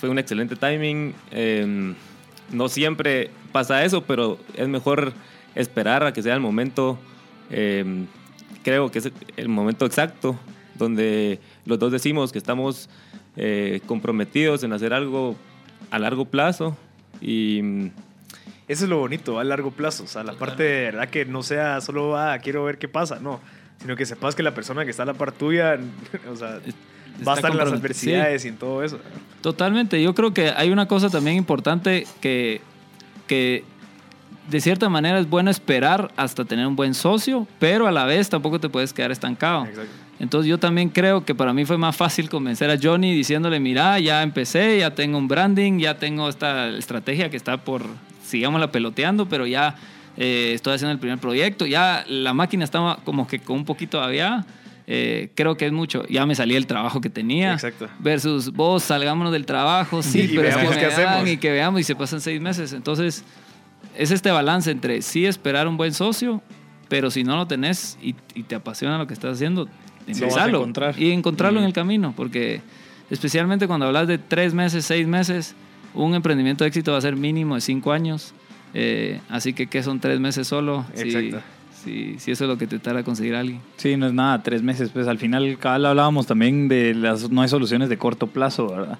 fue 0.03 0.09
un 0.09 0.19
excelente 0.19 0.57
timing. 0.57 1.15
eh, 1.31 1.93
no 2.51 2.67
siempre 2.67 3.31
pasa 3.53 3.85
eso, 3.85 4.03
pero 4.03 4.37
es 4.53 4.67
mejor 4.67 5.13
esperar 5.55 6.03
a 6.03 6.11
que 6.11 6.21
sea 6.21 6.33
el 6.33 6.41
momento, 6.41 6.99
eh, 7.49 8.05
creo 8.63 8.91
que 8.91 8.99
es 8.99 9.09
el 9.37 9.47
momento 9.47 9.85
exacto, 9.85 10.37
donde 10.75 11.39
los 11.65 11.79
dos 11.79 11.89
decimos 11.89 12.33
que 12.33 12.37
estamos 12.37 12.89
eh, 13.37 13.79
comprometidos 13.85 14.65
en 14.65 14.73
hacer 14.73 14.93
algo 14.93 15.37
a 15.89 15.99
largo 15.99 16.25
plazo 16.25 16.75
y 17.21 17.61
mm, 17.63 17.91
Eso 18.67 18.83
es 18.83 18.89
lo 18.89 18.97
bonito, 18.97 19.39
a 19.39 19.45
largo 19.45 19.71
plazo. 19.71 20.03
O 20.03 20.07
sea, 20.07 20.25
la 20.25 20.33
parte 20.33 20.63
de 20.63 20.81
verdad 20.91 21.07
que 21.07 21.23
no 21.23 21.43
sea 21.43 21.79
solo, 21.79 22.17
ah, 22.17 22.39
quiero 22.39 22.65
ver 22.65 22.77
qué 22.77 22.89
pasa, 22.89 23.19
no. 23.21 23.39
Sino 23.79 23.95
que 23.95 24.05
sepas 24.05 24.35
que 24.35 24.43
la 24.43 24.53
persona 24.53 24.83
que 24.83 24.91
está 24.91 25.03
a 25.03 25.05
la 25.05 25.13
par 25.13 25.31
tuya, 25.31 25.79
o 26.29 26.35
sea, 26.35 26.59
va 27.25 27.33
a 27.33 27.35
estar 27.35 27.51
en 27.51 27.57
las 27.57 27.71
adversidades 27.71 28.45
y 28.45 28.47
en 28.47 28.57
todo 28.57 28.83
eso. 28.83 28.99
Totalmente. 29.41 30.01
Yo 30.01 30.15
creo 30.15 30.33
que 30.33 30.49
hay 30.55 30.71
una 30.71 30.87
cosa 30.87 31.09
también 31.09 31.37
importante 31.37 32.07
que, 32.21 32.61
que 33.27 33.63
de 34.49 34.61
cierta 34.61 34.89
manera 34.89 35.19
es 35.19 35.29
bueno 35.29 35.51
esperar 35.51 36.11
hasta 36.15 36.45
tener 36.45 36.65
un 36.67 36.75
buen 36.75 36.93
socio, 36.93 37.47
pero 37.59 37.87
a 37.87 37.91
la 37.91 38.05
vez 38.05 38.29
tampoco 38.29 38.59
te 38.59 38.69
puedes 38.69 38.93
quedar 38.93 39.11
estancado. 39.11 39.65
Exacto. 39.65 40.03
Entonces 40.19 40.49
yo 40.49 40.57
también 40.57 40.89
creo 40.89 41.25
que 41.25 41.35
para 41.35 41.53
mí 41.53 41.65
fue 41.65 41.77
más 41.77 41.95
fácil 41.95 42.29
convencer 42.29 42.69
a 42.69 42.77
Johnny 42.81 43.13
diciéndole, 43.13 43.59
mira, 43.59 43.99
ya 43.99 44.23
empecé, 44.23 44.79
ya 44.79 44.95
tengo 44.95 45.17
un 45.17 45.27
branding, 45.27 45.79
ya 45.79 45.97
tengo 45.97 46.29
esta 46.29 46.69
estrategia 46.69 47.29
que 47.29 47.37
está 47.37 47.57
por, 47.57 47.83
sigámosla 48.23 48.71
peloteando, 48.71 49.27
pero 49.27 49.45
ya 49.47 49.75
eh, 50.15 50.51
estoy 50.53 50.75
haciendo 50.75 50.93
el 50.93 50.99
primer 50.99 51.19
proyecto, 51.19 51.65
ya 51.65 52.05
la 52.07 52.33
máquina 52.33 52.63
estaba 52.63 52.99
como 53.03 53.27
que 53.27 53.39
con 53.39 53.57
un 53.57 53.65
poquito 53.65 53.97
todavía. 53.97 54.45
Eh, 54.85 55.31
creo 55.35 55.55
que 55.55 55.65
es 55.65 55.71
mucho. 55.71 56.05
Ya 56.07 56.25
me 56.25 56.35
salí 56.35 56.55
el 56.55 56.67
trabajo 56.67 57.01
que 57.01 57.09
tenía. 57.09 57.53
Exacto. 57.53 57.87
Versus 57.99 58.51
vos, 58.51 58.83
salgámonos 58.83 59.31
del 59.31 59.45
trabajo, 59.45 60.01
sí, 60.03 60.21
Y 60.21 60.35
pero 60.35 60.49
es 60.49 60.55
que 60.55 61.23
me 61.23 61.31
y 61.31 61.37
que 61.37 61.51
veamos 61.51 61.81
y 61.81 61.83
se 61.83 61.95
pasan 61.95 62.21
seis 62.21 62.41
meses. 62.41 62.73
Entonces, 62.73 63.23
es 63.97 64.11
este 64.11 64.31
balance 64.31 64.71
entre 64.71 65.01
sí 65.01 65.25
esperar 65.25 65.67
un 65.67 65.77
buen 65.77 65.93
socio, 65.93 66.41
pero 66.89 67.11
si 67.11 67.23
no 67.23 67.37
lo 67.37 67.47
tenés 67.47 67.97
y, 68.01 68.15
y 68.35 68.43
te 68.43 68.55
apasiona 68.55 68.97
lo 68.97 69.07
que 69.07 69.13
estás 69.13 69.35
haciendo, 69.35 69.67
empezalo 70.07 70.59
encontrar. 70.59 70.95
y 70.99 71.11
encontrarlo 71.11 71.59
en 71.59 71.65
el 71.65 71.73
camino, 71.73 72.13
porque 72.15 72.61
especialmente 73.09 73.67
cuando 73.67 73.85
hablas 73.87 74.07
de 74.07 74.17
tres 74.17 74.53
meses, 74.53 74.85
seis 74.85 75.07
meses, 75.07 75.55
un 75.93 76.15
emprendimiento 76.15 76.63
de 76.63 76.69
éxito 76.69 76.91
va 76.91 76.97
a 76.97 77.01
ser 77.01 77.15
mínimo 77.15 77.55
de 77.55 77.61
cinco 77.61 77.91
años. 77.91 78.33
Eh, 78.73 79.21
así 79.29 79.53
que, 79.53 79.67
¿qué 79.67 79.83
son 79.83 79.99
tres 79.99 80.19
meses 80.19 80.47
solo? 80.47 80.85
Exacto. 80.95 81.37
si, 81.37 81.62
si 81.83 82.31
eso 82.31 82.43
es 82.45 82.49
lo 82.49 82.57
que 82.57 82.67
te 82.67 82.79
tarda 82.79 83.03
conseguir 83.03 83.35
alguien. 83.35 83.61
Sí, 83.77 83.97
no 83.97 84.07
es 84.07 84.13
nada, 84.13 84.41
tres 84.43 84.61
meses. 84.63 84.89
Pues 84.89 85.07
al 85.07 85.17
final, 85.17 85.57
cabal, 85.59 85.85
hablábamos 85.85 86.27
también 86.27 86.67
de 86.67 86.93
las 86.93 87.29
no 87.29 87.41
hay 87.41 87.49
soluciones 87.49 87.89
de 87.89 87.97
corto 87.97 88.27
plazo, 88.27 88.67
¿verdad? 88.67 88.97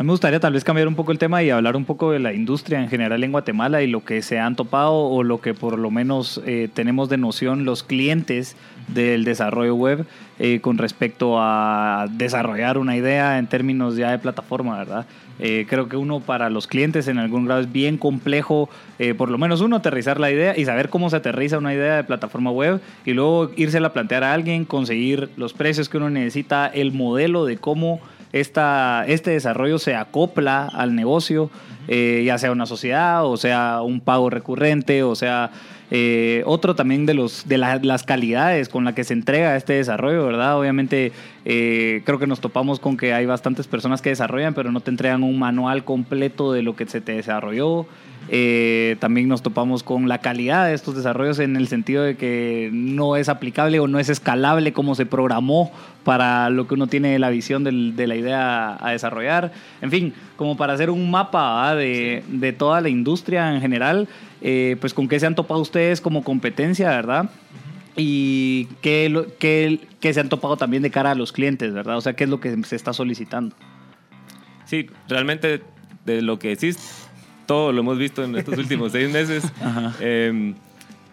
A 0.00 0.02
mí 0.02 0.06
me 0.06 0.12
gustaría 0.12 0.40
tal 0.40 0.54
vez 0.54 0.64
cambiar 0.64 0.88
un 0.88 0.94
poco 0.94 1.12
el 1.12 1.18
tema 1.18 1.42
y 1.42 1.50
hablar 1.50 1.76
un 1.76 1.84
poco 1.84 2.12
de 2.12 2.20
la 2.20 2.32
industria 2.32 2.82
en 2.82 2.88
general 2.88 3.22
en 3.22 3.32
Guatemala 3.32 3.82
y 3.82 3.86
lo 3.86 4.02
que 4.02 4.22
se 4.22 4.38
han 4.38 4.56
topado 4.56 4.94
o 4.94 5.22
lo 5.22 5.42
que 5.42 5.52
por 5.52 5.78
lo 5.78 5.90
menos 5.90 6.40
eh, 6.46 6.70
tenemos 6.72 7.10
de 7.10 7.18
noción 7.18 7.66
los 7.66 7.82
clientes 7.82 8.56
del 8.88 9.24
desarrollo 9.24 9.74
web 9.74 10.06
eh, 10.38 10.60
con 10.62 10.78
respecto 10.78 11.36
a 11.38 12.06
desarrollar 12.12 12.78
una 12.78 12.96
idea 12.96 13.38
en 13.38 13.46
términos 13.46 13.94
ya 13.96 14.10
de 14.10 14.18
plataforma, 14.18 14.78
¿verdad? 14.78 15.04
Eh, 15.40 15.66
creo 15.68 15.88
que 15.88 15.96
uno 15.96 16.20
para 16.20 16.50
los 16.50 16.66
clientes 16.66 17.08
en 17.08 17.18
algún 17.18 17.46
grado 17.46 17.62
es 17.62 17.72
bien 17.72 17.96
complejo, 17.96 18.68
eh, 18.98 19.14
por 19.14 19.30
lo 19.30 19.38
menos 19.38 19.62
uno 19.62 19.76
aterrizar 19.76 20.20
la 20.20 20.30
idea 20.30 20.56
y 20.56 20.66
saber 20.66 20.90
cómo 20.90 21.08
se 21.08 21.16
aterriza 21.16 21.58
una 21.58 21.72
idea 21.72 21.96
de 21.96 22.04
plataforma 22.04 22.50
web 22.50 22.80
y 23.06 23.12
luego 23.14 23.50
írsela 23.56 23.88
a 23.88 23.92
plantear 23.92 24.22
a 24.22 24.34
alguien, 24.34 24.66
conseguir 24.66 25.30
los 25.36 25.54
precios 25.54 25.88
que 25.88 25.96
uno 25.96 26.10
necesita, 26.10 26.66
el 26.66 26.92
modelo 26.92 27.46
de 27.46 27.56
cómo 27.56 28.00
esta, 28.32 29.04
este 29.08 29.30
desarrollo 29.30 29.78
se 29.78 29.94
acopla 29.94 30.66
al 30.66 30.94
negocio, 30.94 31.50
eh, 31.88 32.22
ya 32.24 32.38
sea 32.38 32.52
una 32.52 32.66
sociedad 32.66 33.24
o 33.24 33.36
sea 33.36 33.80
un 33.82 34.00
pago 34.00 34.30
recurrente 34.30 35.02
o 35.02 35.16
sea 35.16 35.50
eh, 35.90 36.42
otro 36.46 36.74
también 36.74 37.04
de, 37.06 37.14
los, 37.14 37.48
de 37.48 37.58
la- 37.58 37.80
las 37.82 38.02
calidades 38.04 38.68
con 38.68 38.84
la 38.84 38.94
que 38.94 39.04
se 39.04 39.12
entrega 39.14 39.56
este 39.56 39.72
desarrollo, 39.74 40.24
¿verdad? 40.26 40.58
Obviamente 40.58 41.12
eh, 41.44 42.02
creo 42.04 42.18
que 42.18 42.26
nos 42.26 42.40
topamos 42.40 42.78
con 42.80 42.96
que 42.96 43.12
hay 43.12 43.26
bastantes 43.26 43.66
personas 43.66 44.00
que 44.02 44.10
desarrollan 44.10 44.54
pero 44.54 44.70
no 44.72 44.80
te 44.80 44.90
entregan 44.90 45.22
un 45.22 45.38
manual 45.38 45.84
completo 45.84 46.52
de 46.52 46.62
lo 46.62 46.76
que 46.76 46.86
se 46.86 47.00
te 47.00 47.12
desarrolló. 47.12 47.86
Eh, 48.32 48.96
también 49.00 49.26
nos 49.26 49.42
topamos 49.42 49.82
con 49.82 50.08
la 50.08 50.18
calidad 50.18 50.66
de 50.68 50.74
estos 50.74 50.94
desarrollos 50.94 51.40
en 51.40 51.56
el 51.56 51.66
sentido 51.66 52.04
de 52.04 52.16
que 52.16 52.70
no 52.72 53.16
es 53.16 53.28
aplicable 53.28 53.80
o 53.80 53.88
no 53.88 53.98
es 53.98 54.08
escalable 54.08 54.72
como 54.72 54.94
se 54.94 55.04
programó 55.04 55.72
para 56.04 56.48
lo 56.48 56.68
que 56.68 56.74
uno 56.74 56.86
tiene 56.86 57.18
la 57.18 57.28
visión 57.30 57.64
del- 57.64 57.96
de 57.96 58.06
la 58.06 58.14
idea 58.14 58.78
a 58.86 58.92
desarrollar. 58.92 59.50
En 59.82 59.90
fin, 59.90 60.14
como 60.36 60.56
para 60.56 60.74
hacer 60.74 60.90
un 60.90 61.10
mapa 61.10 61.74
de, 61.74 62.22
de 62.28 62.52
toda 62.52 62.80
la 62.80 62.88
industria 62.88 63.52
en 63.52 63.60
general, 63.60 64.06
eh, 64.42 64.76
pues 64.80 64.94
con 64.94 65.08
qué 65.08 65.18
se 65.18 65.26
han 65.26 65.34
topado 65.34 65.60
ustedes 65.60 66.00
como 66.00 66.22
competencia, 66.22 66.88
¿verdad? 66.90 67.30
Y 67.96 68.66
qué, 68.80 69.24
qué- 69.40 69.80
qué 70.00 70.14
se 70.14 70.20
han 70.20 70.28
topado 70.28 70.56
también 70.56 70.84
de 70.84 70.90
cara 70.92 71.10
a 71.10 71.14
los 71.16 71.32
clientes, 71.32 71.72
¿verdad? 71.74 71.96
O 71.96 72.00
sea, 72.00 72.12
qué 72.14 72.24
es 72.24 72.30
lo 72.30 72.38
que 72.40 72.62
se 72.62 72.76
está 72.76 72.92
solicitando. 72.92 73.56
Sí, 74.66 74.86
realmente 75.08 75.62
de 76.06 76.22
lo 76.22 76.38
que 76.38 76.48
decís, 76.50 77.08
todo 77.50 77.72
lo 77.72 77.80
hemos 77.80 77.98
visto 77.98 78.22
en 78.22 78.36
estos 78.36 78.56
últimos 78.56 78.92
seis 78.92 79.10
meses. 79.10 79.42
Eh, 80.00 80.54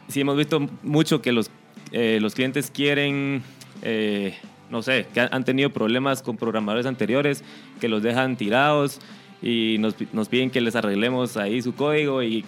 sí, 0.07 0.21
hemos 0.21 0.37
visto 0.37 0.69
mucho 0.83 1.19
que 1.19 1.31
los, 1.31 1.49
eh, 1.91 2.19
los 2.21 2.35
clientes 2.35 2.69
quieren, 2.69 3.41
eh, 3.81 4.35
no 4.69 4.83
sé, 4.83 5.07
que 5.15 5.21
han- 5.21 5.43
tenido 5.43 5.71
problemas 5.71 6.21
con 6.21 6.37
programadores 6.37 6.85
anteriores, 6.85 7.43
que 7.81 7.87
los 7.89 8.03
dejan 8.03 8.37
tirados 8.37 8.99
y 9.41 9.77
nos, 9.79 9.95
nos 10.13 10.29
piden 10.29 10.51
que 10.51 10.61
les 10.61 10.75
arreglemos 10.75 11.37
ahí 11.37 11.59
su 11.63 11.73
código 11.73 12.21
y 12.21 12.45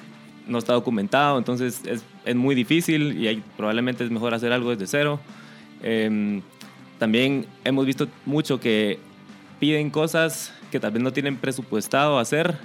no 0.47 0.59
está 0.59 0.73
documentado, 0.73 1.39
entonces 1.39 1.81
es, 1.87 2.03
es 2.25 2.35
muy 2.35 2.53
difícil 2.53 3.17
y 3.19 3.27
ahí 3.27 3.41
probablemente 3.57 4.03
es 4.03 4.11
mejor 4.11 4.35
hacer 4.35 4.51
algo 4.51 4.69
desde 4.69 4.85
cero. 4.85 5.19
Eh, 5.81 6.41
también 6.99 7.47
hemos 7.63 7.87
visto 7.87 8.07
mucho 8.27 8.59
que 8.59 8.99
piden 9.59 9.89
cosas 9.89 10.53
que 10.71 10.79
tal 10.79 10.91
vez 10.91 11.01
no 11.01 11.11
tienen 11.11 11.37
presupuestado 11.37 12.19
hacer. 12.19 12.55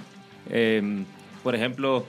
Eh, 0.49 1.03
por 1.43 1.55
ejemplo, 1.55 2.05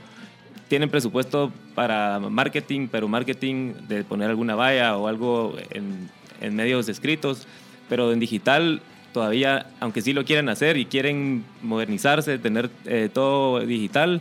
tienen 0.69 0.91
presupuesto 0.91 1.53
para 1.75 2.19
marketing, 2.19 2.89
pero 2.91 3.09
marketing 3.09 3.75
de 3.89 4.05
poner 4.05 4.31
alguna 4.31 4.55
valla 4.55 4.97
o 4.97 5.09
algo 5.09 5.57
en, 5.71 6.09
en 6.41 6.57
medios 6.57 6.89
escritos, 6.89 7.47
pero 7.89 8.13
en 8.13 8.21
digital 8.21 8.81
todavía, 9.13 9.67
aunque 9.81 10.03
sí 10.03 10.13
lo 10.13 10.25
quieren 10.25 10.49
hacer 10.49 10.77
y 10.77 10.85
quieren 10.85 11.45
modernizarse, 11.63 12.39
tener 12.39 12.69
eh, 12.85 13.09
todo 13.11 13.61
digital, 13.61 14.21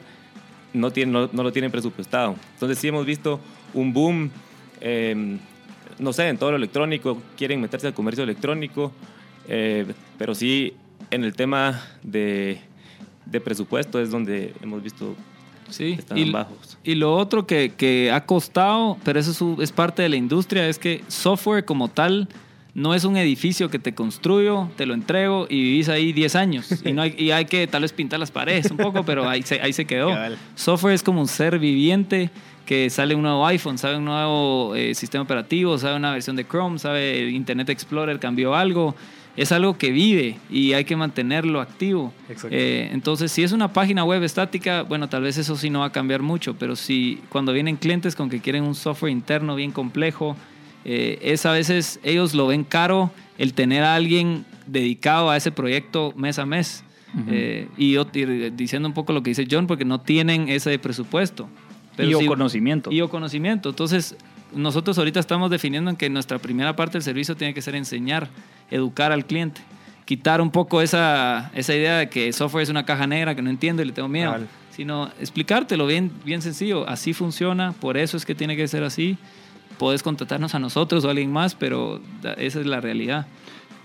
no, 0.74 0.92
tienen, 0.92 1.12
no, 1.12 1.30
no 1.34 1.44
lo 1.44 1.52
tienen 1.52 1.70
presupuestado. 1.70 2.36
Entonces 2.54 2.80
sí 2.80 2.88
hemos 2.88 3.06
visto 3.06 3.40
un 3.74 3.92
boom, 3.92 4.32
eh, 4.80 5.38
no 6.00 6.14
sé, 6.14 6.30
en 6.30 6.38
todo 6.38 6.52
lo 6.52 6.58
electrónico, 6.58 7.22
quieren 7.36 7.60
meterse 7.60 7.88
al 7.88 7.94
comercio 7.94 8.24
electrónico, 8.24 8.94
eh, 9.50 9.86
pero 10.18 10.34
sí 10.34 10.74
en 11.12 11.24
el 11.24 11.34
tema 11.34 11.82
de, 12.02 12.62
de 13.26 13.42
presupuesto 13.42 14.00
es 14.00 14.12
donde 14.12 14.54
hemos 14.62 14.82
visto 14.84 15.16
Sí, 15.70 15.96
están 15.98 16.18
y, 16.18 16.30
bajos. 16.30 16.78
y 16.84 16.94
lo 16.94 17.16
otro 17.16 17.48
que, 17.48 17.74
que 17.76 18.12
ha 18.12 18.26
costado, 18.26 18.98
pero 19.04 19.20
eso 19.20 19.32
es, 19.32 19.64
es 19.64 19.72
parte 19.72 20.04
de 20.04 20.10
la 20.10 20.16
industria, 20.16 20.70
es 20.70 20.78
que 20.78 21.04
software 21.08 21.66
como 21.66 21.88
tal 21.88 22.28
no 22.76 22.94
es 22.94 23.06
un 23.06 23.16
edificio 23.16 23.70
que 23.70 23.80
te 23.80 23.96
construyo, 23.96 24.70
te 24.76 24.86
lo 24.86 24.94
entrego 24.94 25.48
y 25.50 25.64
vivís 25.64 25.88
ahí 25.88 26.12
10 26.12 26.36
años. 26.36 26.82
Y, 26.86 26.92
no 26.92 27.02
hay, 27.02 27.16
y 27.18 27.32
hay 27.32 27.46
que 27.46 27.66
tal 27.68 27.84
vez 27.84 27.94
pintar 27.94 28.20
las 28.20 28.32
paredes 28.32 28.70
un 28.70 28.76
poco, 28.76 29.04
pero 29.06 29.28
ahí 29.30 29.44
se, 29.44 29.62
ahí 29.62 29.72
se 29.72 29.86
quedó. 29.86 30.10
Cabal. 30.14 30.38
Software 30.56 30.94
es 30.94 31.02
como 31.02 31.22
un 31.22 31.28
ser 31.28 31.58
viviente 31.58 32.30
que 32.66 32.90
sale 32.90 33.16
un 33.16 33.22
nuevo 33.22 33.46
iPhone, 33.46 33.78
sabe 33.78 33.96
un 33.96 34.06
nuevo 34.06 34.76
eh, 34.76 34.94
sistema 34.94 35.24
operativo, 35.24 35.78
sabe 35.78 35.96
una 35.96 36.12
versión 36.12 36.36
de 36.36 36.46
Chrome, 36.46 36.78
sabe 36.78 37.30
Internet 37.30 37.70
Explorer 37.70 38.20
cambió 38.20 38.54
algo. 38.54 38.94
Es 39.38 39.52
algo 39.52 39.78
que 39.78 39.92
vive 39.92 40.38
y 40.50 40.74
hay 40.74 40.86
que 40.86 40.96
mantenerlo 40.96 41.60
activo. 41.60 42.14
Eh, 42.52 42.90
entonces, 42.94 43.32
si 43.32 43.44
es 43.44 43.52
una 43.52 43.74
página 43.74 44.04
web 44.06 44.24
estática, 44.24 44.84
bueno, 44.84 45.10
tal 45.10 45.24
vez 45.24 45.38
eso 45.38 45.58
sí 45.58 45.70
no 45.70 45.80
va 45.80 45.88
a 45.88 45.92
cambiar 45.92 46.22
mucho, 46.22 46.56
pero 46.58 46.76
si 46.78 47.20
cuando 47.30 47.52
vienen 47.52 47.76
clientes 47.76 48.16
con 48.16 48.30
que 48.30 48.40
quieren 48.40 48.64
un 48.64 48.76
software 48.76 49.12
interno 49.12 49.56
bien 49.56 49.72
complejo, 49.72 50.38
eh, 50.86 51.20
es 51.22 51.46
a 51.46 51.52
veces 51.52 52.00
ellos 52.04 52.34
lo 52.34 52.48
ven 52.48 52.64
caro 52.64 53.12
el 53.38 53.54
tener 53.54 53.84
a 53.84 53.96
alguien 53.96 54.46
dedicado 54.68 55.30
a 55.30 55.36
ese 55.38 55.52
proyecto 55.52 56.14
mes 56.16 56.40
a 56.40 56.46
mes. 56.46 56.84
Eh, 57.30 57.68
y, 57.78 57.94
yo- 57.94 58.08
y 58.14 58.26
diciendo 58.52 58.88
un 58.90 58.94
poco 58.94 59.14
lo 59.14 59.24
que 59.24 59.32
dice 59.32 59.48
John, 59.50 59.68
porque 59.68 59.86
no 59.86 60.02
tienen 60.02 60.50
ese 60.50 60.78
presupuesto. 60.80 61.48
y 61.98 62.14
o 62.14 62.20
sí- 62.20 62.26
conocimiento. 62.28 62.92
y 62.92 63.00
o 63.00 63.10
conocimiento. 63.10 63.70
Entonces, 63.70 64.18
nosotros 64.54 64.98
ahorita 64.98 65.20
estamos 65.22 65.50
definiendo 65.50 65.90
en 65.90 65.96
que 65.96 66.10
nuestra 66.10 66.40
primera 66.40 66.76
parte 66.76 66.94
del 66.94 67.04
servicio 67.04 67.36
tiene 67.38 67.54
que 67.54 67.62
ser 67.62 67.74
enseñar, 67.76 68.28
educar 68.72 69.12
al 69.12 69.26
cliente. 69.26 69.62
Quitar 70.06 70.40
un 70.42 70.52
poco 70.52 70.82
esa, 70.82 71.52
esa 71.56 71.74
idea 71.76 71.98
de 71.98 72.10
que 72.10 72.32
software 72.32 72.64
es 72.64 72.70
una 72.70 72.86
caja 72.86 73.08
negra 73.08 73.34
que 73.36 73.42
no 73.42 73.50
entiendo 73.50 73.82
y 73.82 73.86
le 73.86 73.92
tengo 73.92 74.08
miedo. 74.08 74.36
Sino 74.72 75.10
explicártelo 75.20 75.88
bien, 75.88 76.12
bien 76.26 76.42
sencillo. 76.42 76.88
Así 76.88 77.14
funciona, 77.14 77.74
por 77.80 77.98
eso 77.98 78.18
es 78.18 78.26
que 78.26 78.36
tiene 78.36 78.56
que 78.56 78.68
ser 78.68 78.84
así. 78.84 79.18
Puedes 79.80 80.04
contratarnos 80.04 80.54
a 80.54 80.60
nosotros 80.60 81.04
o 81.06 81.08
a 81.08 81.12
alguien 81.12 81.32
más, 81.32 81.56
pero 81.56 82.02
esa 82.38 82.60
es 82.60 82.66
la 82.66 82.82
realidad. 82.82 83.26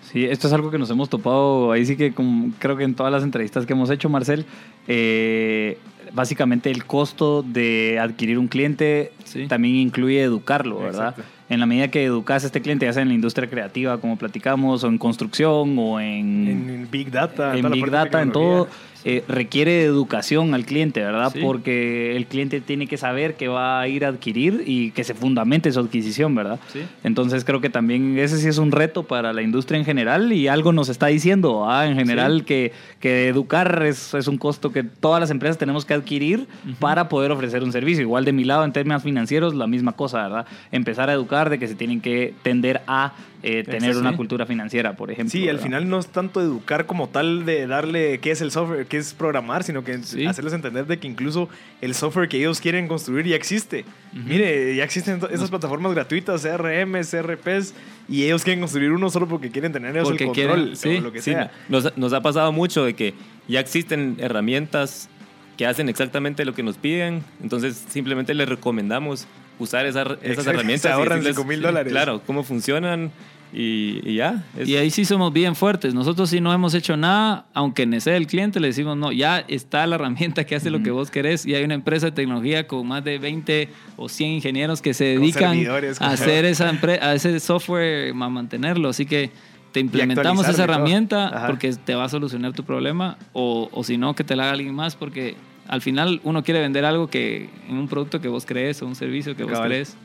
Sí, 0.02 0.24
esto 0.24 0.48
es 0.48 0.52
algo 0.52 0.70
que 0.70 0.78
nos 0.78 0.90
hemos 0.90 1.08
topado, 1.08 1.70
ahí 1.72 1.86
sí 1.86 1.96
que 1.96 2.12
como 2.12 2.50
creo 2.58 2.76
que 2.76 2.84
en 2.84 2.94
todas 2.94 3.12
las 3.12 3.22
entrevistas 3.22 3.64
que 3.66 3.72
hemos 3.74 3.90
hecho, 3.90 4.08
Marcel, 4.08 4.44
eh, 4.88 5.78
básicamente 6.12 6.70
el 6.70 6.84
costo 6.84 7.42
de 7.42 7.98
adquirir 8.00 8.38
un 8.38 8.48
cliente 8.48 9.12
Sí. 9.24 9.46
también 9.46 9.76
incluye 9.76 10.20
educarlo, 10.22 10.80
¿verdad? 10.80 11.10
Exacto. 11.10 11.22
En 11.50 11.60
la 11.60 11.66
medida 11.66 11.88
que 11.88 12.04
educas 12.04 12.44
a 12.44 12.46
este 12.46 12.62
cliente, 12.62 12.86
ya 12.86 12.92
sea 12.92 13.02
en 13.02 13.08
la 13.08 13.14
industria 13.14 13.50
creativa, 13.50 13.98
como 14.00 14.16
platicamos, 14.16 14.84
o 14.84 14.88
en 14.88 14.98
construcción, 14.98 15.76
o 15.78 16.00
en, 16.00 16.46
En 16.48 16.88
Big 16.90 17.10
Data. 17.10 17.56
en 17.56 17.70
Big 17.70 17.90
Data, 17.90 18.22
en 18.22 18.32
todo. 18.32 18.68
Eh, 19.04 19.24
requiere 19.28 19.84
educación 19.84 20.54
al 20.54 20.64
cliente, 20.64 21.00
¿verdad? 21.00 21.30
Sí. 21.32 21.40
Porque 21.40 22.16
el 22.16 22.26
cliente 22.26 22.60
tiene 22.60 22.86
que 22.86 22.96
saber 22.96 23.34
que 23.34 23.48
va 23.48 23.80
a 23.80 23.88
ir 23.88 24.04
a 24.04 24.08
adquirir 24.08 24.64
y 24.66 24.90
que 24.90 25.04
se 25.04 25.14
fundamente 25.14 25.72
su 25.72 25.80
adquisición, 25.80 26.34
¿verdad? 26.34 26.60
Sí. 26.72 26.80
Entonces 27.04 27.44
creo 27.44 27.60
que 27.60 27.70
también 27.70 28.18
ese 28.18 28.38
sí 28.38 28.48
es 28.48 28.58
un 28.58 28.72
reto 28.72 29.04
para 29.04 29.32
la 29.32 29.42
industria 29.42 29.78
en 29.78 29.84
general 29.84 30.32
y 30.32 30.48
algo 30.48 30.72
nos 30.72 30.88
está 30.88 31.06
diciendo, 31.06 31.68
¿ah? 31.68 31.86
en 31.86 31.96
general, 31.96 32.44
que, 32.44 32.72
que 33.00 33.28
educar 33.28 33.82
es, 33.84 34.14
es 34.14 34.28
un 34.28 34.38
costo 34.38 34.72
que 34.72 34.82
todas 34.82 35.20
las 35.20 35.30
empresas 35.30 35.58
tenemos 35.58 35.84
que 35.84 35.94
adquirir 35.94 36.46
para 36.78 37.08
poder 37.08 37.32
ofrecer 37.32 37.62
un 37.62 37.72
servicio. 37.72 38.02
Igual 38.02 38.24
de 38.24 38.32
mi 38.32 38.44
lado, 38.44 38.64
en 38.64 38.72
términos 38.72 39.02
financieros, 39.02 39.54
la 39.54 39.66
misma 39.66 39.92
cosa, 39.92 40.22
¿verdad? 40.22 40.46
Empezar 40.72 41.10
a 41.10 41.12
educar 41.12 41.50
de 41.50 41.58
que 41.58 41.68
se 41.68 41.74
tienen 41.74 42.00
que 42.00 42.34
tender 42.42 42.82
a 42.86 43.12
eh, 43.42 43.64
tener 43.64 43.94
Sí. 43.94 44.00
una 44.00 44.16
cultura 44.16 44.44
financiera, 44.46 44.94
por 44.96 45.10
ejemplo. 45.10 45.30
Sí, 45.30 45.42
al 45.48 45.56
¿verdad? 45.56 45.62
final 45.62 45.88
no 45.88 45.98
es 45.98 46.06
tanto 46.08 46.40
educar 46.40 46.86
como 46.86 47.08
tal 47.08 47.46
de 47.46 47.66
darle 47.66 48.18
qué 48.18 48.30
es 48.32 48.40
el 48.42 48.50
software, 48.50 48.86
qué 48.86 48.98
es 48.98 49.14
programar, 49.14 49.64
sino 49.64 49.82
que 49.82 50.02
Sí. 50.02 50.26
hacerles 50.26 50.52
entender 50.52 50.86
de 50.86 50.98
que 50.98 51.08
incluso 51.08 51.48
el 51.80 51.94
software 51.94 52.28
que 52.28 52.36
ellos 52.36 52.60
quieren 52.60 52.86
construir 52.88 53.26
ya 53.26 53.36
existe. 53.36 53.84
Mire, 54.12 54.74
ya 54.76 54.84
existen 54.84 55.20
esas 55.30 55.48
plataformas 55.50 55.92
gratuitas, 55.94 56.42
CRM, 56.42 57.02
CRPs, 57.02 57.74
y 58.08 58.24
ellos 58.24 58.42
quieren 58.44 58.60
construir 58.60 58.90
uno 58.92 59.08
solo 59.08 59.26
porque 59.28 59.50
quieren 59.50 59.72
tener 59.72 59.96
ellos 59.96 60.08
Porque 60.08 60.24
el 60.24 60.28
control, 60.28 60.46
quieren, 60.54 60.72
o 60.72 60.76
sí, 60.76 61.00
lo 61.00 61.12
que 61.12 61.22
sea. 61.22 61.50
nos, 61.68 61.96
nos 61.96 62.12
ha 62.12 62.20
pasado 62.20 62.52
mucho 62.52 62.84
de 62.84 62.94
que 62.94 63.14
ya 63.48 63.60
existen 63.60 64.16
herramientas 64.18 65.08
que 65.56 65.66
hacen 65.66 65.88
exactamente 65.88 66.44
lo 66.44 66.54
que 66.54 66.62
nos 66.62 66.76
piden, 66.78 67.22
entonces 67.42 67.84
simplemente 67.88 68.32
les 68.34 68.48
recomendamos 68.48 69.26
usar 69.64 69.86
esa- 69.86 70.02
esas 70.02 70.18
Exacto, 70.22 70.50
herramientas. 70.50 70.82
se 70.82 70.88
ahorran 70.90 71.18
decirles, 71.18 71.36
5,000 71.36 71.62
dólares. 71.62 71.92
Claro, 71.92 72.22
cómo 72.26 72.42
funcionan 72.42 73.10
y, 73.52 74.00
y 74.08 74.14
ya. 74.14 74.44
es- 74.56 74.68
Y 74.68 74.76
ahí 74.76 74.90
sí 74.90 75.04
somos 75.04 75.32
bien 75.32 75.56
fuertes. 75.56 75.92
Nosotros 75.92 76.30
sí 76.30 76.40
no 76.40 76.52
hemos 76.52 76.72
hecho 76.74 76.96
nada, 76.96 77.46
aunque 77.52 77.84
necesite 77.84 78.16
el 78.16 78.26
cliente, 78.28 78.60
le 78.60 78.68
decimos, 78.68 78.96
no, 78.96 79.10
ya 79.10 79.40
está 79.48 79.86
la 79.88 79.96
herramienta 79.96 80.44
que 80.44 80.54
hace 80.54 80.70
lo 80.70 80.82
que 80.82 80.90
vos 80.92 81.10
querés 81.10 81.44
y 81.46 81.54
hay 81.54 81.64
una 81.64 81.74
empresa 81.74 82.06
de 82.06 82.12
tecnología 82.12 82.66
con 82.68 82.86
más 82.86 83.02
de 83.04 83.18
20 83.18 83.68
o 83.96 84.08
100 84.08 84.30
ingenieros 84.34 84.80
que 84.80 84.94
se 84.94 85.04
dedican 85.04 85.58
a 86.00 86.10
hacer 86.10 86.44
esa 86.44 86.70
a 87.02 87.14
ese 87.14 87.40
software, 87.40 88.10
a 88.10 88.14
mantenerlo. 88.28 88.88
Así 88.90 89.04
que 89.04 89.30
te 89.72 89.80
implementamos 89.80 90.48
esa 90.48 90.64
herramienta 90.64 91.44
porque 91.46 91.72
te 91.72 91.94
va 91.94 92.04
a 92.04 92.08
solucionar 92.08 92.52
tu 92.52 92.64
problema 92.64 93.18
o, 93.32 93.68
o 93.72 93.84
si 93.84 93.98
no, 93.98 94.14
que 94.14 94.22
te 94.24 94.34
la 94.36 94.44
haga 94.44 94.52
alguien 94.52 94.74
más 94.74 94.94
porque 94.96 95.34
al 95.70 95.82
final 95.82 96.20
uno 96.24 96.42
quiere 96.42 96.58
vender 96.58 96.84
algo 96.84 97.06
que 97.06 97.48
en 97.68 97.76
un 97.76 97.86
producto 97.86 98.20
que 98.20 98.26
vos 98.26 98.44
crees 98.44 98.82
o 98.82 98.86
un 98.86 98.96
servicio 98.96 99.36
que 99.36 99.44
vos 99.44 99.52
Cabal. 99.52 99.68
crees. 99.68 99.96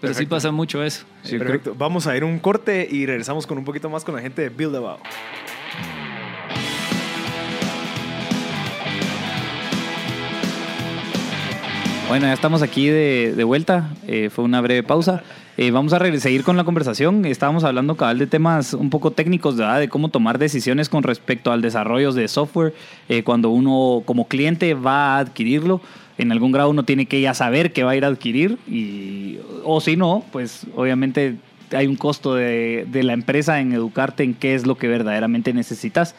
Pero 0.00 0.14
sí 0.14 0.26
pasa 0.26 0.50
mucho 0.50 0.82
eso. 0.82 1.04
Sí, 1.22 1.38
Perfecto. 1.38 1.76
Vamos 1.78 2.08
a 2.08 2.16
ir 2.16 2.24
un 2.24 2.40
corte 2.40 2.88
y 2.90 3.06
regresamos 3.06 3.46
con 3.46 3.56
un 3.56 3.64
poquito 3.64 3.88
más 3.88 4.04
con 4.04 4.16
la 4.16 4.20
gente 4.20 4.42
de 4.42 4.48
Build 4.48 4.74
About. 4.74 4.98
Bueno, 12.08 12.26
ya 12.26 12.32
estamos 12.32 12.60
aquí 12.62 12.88
de, 12.88 13.32
de 13.36 13.44
vuelta. 13.44 13.90
Eh, 14.08 14.28
fue 14.28 14.44
una 14.44 14.60
breve 14.60 14.82
pausa. 14.82 15.22
Eh, 15.58 15.70
vamos 15.70 15.92
a 15.92 15.98
seguir 16.18 16.44
con 16.44 16.56
la 16.56 16.64
conversación. 16.64 17.26
Estábamos 17.26 17.62
hablando 17.64 17.94
cabal 17.94 18.18
de 18.18 18.26
temas 18.26 18.72
un 18.72 18.88
poco 18.88 19.10
técnicos, 19.10 19.56
¿verdad? 19.56 19.80
De 19.80 19.88
cómo 19.88 20.08
tomar 20.08 20.38
decisiones 20.38 20.88
con 20.88 21.02
respecto 21.02 21.52
al 21.52 21.60
desarrollo 21.60 22.12
de 22.12 22.26
software. 22.26 22.72
Eh, 23.10 23.22
cuando 23.22 23.50
uno 23.50 24.02
como 24.06 24.28
cliente 24.28 24.72
va 24.72 25.16
a 25.16 25.18
adquirirlo, 25.18 25.82
en 26.16 26.32
algún 26.32 26.52
grado 26.52 26.70
uno 26.70 26.84
tiene 26.84 27.04
que 27.04 27.20
ya 27.20 27.34
saber 27.34 27.72
que 27.72 27.84
va 27.84 27.90
a 27.90 27.96
ir 27.96 28.04
a 28.06 28.08
adquirir. 28.08 28.58
Y, 28.66 29.38
o 29.64 29.82
si 29.82 29.94
no, 29.94 30.24
pues 30.32 30.66
obviamente 30.74 31.36
hay 31.72 31.86
un 31.86 31.96
costo 31.96 32.34
de, 32.34 32.86
la 32.90 33.12
empresa 33.12 33.60
en 33.60 33.72
educarte 33.72 34.22
en 34.22 34.32
qué 34.32 34.54
es 34.54 34.66
lo 34.66 34.76
que 34.76 34.88
verdaderamente 34.88 35.52
necesitas. 35.52 36.14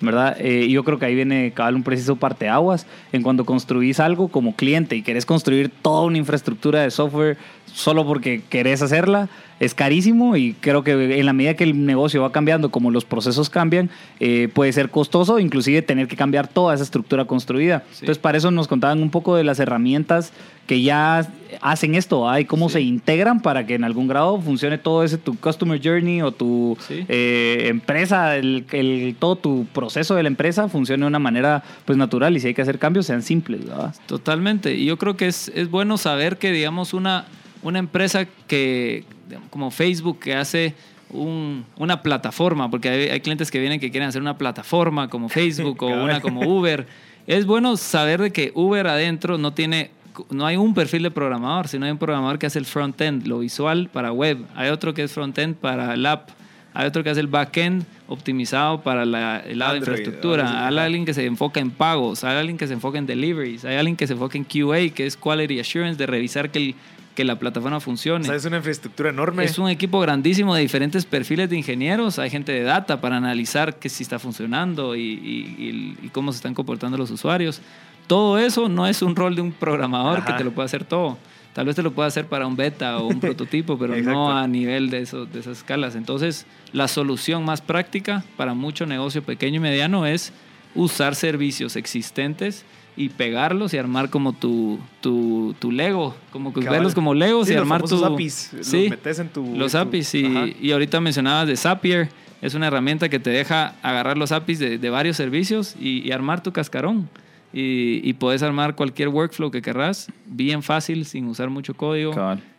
¿verdad? 0.00 0.36
Eh, 0.38 0.68
yo 0.68 0.84
creo 0.84 1.00
que 1.00 1.06
ahí 1.06 1.14
viene 1.16 1.50
cabal 1.52 1.74
un 1.74 1.82
preciso 1.82 2.14
parteaguas 2.14 2.86
en 3.10 3.22
cuando 3.24 3.44
construís 3.44 3.98
algo 3.98 4.28
como 4.28 4.54
cliente 4.54 4.94
y 4.94 5.02
querés 5.02 5.26
construir 5.26 5.70
toda 5.82 6.04
una 6.04 6.18
infraestructura 6.18 6.82
de 6.82 6.92
software 6.92 7.36
solo 7.72 8.06
porque 8.06 8.42
querés 8.48 8.82
hacerla, 8.82 9.28
es 9.60 9.74
carísimo 9.74 10.36
y 10.36 10.52
creo 10.54 10.84
que 10.84 11.18
en 11.18 11.26
la 11.26 11.32
medida 11.32 11.54
que 11.54 11.64
el 11.64 11.84
negocio 11.84 12.22
va 12.22 12.30
cambiando, 12.30 12.70
como 12.70 12.92
los 12.92 13.04
procesos 13.04 13.50
cambian, 13.50 13.90
eh, 14.20 14.48
puede 14.52 14.72
ser 14.72 14.88
costoso, 14.90 15.40
inclusive 15.40 15.82
tener 15.82 16.06
que 16.06 16.14
cambiar 16.16 16.46
toda 16.46 16.74
esa 16.74 16.84
estructura 16.84 17.24
construida. 17.24 17.82
Entonces, 17.94 18.18
para 18.18 18.38
eso 18.38 18.50
nos 18.52 18.68
contaban 18.68 19.02
un 19.02 19.10
poco 19.10 19.34
de 19.34 19.42
las 19.42 19.58
herramientas 19.58 20.32
que 20.68 20.82
ya 20.82 21.26
hacen 21.62 21.94
esto, 21.94 22.28
¿ah? 22.28 22.40
y 22.40 22.44
cómo 22.44 22.68
se 22.68 22.82
integran 22.82 23.40
para 23.40 23.66
que 23.66 23.74
en 23.74 23.82
algún 23.82 24.06
grado 24.06 24.38
funcione 24.40 24.76
todo 24.78 25.02
ese 25.02 25.16
tu 25.18 25.34
customer 25.36 25.80
journey 25.82 26.20
o 26.22 26.30
tu 26.30 26.76
Sí. 26.86 27.04
eh, 27.08 27.64
empresa, 27.68 28.36
el, 28.36 28.64
el- 28.72 29.16
todo 29.18 29.36
tu 29.36 29.66
proceso 29.72 30.14
de 30.14 30.22
la 30.22 30.28
empresa 30.28 30.68
funcione 30.68 31.02
de 31.04 31.08
una 31.08 31.18
manera 31.18 31.64
pues 31.86 31.96
natural 31.98 32.36
y 32.36 32.40
si 32.40 32.48
hay 32.48 32.54
que 32.54 32.62
hacer 32.62 32.78
cambios 32.78 33.06
sean 33.06 33.22
simples, 33.22 33.66
¿verdad? 33.66 33.94
Totalmente. 34.06 34.74
Y 34.74 34.84
yo 34.84 34.98
creo 34.98 35.16
que 35.16 35.26
es, 35.26 35.50
es 35.54 35.70
bueno 35.70 35.96
saber 35.96 36.36
que, 36.36 36.52
digamos, 36.52 36.92
una, 36.92 37.24
una 37.62 37.78
empresa 37.78 38.26
que, 38.46 39.04
como 39.50 39.70
Facebook, 39.70 40.20
que 40.20 40.34
hace 40.34 40.74
un- 41.10 41.64
una 41.76 42.02
plataforma, 42.02 42.70
porque 42.70 42.88
hay, 42.88 43.08
hay 43.10 43.20
clientes 43.20 43.50
que 43.50 43.58
vienen 43.58 43.80
que 43.80 43.90
quieren 43.90 44.08
hacer 44.08 44.20
una 44.22 44.36
plataforma 44.38 45.08
como 45.08 45.28
Facebook 45.28 45.82
o 45.82 45.86
una 45.88 46.20
como 46.20 46.40
Uber. 46.42 46.86
Es 47.26 47.46
bueno 47.46 47.76
saber 47.76 48.20
de 48.20 48.30
que 48.30 48.52
Uber 48.54 48.86
adentro 48.86 49.38
no 49.38 49.52
tiene, 49.52 49.90
no 50.30 50.46
hay 50.46 50.56
un 50.56 50.74
perfil 50.74 51.02
de 51.02 51.10
programador, 51.10 51.68
sino 51.68 51.84
hay 51.86 51.92
un 51.92 51.98
programador 51.98 52.38
que 52.38 52.46
hace 52.46 52.58
el 52.58 52.64
front-end, 52.66 53.26
lo 53.26 53.38
visual 53.40 53.88
para 53.92 54.12
web. 54.12 54.38
Hay 54.54 54.70
otro 54.70 54.94
que 54.94 55.02
es 55.02 55.12
front-end 55.12 55.56
para 55.56 55.94
el 55.94 56.04
app. 56.06 56.30
Hay 56.74 56.86
otro 56.86 57.02
que 57.02 57.10
hace 57.10 57.20
el 57.20 57.26
back-end 57.26 57.84
optimizado 58.06 58.82
para 58.82 59.04
la- 59.04 59.40
el 59.40 59.58
lado 59.58 59.72
de 59.72 59.78
Android, 59.78 59.98
infraestructura. 59.98 60.44
ahora 60.46 60.68
sí, 60.70 60.78
Hay 60.78 60.84
alguien 60.84 61.04
que 61.04 61.14
se 61.14 61.24
enfoca 61.26 61.60
en 61.60 61.70
pagos, 61.70 62.22
hay 62.24 62.36
alguien 62.36 62.56
que 62.56 62.66
se 62.66 62.74
enfoca 62.74 62.98
en 62.98 63.06
deliveries, 63.06 63.64
hay 63.64 63.76
alguien 63.76 63.96
que 63.96 64.06
se 64.06 64.12
enfoca 64.12 64.38
en 64.38 64.44
QA, 64.44 64.90
que 64.94 65.06
es 65.06 65.16
Quality 65.16 65.58
Assurance, 65.60 65.98
de 65.98 66.06
revisar 66.06 66.50
que, 66.50 66.58
el- 66.58 66.74
que 67.18 67.24
la 67.24 67.36
plataforma 67.36 67.78
O 67.78 67.80
funcione. 67.80 68.24
sea, 68.24 68.36
es 68.36 68.44
una 68.44 68.58
infraestructura 68.58 69.10
enorme. 69.10 69.42
Es 69.42 69.58
un 69.58 69.68
equipo 69.68 69.98
grandísimo 69.98 70.54
de 70.54 70.60
diferentes 70.62 71.04
perfiles 71.04 71.50
de 71.50 71.56
ingenieros. 71.56 72.20
Hay 72.20 72.30
gente 72.30 72.52
de 72.52 72.62
data 72.62 73.00
para 73.00 73.16
analizar 73.16 73.76
que 73.80 73.88
si 73.88 74.04
está 74.04 74.20
funcionando 74.20 74.94
y, 74.94 75.00
y- 75.00 75.56
y- 75.58 76.06
y 76.06 76.08
cómo 76.10 76.30
se 76.30 76.36
están 76.36 76.54
comportando 76.54 76.96
los 76.96 77.10
usuarios. 77.10 77.60
Todo 78.06 78.38
eso 78.38 78.68
no 78.68 78.86
es 78.86 79.02
un 79.02 79.16
rol 79.16 79.34
de 79.34 79.42
un 79.42 79.50
programador 79.50 80.24
que 80.24 80.32
te 80.34 80.44
lo 80.44 80.52
puede 80.52 80.66
hacer 80.66 80.84
todo. 80.84 81.18
Tal 81.54 81.66
vez 81.66 81.74
te 81.74 81.82
lo 81.82 81.90
pueda 81.90 82.06
hacer 82.06 82.26
para 82.26 82.46
un 82.46 82.54
beta 82.54 82.98
o 82.98 83.08
un 83.08 83.18
prototipo, 83.20 83.76
pero 83.76 83.96
no 83.96 84.30
a 84.38 84.46
nivel 84.46 84.88
de, 84.88 85.00
eso, 85.00 85.26
de 85.26 85.40
esas 85.40 85.58
escalas. 85.58 85.96
Entonces, 85.96 86.46
la 86.72 86.86
solución 86.86 87.44
más 87.44 87.60
práctica 87.62 88.22
para 88.36 88.54
mucho 88.54 88.86
negocio 88.86 89.24
pequeño 89.24 89.56
y 89.56 89.60
mediano 89.60 90.06
es 90.06 90.32
usar 90.76 91.16
servicios 91.16 91.74
existentes 91.74 92.64
y 92.98 93.08
pegarlos 93.10 93.72
y 93.74 93.78
armar 93.78 94.10
como 94.10 94.32
tu, 94.32 94.78
tu, 95.00 95.54
tu 95.58 95.70
Lego, 95.72 96.14
como 96.32 96.52
que 96.52 96.60
verlos 96.68 96.94
como 96.94 97.14
Legos 97.14 97.46
Sí, 97.46 97.52
y 97.52 97.56
los 97.56 97.62
armar 97.62 97.82
tu... 97.84 98.04
APIs, 98.04 98.50
los 98.54 98.66
Sí, 98.66 98.88
metes 98.90 99.18
en 99.20 99.28
tu- 99.28 99.56
los 99.56 99.72
tu- 99.72 99.78
APIs 99.78 100.14
y, 100.16 100.56
y 100.60 100.72
ahorita 100.72 101.00
mencionabas 101.00 101.46
de 101.46 101.56
Zapier, 101.56 102.08
es 102.42 102.54
una 102.54 102.66
herramienta 102.66 103.08
que 103.08 103.18
te 103.20 103.30
deja 103.30 103.74
agarrar 103.82 104.18
los 104.18 104.32
APIs 104.32 104.58
de, 104.58 104.78
de 104.78 104.90
varios 104.90 105.16
servicios 105.16 105.76
y, 105.80 106.06
y 106.06 106.12
armar 106.12 106.42
tu 106.42 106.52
cascarón. 106.52 107.08
Y, 107.52 108.00
y 108.02 108.12
puedes 108.12 108.42
armar 108.42 108.74
cualquier 108.74 109.08
workflow 109.08 109.50
que 109.50 109.62
querrás, 109.62 110.08
bien 110.26 110.62
fácil, 110.62 111.06
sin 111.06 111.26
usar 111.28 111.48
mucho 111.48 111.72
código. 111.74 112.12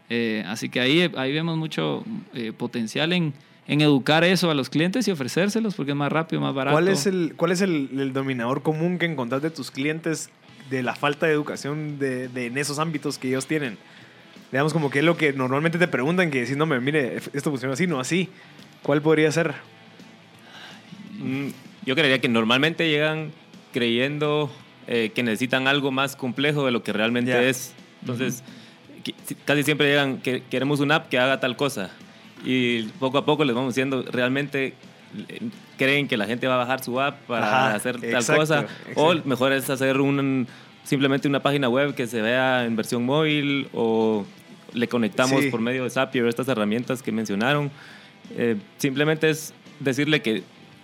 Eh, 0.09 0.43
así 0.47 0.69
que 0.69 0.79
ahí, 0.79 1.11
ahí 1.15 1.31
vemos 1.31 1.55
mucho 1.57 2.03
eh, 2.33 2.51
potencial 2.57 3.13
en, 3.13 3.31
en 3.69 3.79
educar 3.81 4.23
eso 4.25 4.49
a 4.51 4.53
los 4.53 4.69
clientes 4.69 5.07
y 5.07 5.11
ofrecérselos 5.11 5.75
porque 5.75 5.91
es 5.91 5.97
más 5.97 6.11
rápido, 6.11 6.41
más 6.41 6.53
barato. 6.53 6.73
¿Cuál 6.75 6.87
es, 6.89 7.05
el, 7.05 7.33
cuál 7.37 7.51
es 7.53 7.61
el, 7.61 7.89
el 7.97 8.11
dominador 8.11 8.61
común 8.63 8.97
que 8.97 9.05
encontrás 9.05 9.41
de 9.41 9.51
tus 9.51 9.71
clientes 9.71 10.29
de 10.69 10.83
la 10.83 10.95
falta 10.95 11.25
de 11.27 11.31
educación 11.33 11.99
de, 11.99 12.27
de- 12.27 12.47
en 12.47 12.57
esos 12.57 12.79
ámbitos 12.79 13.17
que 13.17 13.27
ellos 13.29 13.45
tienen? 13.47 13.77
Digamos, 14.51 14.73
como 14.73 14.89
que 14.89 14.99
es 14.99 15.05
lo 15.05 15.15
que 15.15 15.31
normalmente 15.31 15.77
te 15.77 15.87
preguntan, 15.87 16.31
que 16.31 16.41
decís, 16.41 16.57
no, 16.57 16.65
me, 16.65 16.79
mire, 16.79 17.17
esto 17.33 17.51
funciona 17.51 17.73
así, 17.75 17.85
no 17.85 17.99
así. 17.99 18.27
¿Cuál 18.81 19.01
podría 19.01 19.31
ser? 19.31 19.53
Mm, 21.19 21.49
Yo 21.85 21.95
creería 21.95 22.19
que 22.19 22.29
normalmente 22.29 22.89
llegan 22.89 23.31
creyendo 23.71 24.51
eh, 24.87 25.11
que 25.13 25.21
necesitan 25.21 25.67
algo 25.67 25.91
más 25.91 26.15
complejo 26.15 26.65
de 26.65 26.71
lo 26.71 26.81
que 26.83 26.93
realmente 26.93 27.49
es. 27.49 27.73
Entonces, 28.01 28.43
casi 29.45 29.63
siempre 29.63 29.87
llegan 29.87 30.17
que 30.19 30.41
queremos 30.49 30.79
una 30.79 30.95
app 30.95 31.09
que 31.09 31.19
haga 31.19 31.39
tal 31.39 31.55
cosa. 31.55 31.91
Y 32.45 32.83
poco 32.99 33.17
a 33.17 33.25
poco 33.25 33.43
les 33.43 33.55
vamos 33.55 33.75
diciendo, 33.75 34.03
realmente 34.11 34.73
creen 35.77 36.07
que 36.07 36.17
la 36.17 36.25
gente 36.25 36.47
va 36.47 36.55
a 36.55 36.57
bajar 36.57 36.83
su 36.83 36.99
app 36.99 37.19
para 37.25 37.47
Ajá, 37.67 37.75
hacer 37.75 37.99
tal 37.99 38.09
exacto, 38.11 38.35
cosa. 38.41 38.65
O 38.95 39.09
exacto. 39.11 39.27
mejor 39.29 39.53
es 39.53 39.69
hacer 39.69 39.99
un, 39.99 40.47
simplemente 40.83 41.27
una 41.27 41.41
página 41.41 41.67
web 41.69 41.95
que 41.95 42.07
se 42.07 42.21
vea 42.21 42.65
en 42.65 42.75
versión 42.75 43.03
móvil 43.05 43.67
o 43.73 44.25
le 44.73 44.87
conectamos 44.87 45.41
Sí. 45.43 45.49
por 45.49 45.61
medio 45.61 45.83
de 45.83 45.89
Zapier 45.89 46.27
estas 46.27 46.47
herramientas 46.47 47.01
que 47.01 47.11
mencionaron. 47.11 47.71
Eh, 48.37 48.55
simplemente 48.77 49.29
es 49.29 49.53
decirle 49.79 50.21
que 50.21 50.43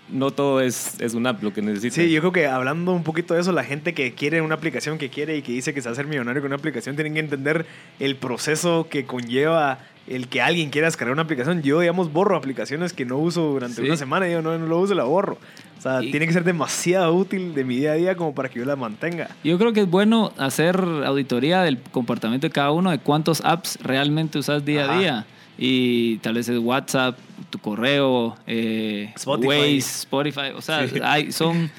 no 0.10 0.32
todo 0.32 0.62
es, 0.62 1.00
es 1.00 1.14
una 1.16 1.32
app 1.32 1.44
lo 1.44 1.54
que 1.54 1.62
necesita. 1.62 1.96
Sí, 1.96 2.12
yo 2.12 2.20
creo 2.22 2.32
que 2.32 2.48
hablando 2.48 2.94
un 2.94 3.04
poquito 3.04 3.34
de 3.34 3.42
eso, 3.42 3.52
la 3.52 3.64
gente 3.64 3.94
que 3.94 4.14
quiere 4.14 4.42
una 4.42 4.56
aplicación 4.56 4.98
que 4.98 5.10
quiere 5.10 5.38
y 5.38 5.42
que 5.42 5.52
dice 5.52 5.74
que 5.74 5.82
se 5.82 5.88
va 5.90 5.92
a 5.92 5.94
hacer 5.94 6.06
millonario 6.08 6.42
con 6.42 6.48
una 6.50 6.56
aplicación, 6.58 6.96
tienen 6.96 7.14
que 7.16 7.20
entender 7.20 7.66
el 8.00 8.16
proceso 8.16 8.88
que 8.90 9.06
conlleva 9.06 9.80
el 10.08 10.28
que 10.28 10.42
alguien 10.42 10.70
quiera 10.70 10.88
descargar 10.88 11.14
una 11.14 11.24
aplicación. 11.24 11.62
Yo, 11.64 11.80
digamos, 11.80 12.14
borro 12.14 12.36
aplicaciones 12.38 12.94
que 12.94 13.06
no 13.06 13.18
uso 13.18 13.42
durante 13.52 13.82
Sí. 13.82 13.88
una 13.88 13.98
semana. 13.98 14.28
Yo 14.30 14.42
no, 14.42 14.58
no 14.58 14.66
lo 14.68 14.80
uso, 14.80 14.94
la 14.94 15.04
borro. 15.04 15.38
O 15.78 15.82
sea, 15.82 16.04
Y- 16.04 16.12
tiene 16.12 16.28
que 16.28 16.34
ser 16.34 16.44
demasiado 16.44 17.14
útil 17.14 17.54
de 17.56 17.64
mi 17.64 17.78
día 17.78 17.92
a 17.92 17.96
día 17.96 18.16
como 18.16 18.34
para 18.36 18.50
que 18.50 18.60
yo 18.60 18.66
la 18.66 18.76
mantenga. 18.76 19.30
Yo 19.44 19.58
creo 19.58 19.74
que 19.74 19.82
es 19.82 19.90
bueno 19.90 20.32
hacer 20.38 20.78
auditoría 21.06 21.62
del 21.64 21.80
comportamiento 21.80 22.48
de 22.48 22.52
cada 22.52 22.72
uno, 22.72 22.92
de 22.92 23.00
cuántos 23.00 23.42
apps 23.44 23.78
realmente 23.82 24.38
usas 24.40 24.64
día 24.66 24.86
Ajá. 24.86 24.96
a 24.96 25.00
día. 25.00 25.26
Y 25.58 26.18
tal 26.18 26.34
vez 26.36 26.50
es 26.50 26.60
WhatsApp, 26.60 27.18
tu 27.50 27.60
correo, 27.60 28.36
eh, 28.46 29.12
Spotify. 29.16 29.48
Waze, 29.48 29.78
Spotify. 29.78 30.52
O 30.56 30.62
sea, 30.62 30.88
Sí. 30.88 31.00
hay, 31.02 31.32
son, 31.32 31.72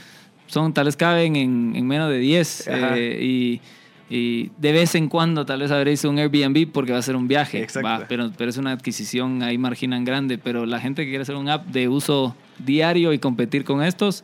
son, 0.46 0.72
tal 0.72 0.86
vez 0.86 0.96
caben 0.96 1.36
en, 1.36 1.74
en 1.76 1.86
menos 1.86 2.08
de 2.08 2.18
10. 2.18 2.68
Ajá. 2.68 2.96
eh, 2.96 3.18
y, 3.22 3.60
y 4.08 4.50
de 4.58 4.72
vez 4.72 4.94
en 4.94 5.08
cuando 5.08 5.44
tal 5.46 5.60
vez 5.60 5.70
habréis 5.70 6.04
un 6.04 6.18
Airbnb 6.18 6.70
porque 6.72 6.92
va 6.92 6.98
a 6.98 7.02
ser 7.02 7.16
un 7.16 7.26
viaje. 7.28 7.62
Exacto. 7.62 7.88
va, 7.88 8.06
pero, 8.08 8.30
pero 8.36 8.50
es 8.50 8.56
una 8.56 8.72
adquisición 8.72 9.42
ahí 9.42 9.58
marginan 9.58 10.04
grande. 10.04 10.38
Pero 10.38 10.64
la 10.66 10.80
gente 10.80 11.02
que 11.04 11.10
quiere 11.10 11.22
hacer 11.22 11.34
un 11.36 11.48
app 11.48 11.66
de 11.66 11.88
uso 11.88 12.36
diario 12.58 13.12
y 13.12 13.18
competir 13.18 13.64
con 13.64 13.82
estos, 13.82 14.22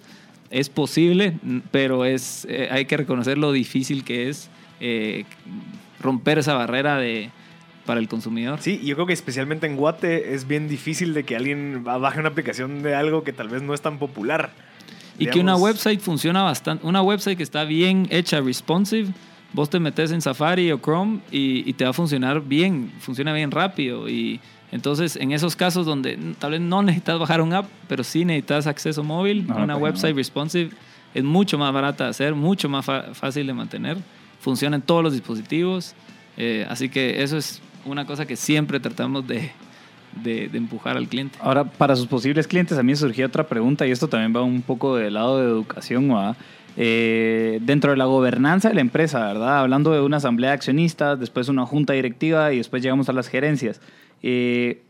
es 0.50 0.68
posible, 0.68 1.34
pero 1.70 2.04
es, 2.04 2.46
eh, 2.48 2.68
hay 2.70 2.84
que 2.84 2.96
reconocer 2.96 3.38
lo 3.38 3.52
difícil 3.52 4.04
que 4.04 4.28
es 4.28 4.50
eh, 4.80 5.24
romper 6.00 6.38
esa 6.38 6.54
barrera 6.54 6.98
de, 6.98 7.30
para 7.86 7.98
el 8.00 8.06
consumidor. 8.08 8.60
Sí, 8.60 8.80
yo 8.84 8.94
creo 8.94 9.06
que 9.06 9.12
especialmente 9.14 9.66
en 9.66 9.76
Guate 9.76 10.34
es 10.34 10.46
bien 10.46 10.68
difícil 10.68 11.14
de 11.14 11.24
que 11.24 11.36
alguien 11.36 11.82
ba- 11.84 11.98
baje 11.98 12.20
una 12.20 12.28
aplicación 12.28 12.82
de 12.82 12.94
algo 12.94 13.24
que 13.24 13.32
tal 13.32 13.48
vez 13.48 13.62
no 13.62 13.74
es 13.74 13.80
tan 13.80 13.98
popular. 13.98 14.52
Y 15.18 15.24
que 15.26 15.40
una 15.40 15.52
Digamos, 15.54 15.60
website 15.62 16.00
funciona 16.00 16.42
bastante, 16.42 16.86
una 16.86 17.02
website 17.02 17.36
que 17.36 17.42
está 17.42 17.64
bien 17.64 18.06
hecha, 18.10 18.40
responsive, 18.40 19.08
vos 19.52 19.68
te 19.70 19.78
metes 19.80 20.10
en 20.12 20.20
Safari 20.22 20.70
o 20.72 20.78
Chrome 20.78 21.20
y, 21.30 21.68
y 21.68 21.72
te 21.74 21.84
va 21.84 21.90
a 21.90 21.92
funcionar 21.92 22.40
bien, 22.42 22.90
funciona 23.00 23.32
bien 23.32 23.50
rápido. 23.50 24.08
Y 24.08 24.40
entonces, 24.70 25.16
en 25.16 25.32
esos 25.32 25.54
casos 25.56 25.84
donde 25.86 26.18
tal 26.38 26.52
vez 26.52 26.60
no 26.60 26.82
necesitas 26.82 27.18
bajar 27.18 27.40
un 27.42 27.52
app, 27.52 27.66
pero 27.88 28.02
sí 28.04 28.24
necesitas 28.24 28.66
acceso 28.66 29.02
móvil, 29.04 29.46
Ah, 29.50 29.62
una 29.62 29.76
website 29.76 30.12
no. 30.14 30.16
responsive 30.18 30.70
es 31.14 31.22
mucho 31.24 31.58
más 31.58 31.72
barata 31.74 32.04
de 32.04 32.10
hacer, 32.10 32.34
mucho 32.34 32.68
más 32.70 32.86
fácil 33.12 33.46
de 33.46 33.52
mantener, 33.52 33.98
funciona 34.40 34.76
en 34.76 34.82
todos 34.82 35.02
los 35.04 35.12
dispositivos. 35.12 35.94
eh, 36.38 36.66
así 36.70 36.88
que 36.88 37.22
eso 37.22 37.36
es 37.36 37.60
una 37.84 38.06
cosa 38.06 38.24
que 38.24 38.36
siempre 38.36 38.80
tratamos 38.80 39.26
de, 39.26 39.50
de- 40.22 40.48
de 40.48 40.56
empujar 40.58 40.96
al 40.96 41.06
cliente. 41.08 41.38
Ahora, 41.42 41.64
para 41.64 41.94
sus 41.96 42.06
posibles 42.06 42.46
clientes, 42.46 42.78
a 42.78 42.82
mí 42.82 42.96
surgía 42.96 43.26
otra 43.26 43.46
pregunta, 43.46 43.86
y 43.86 43.90
esto 43.90 44.08
también 44.08 44.34
va 44.34 44.42
un 44.42 44.62
poco 44.62 44.96
del 44.96 45.12
lado 45.14 45.38
de 45.38 45.44
educación, 45.46 46.08
¿verdad? 46.08 46.36
Eh, 46.76 47.58
dentro 47.62 47.90
de 47.90 47.96
la 47.96 48.06
gobernanza 48.06 48.68
de 48.68 48.74
la 48.74 48.80
empresa, 48.80 49.26
¿verdad? 49.26 49.58
Hablando 49.58 49.92
de 49.92 50.00
una 50.00 50.16
asamblea 50.16 50.50
de 50.50 50.54
accionistas, 50.54 51.20
después 51.20 51.48
una 51.48 51.66
junta 51.66 51.92
directiva 51.92 52.52
y 52.52 52.58
después 52.58 52.82
llegamos 52.82 53.08
a 53.08 53.12
las 53.12 53.28
gerencias. 53.28 53.80
Eh, 54.22 54.82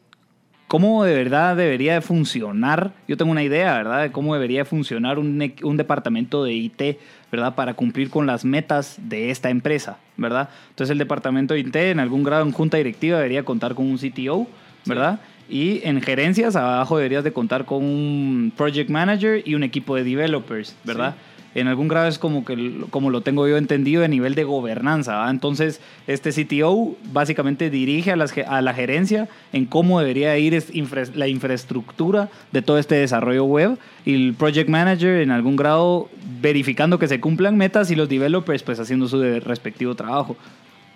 ¿Cómo 0.69 1.05
de 1.05 1.15
verdad 1.15 1.55
debería 1.55 1.93
de 1.93 2.01
funcionar? 2.01 2.95
Yo 3.07 3.19
tengo 3.19 3.31
una 3.31 3.43
idea, 3.43 3.77
¿verdad? 3.77 4.03
De 4.05 4.11
cómo 4.11 4.33
debería 4.33 4.61
de 4.61 4.65
funcionar 4.65 5.19
un, 5.19 5.53
un 5.63 5.77
departamento 5.77 6.45
de 6.45 6.55
IT, 6.55 6.99
¿verdad? 7.31 7.55
Para 7.55 7.75
cumplir 7.75 8.09
con 8.09 8.27
las 8.27 8.47
metas 8.47 8.97
de 8.99 9.31
esta 9.31 9.51
empresa, 9.51 9.99
¿verdad? 10.17 10.49
Entonces 10.71 10.93
el 10.93 10.99
departamento 10.99 11.53
de 11.53 11.61
IT 11.61 11.77
en 11.77 12.01
algún 12.01 12.23
grado 12.23 12.43
en 12.45 12.53
junta 12.53 12.79
directiva 12.79 13.19
debería 13.19 13.45
contar 13.45 13.75
con 13.75 13.85
un 13.87 13.99
CTO, 13.99 14.47
¿verdad? 14.87 15.21
Y 15.47 15.81
en 15.87 16.01
gerencias 16.01 16.57
abajo 16.57 16.97
deberías 16.97 17.25
de 17.25 17.35
contar 17.35 17.67
con 17.67 17.85
un 17.85 18.51
project 18.57 18.89
manager 18.89 19.43
y 19.45 19.55
un 19.55 19.65
equipo 19.65 19.95
de 19.95 20.05
developers, 20.05 20.75
¿verdad? 20.85 21.17
En 21.55 21.69
algún 21.69 21.89
grado 21.89 22.09
es 22.09 22.19
como 22.19 22.45
que 22.45 22.81
como 22.91 23.11
lo 23.11 23.21
tengo 23.21 23.47
yo 23.47 23.57
entendido 23.57 24.05
a 24.05 24.09
nivel 24.09 24.35
de 24.35 24.45
gobernanza. 24.45 25.17
¿va? 25.17 25.31
Entonces, 25.31 25.81
este 26.07 26.31
CTO 26.33 26.97
básicamente 27.13 27.69
dirige 27.71 28.11
a, 28.13 28.17
las, 28.17 28.33
a 28.39 28.63
la 28.63 28.73
gerencia 28.75 29.29
en 29.53 29.67
cómo 29.67 30.01
debería 30.01 30.37
ir 30.39 30.55
es- 30.55 30.75
infra- 30.75 31.11
la 31.15 31.29
infraestructura 31.29 32.29
de 32.53 32.63
todo 32.63 32.79
este 32.79 32.95
desarrollo 32.95 33.45
web 33.45 33.79
y 34.05 34.15
el 34.15 34.35
project 34.35 34.69
manager 34.69 35.21
en 35.21 35.31
algún 35.31 35.57
grado 35.57 36.09
verificando 36.41 36.99
que 36.99 37.09
se 37.09 37.21
cumplan 37.21 37.57
metas 37.57 37.91
y 37.91 37.95
los 37.97 38.09
developers 38.09 38.63
pues 38.63 38.81
haciendo 38.81 39.07
su 39.09 39.21
respectivo 39.41 39.95
trabajo. 39.95 40.37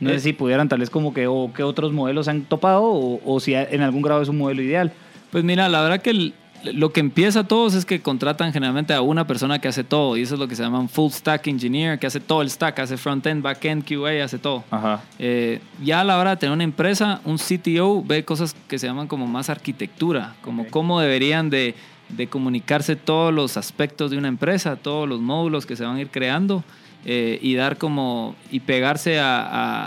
No 0.01 0.11
Eh. 0.11 0.15
sé 0.15 0.21
si 0.21 0.33
pudieran 0.33 0.69
tal 0.69 0.81
vez 0.81 0.91
como 0.91 1.15
que 1.15 1.27
o 1.27 1.51
qué 1.55 1.63
otros 1.63 1.93
modelos 1.93 2.29
han 2.29 2.43
topado 2.43 2.83
o, 2.85 3.21
o 3.25 3.41
si 3.41 3.55
en 3.55 3.83
algún 3.83 4.03
grado 4.03 4.23
es 4.23 4.29
un 4.29 4.39
modelo 4.39 4.63
ideal. 4.63 4.93
Pues 5.31 5.43
mira, 5.45 5.69
la 5.69 5.83
verdad 5.83 6.01
que 6.03 6.11
el- 6.11 6.35
lo 6.73 6.93
que 6.93 7.01
empieza 7.01 7.45
todos 7.47 7.75
es 7.75 7.85
que 7.85 8.01
contratan 8.03 8.53
generalmente 8.53 8.93
a 8.95 9.01
una 9.01 9.27
persona 9.27 9.61
que 9.61 9.69
hace 9.69 9.85
todo 9.85 10.17
y 10.17 10.23
eso 10.23 10.35
es 10.35 10.41
lo 10.41 10.49
que 10.49 10.55
se 10.57 10.63
llama 10.63 10.79
un 10.81 10.89
full 10.89 11.11
stack 11.11 11.47
engineer, 11.49 11.99
que 11.99 12.07
hace 12.07 12.21
todo 12.21 12.43
el 12.43 12.51
stack, 12.51 12.79
hace 12.81 12.97
front-end, 12.97 13.43
back-end, 13.43 13.85
QA, 13.85 14.25
hace 14.25 14.39
todo. 14.39 14.65
Ajá. 14.71 15.03
Eh, 15.19 15.61
ya 15.83 16.01
a 16.01 16.05
la 16.05 16.19
hora 16.19 16.31
de 16.31 16.37
tener 16.37 16.53
una 16.53 16.65
empresa, 16.65 17.21
un 17.25 17.39
CTO 17.39 18.03
ve 18.05 18.25
cosas 18.25 18.55
que 18.69 18.79
se 18.79 18.87
llaman 18.87 19.07
como 19.09 19.27
más 19.27 19.51
arquitectura, 19.51 20.35
como 20.43 20.67
cómo 20.69 21.01
deberían 21.01 21.51
de, 21.51 21.75
de 22.09 22.27
comunicarse 22.29 22.97
todos 22.97 23.33
los 23.35 23.57
aspectos 23.57 24.11
de 24.11 24.19
una 24.19 24.29
empresa, 24.29 24.77
todos 24.77 25.09
los 25.09 25.21
módulos 25.21 25.67
que 25.67 25.77
se 25.77 25.85
van 25.85 25.97
a 25.97 26.01
ir 26.01 26.09
creando 26.09 26.65
eh, 27.05 27.39
y 27.43 27.55
dar 27.55 27.79
como 27.79 28.35
y 28.51 28.61
pegarse 28.61 29.19
a, 29.21 29.41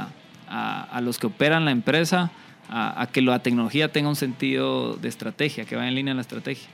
a- 0.04 0.08
a- 0.50 0.82
a 0.84 1.02
los 1.02 1.20
que 1.20 1.28
operan 1.28 1.66
la 1.66 1.72
empresa 1.72 2.32
a, 2.70 3.02
a 3.02 3.08
que 3.08 3.22
la 3.22 3.40
tecnología 3.40 3.92
tenga 3.92 4.10
un 4.10 4.16
sentido 4.16 4.96
de 4.96 5.08
estrategia, 5.08 5.66
que 5.66 5.76
vaya 5.76 5.88
en 5.88 5.96
línea 5.96 6.12
en 6.12 6.18
la 6.18 6.22
estrategia. 6.22 6.68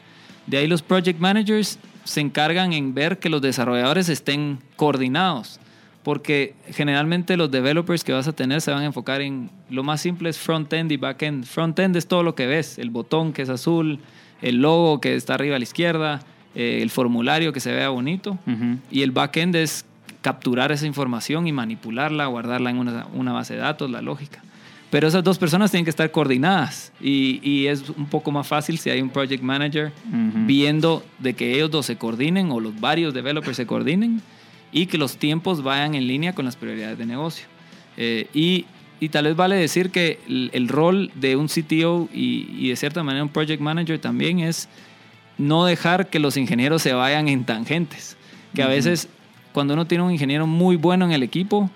De 0.48 0.58
ahí 0.58 0.68
los 0.68 0.82
project 0.82 1.20
managers 1.20 1.80
se 2.04 2.22
encargan 2.22 2.74
en 2.74 2.93
ver 2.93 3.18
que 3.18 3.30
los 3.30 3.41
desarrolladores 3.41 4.10
estén 4.10 4.60
coordinados, 4.76 5.60
porque 6.04 6.54
generalmente 6.72 7.36
los 7.36 7.50
developers 7.50 8.04
que 8.04 8.14
vas 8.14 8.28
a 8.28 8.34
tener 8.34 8.62
se 8.62 8.70
van 8.70 8.84
a 8.84 8.86
enfocar 8.86 9.22
en 9.22 9.50
lo 9.72 9.82
más 9.82 10.02
simple 10.02 10.30
es 10.30 10.38
front-end 10.38 10.91
y 10.91 10.98
back-end. 10.98 11.46
Front-end 11.46 11.96
es 11.96 12.08
todo 12.08 12.22
lo 12.22 12.36
que 12.36 12.46
ves, 12.46 12.78
el 12.78 12.91
botón 12.91 13.34
que 13.34 13.41
es 13.41 13.50
azul, 13.50 14.00
el 14.43 14.58
logo 14.58 15.02
que 15.02 15.16
está 15.16 15.34
arriba 15.34 15.56
a 15.56 15.60
la 15.60 15.64
izquierda, 15.64 16.20
eh, 16.54 16.80
el 16.84 16.91
formulario 16.91 17.52
que 17.54 17.60
se 17.60 17.72
vea 17.72 17.89
bonito, 17.89 18.38
y 18.91 19.02
el 19.02 19.10
back-end 19.12 19.56
es 19.56 19.84
capturar 20.22 20.72
esa 20.72 20.86
información 20.86 21.48
y 21.48 21.52
manipularla, 21.52 22.28
guardarla 22.28 22.70
en 22.70 22.78
una, 22.78 23.08
una 23.14 23.34
base 23.34 23.56
de 23.56 23.62
datos, 23.62 23.89
la 23.89 24.04
lógica. 24.04 24.43
Pero 24.96 25.10
esas 25.10 25.26
dos 25.26 25.38
personas 25.38 25.72
tienen 25.72 25.84
que 25.84 25.89
estar 25.89 26.10
coordinadas 26.10 26.93
y, 27.02 27.41
y 27.43 27.68
es 27.68 27.89
un 27.89 28.06
poco 28.06 28.32
más 28.32 28.48
fácil 28.48 28.78
si 28.78 28.89
hay 28.89 29.02
un 29.02 29.10
project 29.10 29.43
manager 29.43 29.91
viendo 30.48 31.04
de 31.20 31.34
que 31.34 31.54
ellos 31.54 31.70
dos 31.70 31.86
se 31.86 31.98
coordinen 31.98 32.50
o 32.50 32.62
los 32.62 32.80
varios 32.80 33.14
developers 33.14 33.58
se 33.58 33.66
coordinen 33.66 34.22
y 34.72 34.86
que 34.86 34.98
los 34.98 35.18
tiempos 35.18 35.64
vayan 35.64 35.96
en 35.96 36.08
línea 36.08 36.34
con 36.34 36.46
las 36.46 36.56
prioridades 36.56 36.98
de 36.98 37.06
negocio. 37.06 37.46
Eh, 37.98 38.30
y, 38.34 38.68
y 39.02 39.10
tal 39.10 39.26
vez 39.26 39.36
vale 39.36 39.58
decir 39.58 39.89
que 39.89 40.22
el, 40.30 40.50
el 40.54 40.70
rol 40.70 41.12
de 41.16 41.36
un 41.36 41.48
CTO 41.48 42.08
y, 42.14 42.48
y 42.58 42.70
de 42.70 42.78
cierta 42.78 43.04
manera 43.04 43.22
un 43.22 43.32
project 43.32 43.62
manager 43.62 44.00
también 44.00 44.39
es 44.39 44.70
no 45.38 45.66
dejar 45.66 46.08
que 46.10 46.20
los 46.20 46.38
ingenieros 46.38 46.82
se 46.82 46.93
vayan 46.93 47.28
en 47.28 47.43
tangentes. 47.43 48.16
Que 48.54 48.64
a 48.64 48.68
veces 48.68 49.10
cuando 49.52 49.74
uno 49.74 49.88
tiene 49.88 50.06
un 50.06 50.12
ingeniero 50.14 50.48
muy 50.48 50.78
bueno 50.78 51.04
en 51.04 51.12
el 51.12 51.22
equipo, 51.22 51.70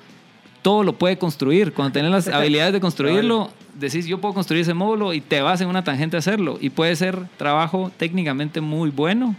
todo 0.61 0.83
lo 0.83 0.93
puede 0.93 1.17
construir. 1.17 1.73
Cuando 1.73 1.93
tienes 1.93 2.11
las 2.11 2.27
habilidades 2.27 2.73
de 2.73 2.79
construirlo, 2.79 3.51
decís 3.75 4.05
yo 4.05 4.19
puedo 4.19 4.33
construir 4.33 4.61
ese 4.61 4.73
módulo 4.73 5.13
y 5.13 5.21
te 5.21 5.41
vas 5.41 5.61
en 5.61 5.67
una 5.67 5.83
tangente 5.83 6.17
a 6.17 6.19
hacerlo. 6.19 6.57
Y 6.59 6.69
puede 6.69 6.95
ser 6.95 7.27
trabajo 7.37 7.91
técnicamente 7.97 8.61
muy 8.61 8.89
bueno, 8.89 9.35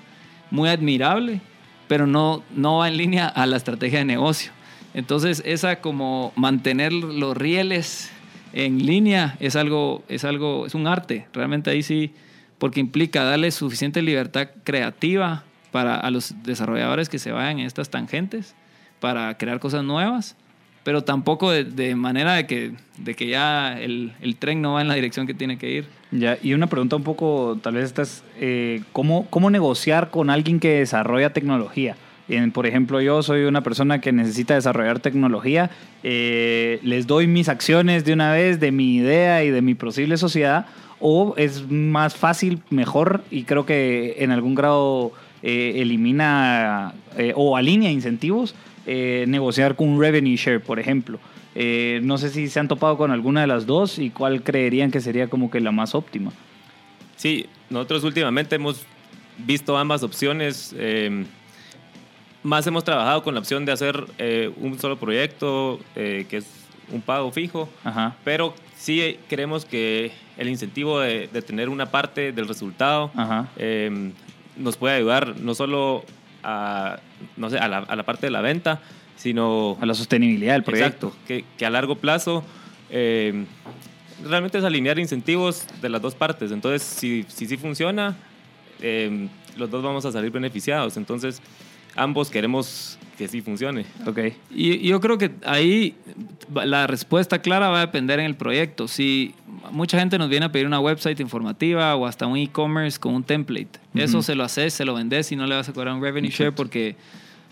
muy 0.50 0.68
admirable, 0.68 1.40
pero 1.88 2.06
no, 2.06 2.42
no 2.54 2.78
va 2.78 2.88
en 2.88 2.96
línea 2.96 3.26
a 3.26 3.46
la 3.46 3.56
estrategia 3.56 3.98
de 4.00 4.04
negocio. 4.04 4.52
Entonces, 4.94 5.42
esa 5.44 5.80
como 5.80 6.32
mantener 6.36 6.92
los 6.92 7.36
rieles 7.36 8.10
en 8.52 8.84
línea 8.84 9.36
es 9.40 9.56
algo, 9.56 10.02
es 10.08 10.24
algo, 10.24 10.66
es 10.66 10.74
un 10.74 10.86
arte. 10.86 11.26
Realmente 11.32 11.70
ahí 11.70 11.82
sí, 11.82 12.12
porque 12.58 12.80
implica 12.80 13.22
darle 13.22 13.50
suficiente 13.50 14.02
libertad 14.02 14.48
creativa 14.64 15.44
para 15.70 15.96
a 15.96 16.10
los 16.10 16.34
desarrolladores 16.42 17.08
que 17.08 17.18
se 17.18 17.30
vayan 17.30 17.60
en 17.60 17.66
estas 17.66 17.90
tangentes 17.90 18.54
para 18.98 19.36
crear 19.38 19.60
cosas 19.60 19.84
nuevas, 19.84 20.36
pero 20.84 21.02
tampoco 21.04 21.50
de, 21.50 21.64
de 21.64 21.94
manera 21.94 22.34
de 22.34 22.46
que, 22.46 22.72
de 22.98 23.14
que 23.14 23.26
ya 23.28 23.78
el, 23.80 24.12
el 24.20 24.36
tren 24.36 24.62
no 24.62 24.74
va 24.74 24.80
en 24.82 24.88
la 24.88 24.94
dirección 24.94 25.26
que 25.26 25.34
tiene 25.34 25.58
que 25.58 25.70
ir. 25.70 25.84
Ya, 26.10 26.38
y 26.42 26.54
una 26.54 26.66
pregunta 26.66 26.96
un 26.96 27.04
poco, 27.04 27.58
tal 27.62 27.74
vez 27.74 27.84
estás, 27.84 28.24
eh, 28.40 28.82
¿cómo, 28.92 29.26
¿cómo 29.30 29.50
negociar 29.50 30.10
con 30.10 30.30
alguien 30.30 30.58
que 30.58 30.78
desarrolla 30.80 31.32
tecnología? 31.32 31.96
En- 32.28 32.50
por 32.52 32.66
ejemplo, 32.66 33.00
yo 33.00 33.22
soy 33.22 33.42
una 33.44 33.62
persona 33.62 34.00
que 34.00 34.12
necesita 34.12 34.54
desarrollar 34.54 35.00
tecnología, 35.00 35.70
eh, 36.02 36.78
les 36.82 37.06
doy 37.06 37.26
mis 37.26 37.48
acciones 37.48 38.04
de 38.04 38.12
una 38.12 38.32
vez, 38.32 38.58
de 38.60 38.72
mi 38.72 38.96
idea 38.96 39.44
y 39.44 39.50
de 39.50 39.62
mi 39.62 39.74
posible 39.74 40.16
sociedad, 40.16 40.66
o 41.00 41.34
es 41.36 41.70
más 41.70 42.14
fácil, 42.14 42.60
mejor, 42.70 43.22
y 43.30 43.44
creo 43.44 43.64
que 43.66 44.16
en 44.18 44.30
algún 44.32 44.54
grado 44.54 45.12
eh, 45.42 45.74
elimina 45.76 46.92
eh, 47.16 47.32
o 47.36 47.56
alinea 47.56 47.90
incentivos, 47.90 48.54
eh, 48.86 49.24
negociar 49.28 49.76
con 49.76 49.88
un 49.88 50.00
revenue 50.00 50.36
share, 50.36 50.60
por 50.60 50.78
ejemplo. 50.78 51.18
No 52.02 52.16
sé 52.16 52.30
si 52.30 52.48
se 52.48 52.60
han 52.60 52.68
topado 52.68 52.96
con 52.96 53.10
alguna 53.10 53.40
de 53.42 53.46
las 53.46 53.66
dos 53.66 53.98
y 53.98 54.10
cuál 54.10 54.42
creerían 54.42 54.90
que 54.90 55.00
sería 55.00 55.28
como 55.28 55.50
que 55.50 55.60
la 55.60 55.72
más 55.72 55.94
óptima. 55.94 56.32
Sí, 57.16 57.46
nosotros 57.68 58.04
últimamente 58.04 58.56
hemos 58.56 58.86
visto 59.36 59.76
ambas 59.76 60.02
opciones. 60.02 60.74
eh, 60.78 61.24
más 62.42 62.66
hemos 62.66 62.84
trabajado 62.84 63.22
con 63.22 63.34
la 63.34 63.40
opción 63.40 63.66
de 63.66 63.72
hacer 63.72 64.02
un 64.56 64.78
solo 64.78 64.96
proyecto, 64.96 65.78
que 65.94 66.26
es 66.30 66.46
un 66.90 67.02
pago 67.02 67.30
fijo, 67.30 67.68
Ajá. 67.84 68.16
pero 68.24 68.54
sí 68.76 69.18
creemos 69.28 69.64
que 69.64 70.12
el 70.38 70.48
incentivo 70.48 71.00
de, 71.00 71.28
de 71.28 71.42
tener 71.42 71.68
una 71.68 71.90
parte 71.90 72.32
del 72.32 72.48
resultado 72.48 73.10
eh, 73.56 74.10
nos 74.60 74.76
puede 74.76 74.94
ayudar 74.96 75.36
no 75.40 75.54
solo 75.54 76.04
a, 76.42 77.00
no 77.36 77.50
sé, 77.50 77.58
a, 77.58 77.68
la, 77.68 77.78
a 77.78 77.96
la 77.96 78.04
parte 78.04 78.26
de 78.26 78.30
la 78.30 78.40
venta, 78.40 78.80
sino 79.20 79.76
A 79.80 79.84
la 79.84 79.92
sostenibilidad 79.92 80.54
del 80.54 80.62
proyecto. 80.64 81.08
Exacto, 81.08 81.26
que, 81.26 81.44
que 81.58 81.66
a 81.66 81.70
largo 81.70 81.96
plazo 81.96 82.42
eh, 82.88 83.44
realmente 84.24 84.56
es 84.56 84.64
alinear 84.64 84.98
incentivos 84.98 85.66
de 85.82 85.90
las 85.90 86.00
dos 86.00 86.14
partes. 86.14 86.52
Entonces, 86.52 86.82
si 86.82 87.26
sí 87.28 87.46
si, 87.46 87.58
funciona, 87.58 88.16
eh, 88.80 89.28
los 89.58 89.70
dos 89.70 89.82
vamos 89.82 90.06
a 90.06 90.12
salir 90.12 90.30
beneficiados. 90.30 90.96
Entonces, 90.96 91.42
ambos 91.96 92.30
queremos 92.30 92.98
que 93.20 93.28
sí 93.28 93.42
funcione. 93.42 93.84
Ok. 94.06 94.18
Y 94.50 94.88
yo 94.88 94.98
creo 95.00 95.18
que 95.18 95.30
ahí 95.44 95.94
la 96.64 96.86
respuesta 96.86 97.40
clara 97.40 97.68
va 97.68 97.78
a 97.78 97.80
depender 97.82 98.18
en 98.18 98.24
el 98.24 98.34
proyecto. 98.34 98.88
Si 98.88 99.34
mucha 99.72 99.98
gente 99.98 100.16
nos 100.16 100.30
viene 100.30 100.46
a 100.46 100.52
pedir 100.52 100.66
una 100.66 100.80
website 100.80 101.20
informativa 101.20 101.94
o 101.96 102.06
hasta 102.06 102.26
un 102.26 102.38
e-commerce 102.38 102.98
con 102.98 103.14
un 103.14 103.22
template, 103.22 103.78
eso 103.94 104.22
se 104.22 104.34
lo 104.34 104.42
haces, 104.42 104.72
se 104.72 104.86
lo 104.86 104.94
vendes 104.94 105.30
y 105.32 105.36
no 105.36 105.46
le 105.46 105.54
vas 105.54 105.68
a 105.68 105.72
cobrar 105.74 105.94
un 105.94 106.00
revenue 106.02 106.30
share 106.30 106.54
porque, 106.54 106.96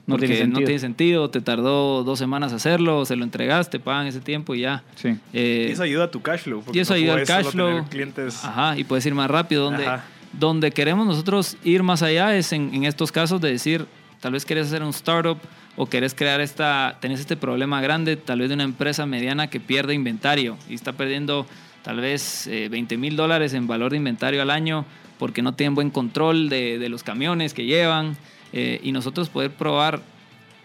No 0.07 0.15
porque 0.15 0.27
tiene 0.27 0.41
no 0.41 0.45
sentido. 0.47 0.67
tiene 0.67 0.79
sentido, 0.81 1.31
te 1.31 1.41
tardó 1.43 2.03
dos 2.03 2.19
semanas 2.19 2.55
hacerlo, 2.55 3.05
se 3.05 3.15
lo 3.15 3.25
entregaste, 3.25 3.79
pagan 3.79 4.07
ese 4.07 4.21
tiempo 4.21 4.55
y 4.55 4.61
ya. 4.61 4.83
Sí. 4.97 5.17
Eh, 5.35 5.67
Y 5.69 5.73
eso 5.73 5.83
ayuda 5.83 6.05
a 6.05 6.11
tu 6.11 6.23
cash 6.23 6.41
flow. 6.45 6.63
porque 6.63 6.79
y 6.79 6.81
eso 6.81 6.95
no 6.95 6.97
ayuda 6.97 7.15
al 7.15 7.25
cash 7.27 7.47
flow. 7.49 7.85
clientes. 7.91 8.43
Ajá, 8.43 8.79
y 8.79 8.85
puedes 8.85 9.05
ir 9.05 9.15
más 9.15 9.31
rápido. 9.31 9.65
Donde, 9.65 9.87
Ajá. 9.87 10.05
donde 10.33 10.71
queremos 10.71 11.07
nosotros 11.07 11.59
ir 11.63 11.83
más 11.83 12.03
allá 12.03 12.35
es 12.37 12.55
en, 12.55 12.75
en 12.75 12.85
estos 12.85 13.13
casos 13.13 13.39
de 13.43 13.51
decir, 13.53 13.85
tal 14.21 14.33
vez 14.33 14.45
quieres 14.45 14.67
hacer 14.69 14.83
un 14.83 14.91
startup 14.91 15.39
o 15.77 15.87
querés 15.87 16.15
crear 16.15 16.41
esta, 16.41 16.99
tenés 17.01 17.21
este 17.21 17.37
problema 17.37 17.81
grande, 17.81 18.17
tal 18.17 18.41
vez 18.41 18.49
de 18.49 18.55
una 18.55 18.65
empresa 18.65 19.07
mediana 19.07 19.49
que 19.49 19.61
pierde 19.61 19.95
inventario 19.95 20.57
y 20.69 20.75
está 20.75 20.93
perdiendo 20.93 21.47
tal 21.83 22.01
vez 22.01 22.47
eh, 22.47 22.69
20 22.69 22.97
mil 22.97 23.17
dólares 23.17 23.55
en 23.55 23.67
valor 23.67 23.93
de 23.93 23.99
inventario 23.99 24.43
al 24.43 24.51
año 24.51 24.85
porque 25.19 25.43
no 25.43 25.55
tienen 25.55 25.75
buen 25.75 25.91
control 25.91 26.49
de, 26.49 26.79
de 26.79 26.89
los 26.89 27.03
camiones 27.03 27.55
que 27.55 27.65
llevan 27.65 28.17
eh, 28.53 28.81
y 28.83 28.93
nosotros 28.93 29.29
poder 29.29 29.51
probar, 29.51 30.01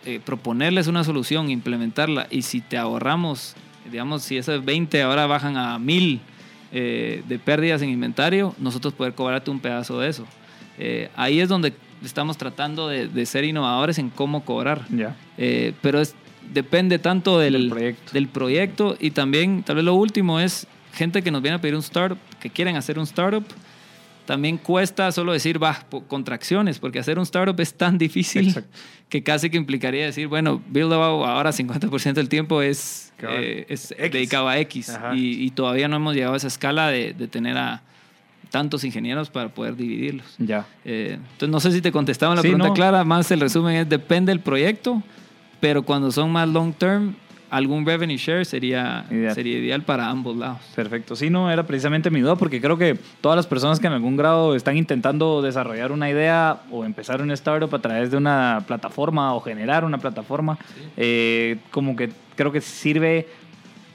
eh, 0.06 0.20
proponerles 0.24 0.88
una 0.88 1.04
solución, 1.04 1.50
implementarla 1.50 2.28
y 2.30 2.44
si 2.44 2.62
te 2.62 2.78
ahorramos, 2.78 3.56
digamos, 3.92 4.24
si 4.24 4.38
esos 4.38 4.64
20 4.64 5.02
ahora 5.02 5.28
bajan 5.28 5.58
a 5.58 5.78
1000 5.80 6.22
eh, 6.72 7.24
de 7.28 7.40
pérdidas 7.40 7.82
en 7.82 7.90
inventario, 7.90 8.56
nosotros 8.58 8.94
poder 8.94 9.14
cobrarte 9.14 9.52
un 9.52 9.60
pedazo 9.60 10.00
de 10.00 10.10
eso. 10.10 10.26
Ahí 11.16 11.40
es 11.40 11.50
donde 11.50 11.74
estamos 12.04 12.38
tratando 12.38 12.88
de, 12.88 13.08
de 13.08 13.26
ser 13.26 13.44
innovadores 13.44 13.98
en 13.98 14.10
cómo 14.10 14.46
cobrar. 14.46 14.86
Eh, 15.38 15.74
pero 15.82 16.00
es, 16.02 16.16
depende 16.52 17.00
tanto 17.00 17.40
del, 17.40 17.70
proyecto. 17.70 18.12
del 18.12 18.28
proyecto 18.28 18.98
y 19.00 19.12
también, 19.12 19.64
tal 19.64 19.78
vez 19.78 19.86
lo 19.86 19.96
último 19.96 20.40
es 20.40 20.68
gente 20.94 21.22
que 21.22 21.32
nos 21.32 21.42
viene 21.42 21.58
a 21.58 21.62
pedir 21.62 21.76
un 21.76 21.82
startup, 21.82 22.18
que 22.40 22.50
quieren 22.50 22.76
hacer 22.76 22.98
un 22.98 23.06
startup. 23.06 23.46
También 24.26 24.58
cuesta 24.58 25.12
solo 25.12 25.34
decir, 25.34 25.62
va, 25.62 25.86
contracciones, 26.08 26.80
porque 26.80 26.98
hacer 26.98 27.18
un 27.18 27.24
startup 27.24 27.60
es 27.60 27.74
tan 27.74 27.98
difícil 27.98 28.48
Exacto. 28.48 28.78
que 29.10 29.22
casi 29.22 29.50
que 29.50 29.58
implicaría 29.58 30.06
decir, 30.06 30.28
bueno, 30.28 30.62
Buildable 30.68 31.26
ahora 31.28 31.52
50% 31.52 32.14
del 32.14 32.30
tiempo 32.30 32.62
es, 32.62 33.12
eh, 33.20 33.66
es 33.68 33.94
dedicado 33.98 34.48
a 34.48 34.58
X 34.60 34.98
y, 35.14 35.44
y 35.44 35.50
todavía 35.52 35.90
no 35.90 35.98
hemos 35.98 36.16
llegado 36.16 36.36
a 36.36 36.38
esa 36.38 36.48
escala 36.48 36.88
de, 36.88 37.14
de 37.14 37.28
tener 37.28 37.58
a 37.58 37.82
tantos 38.54 38.84
ingenieros 38.84 39.32
para 39.32 39.50
poder 39.50 39.76
dividirlos. 39.76 40.36
Ya. 40.38 40.68
Eh, 40.86 41.14
entonces, 41.18 41.50
no 41.50 41.60
sé 41.60 41.72
si 41.72 41.82
te 41.82 41.92
contestaba 41.92 42.36
la 42.36 42.42
Sí, 42.44 42.50
pregunta 42.50 42.68
no. 42.68 42.74
clara, 42.76 43.04
más 43.04 43.32
el 43.32 43.40
resumen 43.40 43.76
es, 43.78 43.90
depende 43.90 44.32
del 44.32 44.42
proyecto, 44.42 45.02
pero 45.60 45.82
cuando 45.82 46.12
son 46.12 46.32
más 46.32 46.48
long 46.48 46.72
term, 46.72 47.16
algún 47.50 47.84
revenue 47.84 48.16
share 48.16 48.46
sería 48.46 49.06
Ideal. 49.10 49.34
sería 49.34 49.58
ideal 49.58 49.82
para 49.82 50.08
ambos 50.08 50.38
lados. 50.38 50.60
Perfecto. 50.76 51.16
Sí, 51.16 51.32
no, 51.32 51.50
era 51.52 51.64
precisamente 51.66 52.12
mi 52.12 52.20
duda 52.22 52.36
porque 52.36 52.62
creo 52.62 52.78
que 52.78 52.96
todas 53.22 53.36
las 53.36 53.48
personas 53.48 53.80
que 53.80 53.88
en 53.88 53.94
algún 53.94 54.18
grado 54.18 54.54
están 54.56 54.78
intentando 54.78 55.42
desarrollar 55.42 55.92
una 55.92 56.08
idea 56.12 56.62
o 56.70 56.86
empezar 56.86 57.24
un 57.24 57.32
startup 57.32 57.74
a 57.74 57.80
través 57.80 58.12
de 58.12 58.18
una 58.18 58.64
plataforma 58.68 59.34
o 59.34 59.40
generar 59.40 59.84
una 59.84 59.98
plataforma, 59.98 60.60
eh, 60.96 61.58
como 61.72 61.96
que 61.96 62.12
creo 62.36 62.52
que 62.52 62.62
sirve 62.62 63.28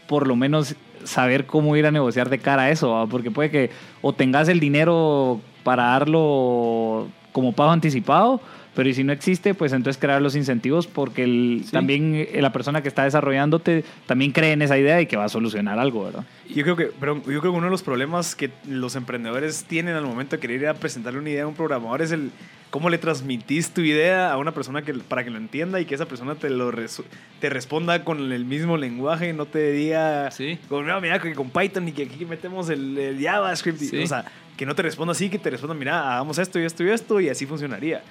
por 0.08 0.26
lo 0.26 0.34
menos 0.36 0.74
saber 1.08 1.46
cómo 1.46 1.74
ir 1.76 1.86
a 1.86 1.90
negociar 1.90 2.28
de 2.28 2.38
cara 2.38 2.62
a 2.64 2.70
eso, 2.70 2.90
¿va? 2.90 3.06
porque 3.06 3.30
puede 3.30 3.50
que 3.50 3.70
o 4.02 4.12
tengas 4.12 4.48
el 4.48 4.60
dinero 4.60 5.40
para 5.64 5.84
darlo 5.84 7.08
como 7.32 7.52
pago 7.52 7.70
anticipado, 7.70 8.40
pero 8.74 8.88
y 8.88 8.94
si 8.94 9.02
no 9.04 9.12
existe, 9.12 9.54
pues 9.54 9.72
entonces 9.72 10.00
crear 10.00 10.22
los 10.22 10.36
incentivos 10.36 10.86
porque 10.86 11.24
el- 11.24 11.62
Sí. 11.64 11.72
también 11.72 12.14
eh, 12.14 12.38
la 12.40 12.52
persona 12.52 12.80
que 12.82 12.88
está 12.88 13.04
desarrollándote 13.04 13.84
también 14.06 14.30
cree 14.32 14.52
en 14.52 14.62
esa 14.62 14.78
idea 14.78 15.00
y 15.00 15.06
que 15.06 15.16
va 15.16 15.24
a 15.24 15.28
solucionar 15.28 15.78
algo, 15.78 16.04
¿verdad? 16.04 16.24
Yo 16.48 16.62
creo 16.62 16.76
que, 16.76 16.90
pero 17.00 17.16
yo 17.16 17.40
creo 17.40 17.42
que 17.42 17.48
uno 17.48 17.64
de 17.66 17.70
los 17.70 17.82
problemas 17.82 18.34
que 18.36 18.50
los 18.68 18.94
emprendedores 18.96 19.64
tienen 19.64 19.94
al 19.96 20.04
momento 20.04 20.36
de 20.36 20.40
querer 20.40 20.60
ir 20.62 20.68
a 20.68 20.74
presentarle 20.74 21.18
una 21.18 21.30
idea 21.30 21.44
a 21.44 21.46
un 21.48 21.54
programador 21.54 22.02
es 22.02 22.12
el 22.12 22.30
cómo 22.70 22.90
le 22.90 22.98
transmitís 22.98 23.70
tu 23.70 23.80
idea 23.80 24.32
a 24.32 24.36
una 24.38 24.52
persona 24.52 24.82
que, 24.82 24.92
para 24.94 25.24
que 25.24 25.30
lo 25.30 25.38
entienda 25.38 25.80
y 25.80 25.84
que 25.86 25.94
esa 25.94 26.06
persona 26.06 26.34
te 26.34 26.50
lo 26.50 26.70
resu- 26.70 27.04
te 27.40 27.48
responda 27.48 28.04
con 28.04 28.30
el 28.32 28.44
mismo 28.44 28.76
lenguaje, 28.76 29.32
no 29.32 29.46
te 29.46 29.72
diga 29.72 30.30
Sí. 30.30 30.58
con, 30.68 30.86
"No, 30.86 31.00
mira, 31.00 31.18
que 31.20 31.32
con 31.34 31.50
Python 31.50 31.88
y 31.88 31.92
que 31.92 32.02
aquí 32.04 32.24
metemos 32.24 32.68
el, 32.70 32.96
el 32.98 33.20
JavaScript. 33.22 33.80
y-. 33.82 34.02
O 34.02 34.06
sea, 34.06 34.24
que 34.56 34.66
no 34.66 34.74
te 34.74 34.82
responda 34.82 35.12
así, 35.12 35.28
que 35.30 35.38
te 35.38 35.50
responda, 35.50 35.74
mira, 35.74 36.12
hagamos 36.14 36.38
esto 36.38 36.58
y 36.60 36.64
esto 36.64 36.84
y 36.84 36.90
esto 36.90 37.20
y 37.20 37.28
así 37.28 37.46
funcionaría. 37.46 38.02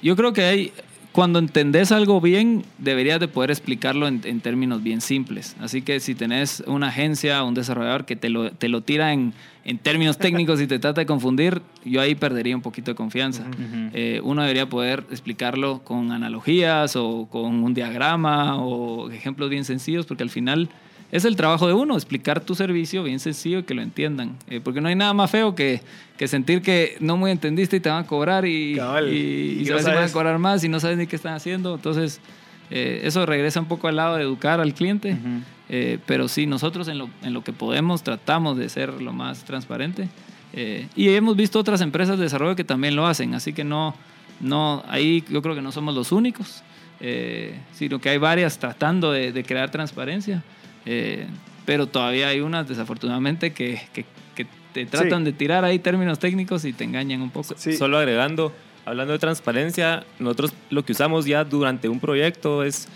Yo 0.00 0.14
creo 0.14 0.32
que 0.32 0.42
hay, 0.42 0.72
cuando 1.10 1.38
entendés 1.40 1.90
algo 1.90 2.20
bien, 2.20 2.64
deberías 2.78 3.18
de 3.18 3.26
poder 3.26 3.50
explicarlo 3.50 4.06
en, 4.06 4.20
en 4.24 4.40
términos 4.40 4.82
bien 4.82 5.00
simples. 5.00 5.56
Así 5.60 5.82
que 5.82 5.98
si 5.98 6.14
tenés 6.14 6.62
una 6.66 6.88
agencia 6.88 7.42
un 7.42 7.54
desarrollador 7.54 8.04
que 8.04 8.14
te 8.14 8.28
lo, 8.28 8.52
te 8.52 8.68
lo 8.68 8.80
tira 8.82 9.12
en, 9.12 9.34
en 9.68 9.76
términos 9.76 10.16
técnicos 10.16 10.62
y 10.62 10.66
te 10.66 10.78
trata 10.78 11.02
de 11.02 11.06
confundir, 11.06 11.60
yo 11.84 12.00
ahí 12.00 12.14
perdería 12.14 12.56
un 12.56 12.62
poquito 12.62 12.90
de 12.90 12.94
confianza. 12.94 13.44
Eh, 13.92 14.18
uno 14.24 14.40
debería 14.40 14.66
poder 14.66 15.04
explicarlo 15.10 15.82
con 15.84 16.10
analogías 16.10 16.96
o 16.96 17.28
con 17.30 17.62
un 17.62 17.74
diagrama 17.74 18.56
o 18.56 19.10
ejemplos 19.10 19.50
bien 19.50 19.66
sencillos, 19.66 20.06
porque 20.06 20.22
al 20.22 20.30
final 20.30 20.70
es 21.12 21.26
el 21.26 21.36
trabajo 21.36 21.66
de 21.66 21.74
uno, 21.74 21.96
explicar 21.96 22.40
tu 22.40 22.54
servicio 22.54 23.02
bien 23.02 23.20
sencillo 23.20 23.58
y 23.58 23.62
que 23.64 23.74
lo 23.74 23.82
entiendan. 23.82 24.38
Eh, 24.48 24.62
porque 24.64 24.80
no 24.80 24.88
hay 24.88 24.94
nada 24.94 25.12
más 25.12 25.30
feo 25.30 25.54
que, 25.54 25.82
que 26.16 26.28
sentir 26.28 26.62
que 26.62 26.96
no 27.00 27.18
muy 27.18 27.30
entendiste 27.30 27.76
y 27.76 27.80
te 27.80 27.90
van 27.90 28.04
a 28.04 28.06
cobrar 28.06 28.46
y, 28.46 28.76
Cabal. 28.76 29.12
y, 29.12 29.58
Y 29.60 29.66
y 29.66 29.70
no 29.70 29.80
se 29.80 29.90
van 29.90 30.04
a 30.04 30.08
cobrar 30.08 30.38
más 30.38 30.64
y 30.64 30.70
no 30.70 30.80
sabes 30.80 30.96
ni 30.96 31.06
qué 31.06 31.16
están 31.16 31.34
haciendo. 31.34 31.74
Entonces, 31.74 32.22
eh, 32.70 33.00
eso 33.04 33.24
regresa 33.26 33.60
un 33.60 33.66
poco 33.66 33.88
al 33.88 33.96
lado 33.96 34.16
de 34.16 34.22
educar 34.22 34.60
al 34.60 34.74
cliente. 34.74 35.16
Eh, 35.70 35.98
pero 36.06 36.28
sí, 36.28 36.46
nosotros 36.46 36.88
en 36.88 36.96
lo, 36.98 37.10
en 37.22 37.34
lo 37.34 37.44
que 37.44 37.52
podemos 37.52 38.02
tratamos 38.02 38.56
de 38.56 38.68
ser 38.68 39.02
lo 39.02 39.12
más 39.12 39.44
transparente. 39.44 40.08
Eh, 40.54 40.86
y 40.96 41.10
hemos 41.10 41.36
visto 41.36 41.58
otras 41.58 41.80
empresas 41.82 42.16
de 42.18 42.24
desarrollo 42.24 42.56
que 42.56 42.64
también 42.64 42.96
lo 42.96 43.06
hacen, 43.06 43.34
así 43.34 43.52
que 43.52 43.64
no, 43.64 43.94
no 44.40 44.82
ahí 44.88 45.22
yo 45.28 45.42
creo 45.42 45.54
que 45.54 45.60
no 45.60 45.72
somos 45.72 45.94
los 45.94 46.10
únicos, 46.10 46.62
eh, 47.00 47.54
sino 47.72 47.98
que 48.00 48.08
hay 48.08 48.16
varias 48.18 48.58
tratando 48.58 49.12
de, 49.12 49.30
de 49.32 49.44
crear 49.44 49.70
transparencia, 49.70 50.42
eh, 50.86 51.26
pero 51.66 51.86
todavía 51.86 52.28
hay 52.28 52.40
unas 52.40 52.66
desafortunadamente 52.66 53.52
que, 53.52 53.78
que- 53.92 54.06
que 54.34 54.46
te 54.72 54.86
tratan 54.86 55.24
de 55.24 55.32
tirar 55.32 55.64
ahí 55.64 55.78
términos 55.80 56.18
técnicos 56.18 56.64
y 56.64 56.72
te 56.72 56.84
engañan 56.84 57.20
un 57.20 57.30
poco. 57.30 57.54
Sí. 57.58 57.76
Solo 57.76 57.98
agregando, 57.98 58.52
hablando 58.88 59.12
de 59.12 59.18
transparencia, 59.18 60.04
nosotros 60.18 60.54
lo 60.70 60.84
que 60.84 60.92
usamos 60.92 61.26
ya 61.26 61.44
durante 61.44 61.88
un 61.88 62.00
proyecto 62.00 62.64
es 62.64 62.88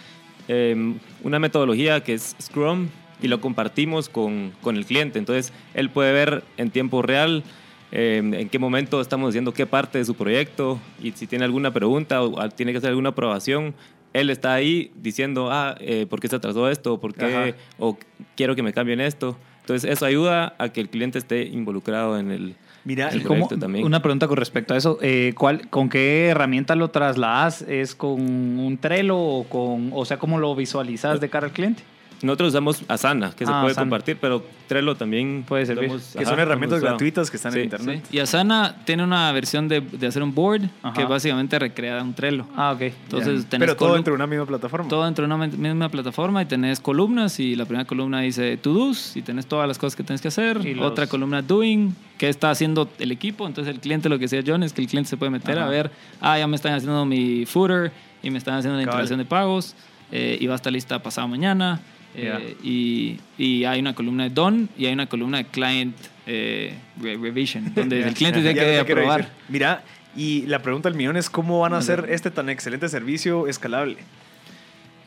eh, 0.48 0.94
una 1.22 1.38
metodología 1.38 2.02
que 2.02 2.14
es 2.14 2.34
Scrum 2.40 2.88
y 3.20 3.28
lo 3.28 3.40
compartimos 3.40 4.08
con, 4.08 4.52
con 4.62 4.76
el 4.76 4.86
cliente. 4.86 5.18
Entonces, 5.18 5.52
él 5.74 5.90
puede 5.90 6.12
ver 6.12 6.44
en 6.56 6.70
tiempo 6.70 7.02
real 7.02 7.44
eh, 7.92 8.16
en 8.18 8.48
qué 8.48 8.58
momento 8.58 9.00
estamos 9.00 9.28
haciendo 9.28 9.52
qué 9.52 9.66
parte 9.66 9.98
de 9.98 10.04
su 10.04 10.14
proyecto 10.14 10.80
y 11.02 11.12
si 11.12 11.26
tiene 11.26 11.44
alguna 11.44 11.72
pregunta 11.72 12.22
o 12.22 12.40
ah, 12.40 12.48
tiene 12.48 12.72
que 12.72 12.78
hacer 12.78 12.90
alguna 12.90 13.10
aprobación. 13.10 13.74
Él 14.14 14.28
está 14.30 14.54
ahí 14.54 14.90
diciendo, 14.96 15.50
ah, 15.50 15.76
eh, 15.80 16.06
¿por 16.08 16.20
qué 16.20 16.28
se 16.28 16.36
atrasó 16.36 16.68
esto? 16.68 17.00
¿Por 17.00 17.14
qué? 17.14 17.24
Ajá. 17.24 17.56
O 17.78 17.98
quiero 18.36 18.56
que 18.56 18.62
me 18.62 18.72
cambien 18.72 19.00
esto. 19.00 19.38
Entonces, 19.60 19.90
eso 19.90 20.04
ayuda 20.04 20.54
a 20.58 20.70
que 20.70 20.80
el 20.80 20.88
cliente 20.88 21.18
esté 21.18 21.44
involucrado 21.44 22.18
en 22.18 22.30
el, 22.30 22.56
Mira, 22.84 23.08
el 23.10 23.20
¿Y 23.20 23.24
cómo-. 23.24 23.48
Una 23.84 24.02
pregunta 24.02 24.26
con 24.28 24.36
respecto 24.36 24.74
a 24.74 24.76
eso. 24.76 24.98
eh, 25.02 25.34
¿cuál, 25.36 25.68
¿Con 25.68 25.88
qué 25.88 26.28
herramienta 26.28 26.74
lo 26.74 26.90
trasladas? 26.90 27.62
¿Es 27.62 27.94
con 27.94 28.20
un 28.20 28.78
Trello 28.78 29.18
o 29.18 29.44
con, 29.44 29.90
o 29.92 30.04
sea, 30.04 30.18
cómo 30.18 30.38
lo 30.38 30.54
visualizas 30.54 31.20
de 31.20 31.28
cara 31.30 31.46
al 31.46 31.52
cliente? 31.52 31.82
Nosotros 32.22 32.48
usamos 32.50 32.82
Asana, 32.88 33.30
que 33.32 33.44
se 33.44 33.52
Ah, 33.52 33.60
puede 33.62 33.72
Asana. 33.72 33.84
compartir, 33.84 34.16
pero 34.20 34.42
Trello 34.68 34.94
también 34.94 35.44
Puede 35.46 35.66
servir. 35.66 35.84
hemos- 35.84 36.12
que 36.12 36.20
ajá, 36.20 36.30
son 36.30 36.40
herramientas 36.40 36.80
gratuitas 36.80 37.30
que 37.30 37.36
están 37.36 37.54
en 37.56 37.64
internet. 37.64 38.04
Sí. 38.10 38.16
Y 38.16 38.20
Asana 38.20 38.76
tiene 38.84 39.04
una 39.04 39.30
versión 39.32 39.68
de, 39.68 39.80
de 39.80 40.06
hacer 40.06 40.22
un 40.22 40.34
board 40.34 40.62
Ajá. 40.82 40.94
que 40.94 41.04
básicamente 41.04 41.58
recrea 41.58 42.02
un 42.02 42.14
Trello. 42.14 42.46
Ah, 42.56 42.72
ok. 42.72 42.80
Entonces, 42.82 43.46
tenés 43.46 43.66
Pero 43.66 43.76
todo 43.76 43.94
dentro 43.94 44.12
de 44.12 44.16
una 44.16 44.26
misma 44.26 44.46
plataforma. 44.46 44.88
todo 44.88 45.04
dentro 45.04 45.26
de 45.26 45.34
una 45.34 45.46
misma 45.46 45.88
plataforma 45.88 46.40
y 46.42 46.46
tenés 46.46 46.80
columnas 46.80 47.38
y 47.40 47.56
la 47.56 47.64
primera 47.64 47.84
columna 47.86 48.20
dice 48.20 48.56
to-dos 48.56 49.16
y 49.16 49.22
tenés 49.22 49.46
todas 49.46 49.66
las 49.68 49.78
cosas 49.78 49.96
que 49.96 50.02
tienes 50.04 50.20
que 50.22 50.28
hacer. 50.28 50.64
Y 50.66 50.74
los- 50.74 50.86
Otra 50.86 51.06
columna 51.06 51.42
doing, 51.42 51.94
qué 52.18 52.28
está 52.28 52.50
haciendo 52.50 52.88
el 52.98 53.10
equipo. 53.12 53.46
Entonces 53.46 53.74
el 53.74 53.80
cliente, 53.80 54.08
lo 54.08 54.16
que 54.18 54.26
decía 54.26 54.42
John, 54.46 54.62
es 54.62 54.72
que 54.72 54.80
el 54.80 54.86
cliente 54.88 55.10
se 55.10 55.16
puede 55.16 55.30
meter 55.30 55.58
Ajá. 55.58 55.66
a 55.66 55.70
ver, 55.70 55.90
ah, 56.20 56.38
ya 56.38 56.46
me 56.46 56.56
están 56.56 56.72
haciendo 56.74 57.04
mi 57.04 57.46
footer 57.46 57.90
y 58.22 58.30
me 58.30 58.38
están 58.38 58.54
haciendo 58.54 58.76
la 58.76 58.82
integración 58.84 59.18
de 59.18 59.24
pagos 59.24 59.74
eh, 60.12 60.36
y 60.40 60.46
va 60.46 60.52
a 60.52 60.56
estar 60.56 60.72
lista 60.72 61.02
pasado 61.02 61.26
mañana. 61.28 61.80
Eh, 62.14 62.56
y, 62.62 63.18
y 63.38 63.64
hay 63.64 63.80
una 63.80 63.94
columna 63.94 64.24
de 64.24 64.30
done 64.30 64.68
y 64.76 64.86
hay 64.86 64.92
una 64.92 65.06
columna 65.06 65.38
de 65.38 65.44
client 65.46 65.96
eh, 66.26 66.74
re- 67.00 67.16
revision, 67.16 67.72
donde 67.74 68.02
el 68.02 68.14
cliente 68.14 68.40
tiene 68.40 68.54
que 68.58 68.78
aprobar. 68.78 69.30
Mira, 69.48 69.82
y 70.16 70.42
la 70.46 70.60
pregunta 70.60 70.88
del 70.88 70.96
millón 70.98 71.16
es 71.16 71.30
cómo 71.30 71.60
van 71.60 71.72
a 71.74 71.78
hacer 71.78 72.06
este 72.10 72.30
tan 72.30 72.48
excelente 72.48 72.88
servicio 72.88 73.46
escalable. 73.48 73.96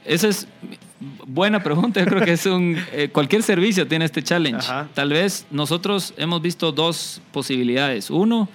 Esa 0.03 0.27
es 0.27 0.47
buena 1.25 1.63
pregunta. 1.63 1.99
Yo 1.99 2.05
creo 2.05 2.23
que 2.23 2.33
es 2.33 2.45
un. 2.45 2.77
eh, 2.91 3.09
cualquier 3.11 3.41
servicio 3.43 3.87
tiene 3.87 4.05
este 4.05 4.21
challenge. 4.23 4.59
Ajá. 4.59 4.87
Tal 4.93 5.09
vez 5.09 5.45
nosotros 5.51 6.13
hemos 6.17 6.41
visto 6.41 6.71
dos 6.71 7.21
posibilidades. 7.31 8.09
Uno 8.09 8.47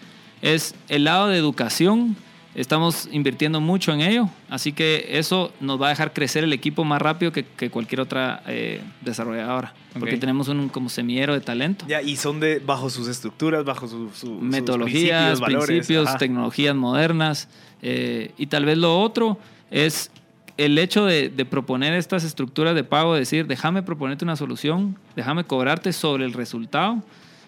es 0.43 0.75
el 0.89 1.05
lado 1.05 1.29
de 1.29 1.37
educación. 1.39 2.17
Estamos 2.55 3.09
invirtiendo 3.13 3.61
mucho 3.61 3.93
en 3.93 4.01
ello. 4.01 4.29
Así 4.49 4.73
que 4.73 5.07
eso 5.11 5.53
nos 5.61 5.81
va 5.81 5.87
a 5.87 5.91
dejar 5.91 6.13
crecer 6.13 6.43
el 6.43 6.53
equipo 6.53 6.85
más 6.85 7.01
rápido 7.01 7.31
que, 7.31 7.45
que 7.45 7.71
cualquier 7.71 8.01
otra 8.01 8.43
eh, 8.49 8.81
desarrolladora. 9.03 9.73
Porque 9.99 10.17
tenemos 10.17 10.49
un 10.49 10.69
como 10.69 10.89
semillero 10.89 11.33
de 11.35 11.41
talento. 11.41 11.85
Ya, 11.89 12.03
y 12.03 12.17
son 12.17 12.41
de 12.41 12.59
bajo 12.59 12.91
sus 12.91 13.07
estructuras, 13.09 13.65
bajo 13.65 13.87
su, 13.87 14.11
su- 14.11 14.27
sus 14.27 14.43
metodologías, 14.43 15.41
principios, 15.41 15.67
principios, 15.67 16.19
tecnologías 16.19 16.75
modernas. 16.75 17.49
eh, 17.83 18.33
y 18.37 18.47
tal 18.47 18.65
vez 18.65 18.79
lo 18.79 19.01
otro 19.01 19.39
es 19.71 20.11
el 20.57 20.77
hecho 20.79 21.07
de, 21.07 21.29
de 21.29 21.45
proponer 21.45 21.95
estas 21.95 22.25
estructuras 22.25 22.75
de 22.75 22.85
pago, 22.85 23.15
decir, 23.15 23.47
déjame 23.47 23.83
proponerte 23.83 24.25
una 24.25 24.37
solución, 24.37 24.99
déjame 25.17 25.45
cobrarte 25.45 25.93
sobre 25.93 26.25
el 26.25 26.33
resultado. 26.35 27.03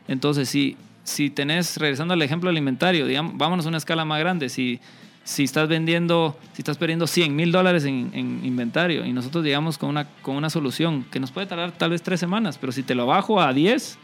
Entonces, 0.09 0.49
si, 0.49 0.77
si 1.05 1.31
tenés, 1.31 1.77
regresando 1.77 2.15
al 2.15 2.23
ejemplo 2.23 2.51
alimentario, 2.51 3.07
digamos, 3.07 3.37
vámonos 3.37 3.67
a 3.67 3.69
una 3.69 3.79
escala 3.79 4.05
más 4.05 4.21
grande, 4.21 4.49
si, 4.49 4.81
si 5.25 5.45
estás 5.45 5.69
vendiendo, 5.69 6.37
si 6.53 6.63
estás 6.63 6.79
perdiendo 6.79 7.07
100 7.07 7.35
mil 7.35 7.53
dólares 7.53 7.85
en, 7.85 8.11
en 8.13 8.45
inventario 8.45 9.05
y 9.05 9.13
nosotros 9.13 9.45
llegamos 9.45 9.79
con 9.79 9.91
una, 9.91 10.09
con 10.23 10.37
una 10.37 10.51
solución 10.51 11.05
que 11.11 11.21
nos 11.21 11.31
puede 11.31 11.47
tardar 11.47 11.73
tal 11.73 11.91
vez 11.91 12.03
tres 12.03 12.21
semanas, 12.21 12.59
pero 12.59 12.73
si 12.73 12.83
te 12.83 12.95
lo 12.95 13.07
bajo 13.07 13.41
a 13.41 13.53
10, 13.53 13.99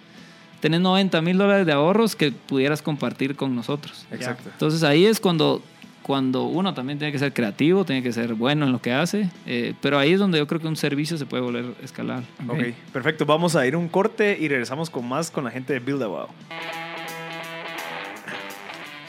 tenés 0.60 0.80
90 0.80 1.20
mil 1.22 1.38
dólares 1.38 1.66
de 1.66 1.72
ahorros 1.72 2.16
que 2.16 2.32
pudieras 2.32 2.82
compartir 2.82 3.36
con 3.36 3.54
nosotros. 3.54 4.06
Exacto. 4.10 4.48
Entonces 4.52 4.82
ahí 4.82 5.06
es 5.06 5.20
cuando, 5.20 5.62
cuando 6.02 6.44
uno 6.44 6.74
también 6.74 6.98
tiene 6.98 7.12
que 7.12 7.18
ser 7.18 7.32
creativo, 7.32 7.84
tiene 7.84 8.02
que 8.02 8.12
ser 8.12 8.34
bueno 8.34 8.66
en 8.66 8.72
lo 8.72 8.80
que 8.80 8.92
hace, 8.92 9.30
eh, 9.46 9.74
pero 9.80 9.98
ahí 9.98 10.12
es 10.12 10.18
donde 10.18 10.38
yo 10.38 10.46
creo 10.46 10.60
que 10.60 10.68
un 10.68 10.76
servicio 10.76 11.16
se 11.16 11.26
puede 11.26 11.42
volver 11.42 11.74
escalar. 11.82 12.22
Ok, 12.48 12.74
perfecto. 12.92 13.26
Vamos 13.26 13.56
a 13.56 13.66
ir 13.66 13.74
a 13.74 13.78
un 13.78 13.88
corte 13.88 14.36
y 14.40 14.48
regresamos 14.48 14.90
con 14.90 15.08
más 15.08 15.30
con 15.30 15.44
la 15.44 15.50
gente 15.50 15.72
de 15.72 15.80
Build 15.80 16.02
a 16.02 16.06
Wow. 16.06 16.28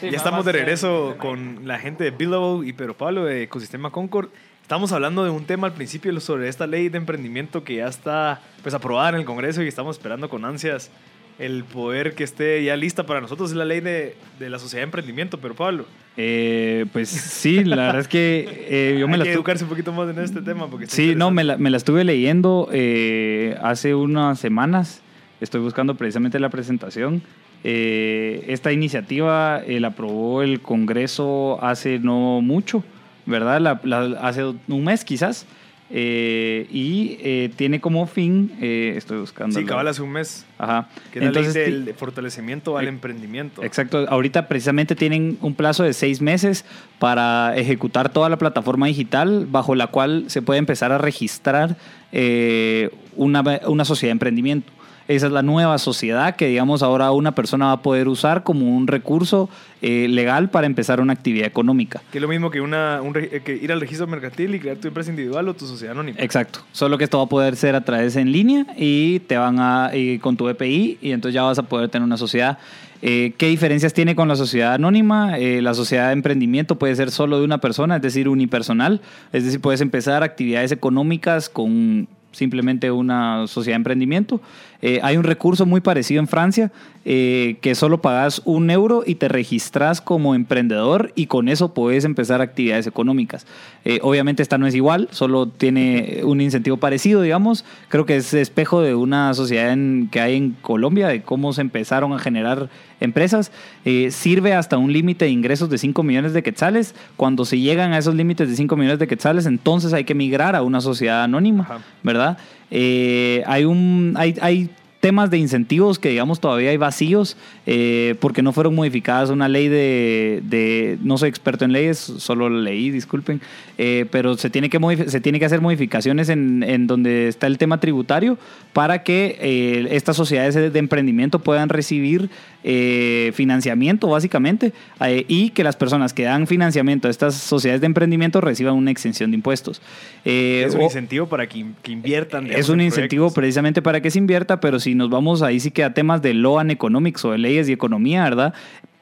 Ya 0.02 0.10
estamos 0.10 0.45
de 0.45 0.52
regreso 0.52 1.16
con 1.18 1.68
la 1.68 1.80
gente 1.80 2.10
de 2.10 2.26
Wow 2.26 2.64
y 2.64 2.74
Pedro 2.74 2.95
Pablo 2.95 3.26
de 3.26 3.43
Ecosistema 3.43 3.91
Concord. 3.91 4.30
Estamos 4.62 4.91
hablando 4.91 5.24
de 5.24 5.30
un 5.32 5.45
tema 5.45 5.68
al 5.68 5.74
principio 5.74 6.18
sobre 6.20 6.47
esta 6.47 6.68
ley 6.68 6.89
de 6.89 6.97
emprendimiento 6.97 7.64
que 7.64 7.76
ya 7.76 7.88
está 7.88 8.39
pues 8.62 8.76
aprobada 8.76 9.10
en 9.10 9.16
el 9.16 9.26
Congreso 9.26 9.64
y 9.64 9.68
estamos 9.68 9.97
esperando 9.97 10.30
con 10.30 10.45
ansias 10.45 10.91
el 11.39 11.64
poder 11.64 12.16
que 12.16 12.24
esté 12.26 12.64
ya 12.64 12.76
lista 12.76 13.06
para 13.06 13.22
nosotros. 13.22 13.50
Es 13.52 13.56
la 13.56 13.66
ley 13.66 13.80
de, 13.80 14.16
de 14.39 14.50
la 14.50 14.60
sociedad 14.60 14.82
de 14.82 14.86
emprendimiento, 14.86 15.39
pero 15.39 15.56
Pablo, 15.56 15.86
Eh, 16.18 16.86
pues 16.93 17.10
sí, 17.10 17.64
la 17.64 17.78
verdad 17.78 18.02
es 18.02 18.08
que 18.08 18.66
eh, 18.70 18.97
yo 19.00 19.08
me 19.08 19.14
hay 19.14 19.20
la 19.20 19.24
que 19.26 19.32
estu- 19.32 19.36
educarse 19.36 19.64
un 19.64 19.70
poquito 19.70 19.91
más 19.93 20.10
en 20.10 20.20
este 20.24 20.41
tema. 20.41 20.68
Porque 20.70 20.86
Sí, 20.88 21.16
no, 21.16 21.32
me 21.32 21.43
la, 21.43 21.58
me 21.58 21.70
la 21.70 21.78
estuve 21.78 22.04
leyendo 22.04 22.70
eh, 22.72 23.58
hace 23.64 23.95
unas 23.95 24.38
semanas. 24.39 25.02
Estoy 25.41 25.62
buscando 25.62 25.95
precisamente 25.95 26.39
la 26.39 26.50
presentación. 26.50 27.22
Eh, 27.64 28.45
esta 28.47 28.72
iniciativa 28.72 29.62
eh, 29.66 29.80
la 29.80 29.89
aprobó 29.89 30.41
el 30.41 30.62
Congreso 30.62 31.60
hace 31.62 31.99
no 31.99 32.41
mucho, 32.41 32.84
¿verdad? 33.26 33.60
La- 33.60 33.80
la- 33.84 34.20
hace 34.22 34.43
un 34.45 34.84
mes 34.84 35.03
quizás. 35.03 35.45
Eh, 35.91 36.68
y 36.72 37.18
eh, 37.22 37.49
tiene 37.55 37.82
como 37.82 38.05
fin, 38.05 38.51
eh, 38.62 38.93
estoy 38.95 39.18
buscando. 39.18 39.60
Sí, 39.60 39.66
cabal 39.66 39.88
hace 39.88 40.03
un 40.03 40.12
mes. 40.12 40.45
Ajá. 40.60 40.88
Que 41.12 41.18
es 41.18 41.26
la 41.26 41.32
ley 41.32 41.39
Entonces, 41.45 41.53
del 41.86 41.93
fortalecimiento 41.95 42.78
al 42.78 42.88
emprendimiento. 42.88 43.64
Exacto, 43.64 44.05
ahorita 44.07 44.47
precisamente 44.47 44.95
tienen 44.95 45.39
un 45.41 45.55
plazo 45.55 45.82
de 45.84 45.93
seis 45.93 46.22
meses 46.22 46.64
para 46.99 47.57
ejecutar 47.57 48.10
toda 48.10 48.30
la 48.30 48.38
plataforma 48.38 48.86
digital 48.86 49.47
bajo 49.49 49.74
la 49.74 49.88
cual 49.88 50.26
se 50.28 50.43
puede 50.43 50.60
empezar 50.60 50.91
a 50.91 50.99
registrar 50.99 51.76
eh, 52.12 52.91
una, 53.16 53.43
una 53.66 53.84
sociedad 53.84 54.10
de 54.12 54.14
emprendimiento. 54.14 54.72
Esa 55.10 55.26
es 55.26 55.32
la 55.34 55.41
nueva 55.41 55.80
sociedad 55.80 56.36
que, 56.36 56.47
digamos, 56.47 56.84
ahora 56.84 57.12
una 57.12 57.34
persona 57.34 57.66
va 57.66 57.72
a 57.72 57.82
poder 57.82 58.07
usar 58.07 58.43
como 58.43 58.78
un 58.78 58.86
recurso 58.86 59.49
eh, 59.82 60.07
legal 60.07 60.51
para 60.51 60.68
empezar 60.68 61.01
una 61.01 61.14
actividad 61.14 61.47
económica. 61.47 61.99
Que 62.12 62.20
es 62.20 62.22
lo 62.22 62.28
mismo 62.28 62.51
que, 62.51 62.62
una, 62.62 63.01
un 63.01 63.16
re- 63.16 63.30
eh, 63.32 63.41
que 63.41 63.55
ir 63.55 63.72
al 63.72 63.82
registro 63.82 64.05
mercantil 64.05 64.53
y 64.53 64.60
crear 64.60 64.78
tu 64.78 64.88
empresa 64.88 65.10
individual 65.10 65.47
o 65.49 65.55
tu 65.55 65.66
sociedad 65.66 65.93
anónima. 65.93 66.20
Exacto. 66.22 66.60
Solo 66.74 66.99
que 66.99 67.05
esto 67.05 67.18
va 67.18 67.24
a 67.24 67.28
poder 67.28 67.55
ser 67.55 67.74
a 67.74 67.82
través 67.82 68.16
en 68.18 68.32
línea 68.32 68.68
y 68.78 69.20
te 69.22 69.36
van 69.36 69.57
a 69.60 69.89
y 69.95 70.20
con 70.20 70.38
tu 70.38 70.47
EPI 70.47 70.99
y 71.01 71.12
entonces 71.12 71.34
ya 71.34 71.41
vas 71.41 71.57
a 71.57 71.64
poder 71.64 71.89
tener 71.89 72.05
una 72.05 72.18
sociedad. 72.18 72.60
Eh, 73.01 73.34
¿Qué 73.38 73.47
diferencias 73.47 73.93
tiene 73.93 74.16
con 74.16 74.28
la 74.28 74.36
sociedad 74.36 74.74
anónima? 74.76 75.39
Eh, 75.39 75.64
la 75.64 75.74
sociedad 75.74 76.07
de 76.07 76.14
emprendimiento 76.14 76.78
puede 76.78 76.95
ser 76.95 77.10
solo 77.10 77.39
de 77.39 77.45
una 77.45 77.57
persona, 77.57 77.95
es 77.95 78.01
decir, 78.03 78.30
unipersonal. 78.30 79.01
Es 79.34 79.43
decir, 79.43 79.60
puedes 79.60 79.82
empezar 79.82 80.22
actividades 80.22 80.72
económicas 80.72 81.49
con 81.49 82.07
simplemente 82.32 82.91
una 82.91 83.47
sociedad 83.47 83.74
de 83.74 83.78
emprendimiento. 83.78 84.39
Eh, 84.82 85.00
hay 85.04 85.18
un 85.18 85.24
recurso 85.24 85.66
muy 85.66 85.82
parecido 85.82 86.22
en 86.22 86.28
Francia 86.28 86.72
eh, 87.04 87.58
que 87.62 87.76
solo 87.76 88.02
pagas 88.02 88.42
un 88.46 88.70
euro 88.70 89.04
y 89.06 89.16
te 89.16 89.28
registras 89.28 90.00
como 90.00 90.36
emprendedor 90.36 91.12
y 91.16 91.26
con 91.26 91.50
eso 91.50 91.74
puedes 91.74 92.06
empezar 92.06 92.40
actividades 92.42 92.88
económicas. 92.88 93.46
Eh, 93.84 94.00
obviamente 94.04 94.42
esta 94.44 94.58
no 94.58 94.68
es 94.68 94.76
igual, 94.76 95.08
solo 95.12 95.48
tiene 95.48 96.22
un 96.24 96.40
incentivo 96.40 96.78
parecido, 96.78 97.22
digamos. 97.22 97.66
Creo 97.90 98.06
que 98.06 98.16
es 98.18 98.34
espejo 98.34 98.82
de 98.82 98.96
una 98.96 99.34
sociedad 99.34 99.72
en- 99.74 100.08
que 100.12 100.22
hay 100.22 100.36
en 100.38 100.56
Colombia, 100.62 101.08
de 101.08 101.22
cómo 101.24 101.52
se 101.52 101.62
empezaron 101.62 102.14
a 102.14 102.20
generar 102.20 102.70
empresas. 103.02 103.52
Eh, 103.86 104.12
sirve 104.12 104.54
hasta 104.54 104.78
un 104.78 104.94
límite 104.94 105.26
de 105.26 105.32
ingresos 105.32 105.70
de 105.70 105.78
5 105.78 106.04
millones 106.04 106.34
de 106.34 106.44
quetzales. 106.44 106.96
Cuando 107.18 107.44
se 107.46 107.60
llegan 107.60 107.92
a 107.94 107.98
esos 107.98 108.16
límites 108.16 108.50
de 108.50 108.56
5 108.56 108.76
millones 108.78 109.00
de 109.00 109.08
quetzales, 109.08 109.46
entonces 109.46 109.94
hay 109.94 110.04
que 110.04 110.16
migrar 110.16 110.56
a 110.56 110.62
una 110.64 110.82
sociedad 110.82 111.24
anónima, 111.24 111.64
Ajá. 111.64 111.80
¿verdad? 112.04 112.38
Eh, 112.72 113.44
hay, 113.48 113.66
un, 113.66 114.14
hay, 114.18 114.36
hay 114.42 114.70
temas 115.00 115.32
de 115.32 115.38
incentivos 115.38 115.98
que 115.98 116.10
digamos 116.10 116.42
todavía 116.42 116.72
hay 116.72 116.78
vacíos 116.78 117.38
eh, 117.66 118.16
porque 118.20 118.42
no 118.42 118.52
fueron 118.52 118.76
modificadas. 118.76 119.30
Una 119.30 119.48
ley 119.48 119.68
de, 119.70 120.98
no 121.02 121.18
soy 121.18 121.30
experto 121.30 121.66
en 121.66 121.72
leyes 121.72 121.98
solo 121.98 122.50
leí 122.50 122.92
disculpen 122.92 123.42
eh, 123.78 124.06
pero 124.12 124.36
se 124.38 124.50
tiene 124.50 124.70
que 124.70 124.80
se 125.08 125.22
tiene 125.22 125.40
que 125.40 125.46
hacer 125.46 125.62
modificaciones 125.62 126.30
en, 126.30 126.64
en 126.64 126.88
donde 126.88 127.28
está 127.30 127.48
el 127.48 127.58
tema 127.58 127.80
tributario 127.80 128.38
para 128.74 129.04
que 129.04 129.88
estas 129.92 130.18
sociedades 130.18 130.56
de 130.56 130.70
de 130.70 130.80
emprendimiento 130.80 131.40
puedan 131.40 131.70
recibir 131.70 132.30
eh, 132.64 133.32
financiamiento 133.36 134.07
básicamente 134.07 134.74
eh, 135.01 135.24
y 135.28 135.51
que 135.51 135.64
las 135.64 135.76
personas 135.76 136.14
que 136.14 136.24
dan 136.24 136.45
financiamiento 136.47 137.07
a 137.07 137.12
estas 137.12 137.36
sociedades 137.36 137.80
de 137.82 137.88
emprendimiento 137.88 138.41
reciban 138.41 138.76
una 138.76 138.91
exención 138.91 139.32
de 139.32 139.36
impuestos 139.36 139.82
Eh, 140.26 140.64
es 140.68 140.76
un 140.76 140.82
o- 140.82 140.84
incentivo 140.84 141.28
para 141.28 141.47
que, 141.47 141.60
in- 141.60 141.76
que 141.82 141.91
inviertan. 141.91 142.43
digamos, 142.45 142.60
es 142.60 142.70
un 142.70 142.80
en 142.82 142.88
incentivo 142.88 143.24
proyectos. 143.28 143.36
precisamente 143.36 143.82
para 143.82 144.01
que 144.01 144.12
se 144.12 144.20
invierta, 144.20 144.60
pero 144.60 144.80
si 144.80 144.93
nos 144.95 145.10
vamos 145.10 145.41
ahí 145.41 145.60
sí 145.60 145.72
que 145.72 145.84
a 145.84 145.93
temas 145.93 146.22
de 146.22 146.34
law 146.34 146.60
and 146.60 146.72
economics 146.72 147.24
o 147.26 147.32
de 147.32 147.38
leyes 147.38 147.70
y 147.70 147.72
economía, 147.72 148.24
¿verdad? 148.24 148.53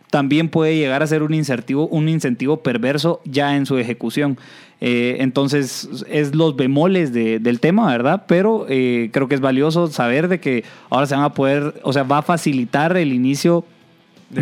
También 0.09 0.49
puede 0.49 0.77
llegar 0.77 1.03
a 1.03 1.07
ser 1.07 1.21
un 1.23 1.33
incentivo, 1.33 1.87
un 1.87 2.07
incentivo 2.09 2.57
perverso 2.57 3.21
ya 3.25 3.55
en 3.57 3.65
su 3.65 3.77
ejecución. 3.77 4.37
Eh, 4.79 5.17
entonces, 5.19 5.89
es 6.09 6.35
los 6.35 6.55
bemoles 6.55 7.11
de- 7.11 7.39
del 7.39 7.59
tema, 7.59 7.87
¿verdad? 7.91 8.23
Pero 8.27 8.65
eh, 8.69 9.09
creo 9.11 9.27
que 9.27 9.35
es 9.35 9.41
valioso 9.41 9.87
saber 9.87 10.27
de 10.27 10.39
que 10.39 10.63
ahora 10.89 11.07
se 11.07 11.15
van 11.15 11.23
a 11.23 11.33
poder, 11.33 11.81
o 11.83 11.91
sea, 11.93 12.03
va 12.03 12.19
a 12.19 12.21
facilitar 12.21 12.95
el 12.95 13.11
inicio 13.11 13.65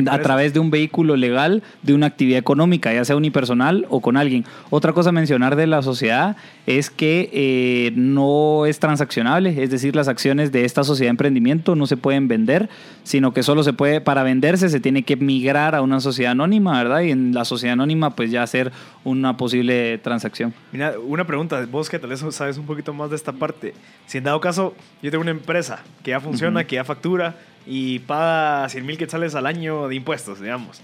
a 0.08 0.20
través 0.20 0.54
de 0.54 0.60
un 0.60 0.72
vehículo 0.72 1.16
legal 1.16 1.62
de 1.84 1.94
una 1.94 2.08
actividad 2.08 2.40
económica, 2.40 2.94
ya 2.94 3.06
sea 3.06 3.16
unipersonal 3.16 3.86
o 3.90 4.02
con 4.02 4.18
alguien. 4.18 4.46
Otra 4.70 4.94
cosa 4.94 5.10
a 5.10 5.12
mencionar 5.12 5.56
de 5.56 5.68
la 5.68 5.82
sociedad 5.82 6.36
es 6.66 6.90
que 6.90 7.30
eh, 7.32 7.92
no 7.96 8.66
es 8.66 8.80
transaccionable, 8.80 9.62
es 9.62 9.70
decir, 9.70 9.96
las 9.96 10.08
acciones 10.08 10.52
de 10.52 10.66
esta 10.66 10.84
sociedad 10.84 11.10
de 11.10 11.12
emprendimiento 11.12 11.76
no 11.76 11.86
se 11.86 11.98
pueden 11.98 12.28
vender, 12.28 12.70
sino 13.04 13.34
que 13.34 13.44
solo 13.44 13.64
se 13.64 13.74
puede, 13.74 14.02
para 14.02 14.24
venderse 14.24 14.70
se 14.70 14.80
tiene 14.80 15.04
que 15.04 15.16
migrar 15.16 15.76
a 15.76 15.82
una 15.82 16.00
sociedad 16.00 16.32
anónima, 16.32 16.82
¿verdad? 16.82 17.02
Y 17.02 17.12
en 17.12 17.34
la 17.34 17.46
sociedad 17.46 17.74
anónima 17.74 18.16
pues 18.16 18.32
ya 18.32 18.42
hacer 18.42 18.72
una 19.04 19.38
posible 19.38 20.00
transacción. 20.00 20.54
Mira, 20.72 20.96
una 21.06 21.28
pregunta, 21.28 21.64
vos 21.70 21.90
que 21.90 22.00
tal 22.00 22.10
vez 22.10 22.24
sabes 22.32 22.58
un 22.58 22.66
poquito 22.66 22.94
más 22.94 23.12
de 23.12 23.16
esta 23.16 23.34
parte. 23.34 23.74
Si 24.08 24.18
en 24.18 24.24
dado 24.24 24.42
caso 24.42 24.74
yo 25.04 25.12
tengo 25.12 25.22
una 25.22 25.32
empresa 25.32 25.84
que 26.04 26.12
ya 26.12 26.20
funciona, 26.20 26.64
que 26.64 26.76
ya 26.76 26.84
factura 26.84 27.36
y 27.68 28.00
paga 28.00 28.68
100 28.70 28.86
mil 28.86 28.98
quetzales 28.98 29.36
al 29.36 29.46
año 29.46 29.88
de 29.88 29.96
impuestos, 29.96 30.40
digamos. 30.42 30.82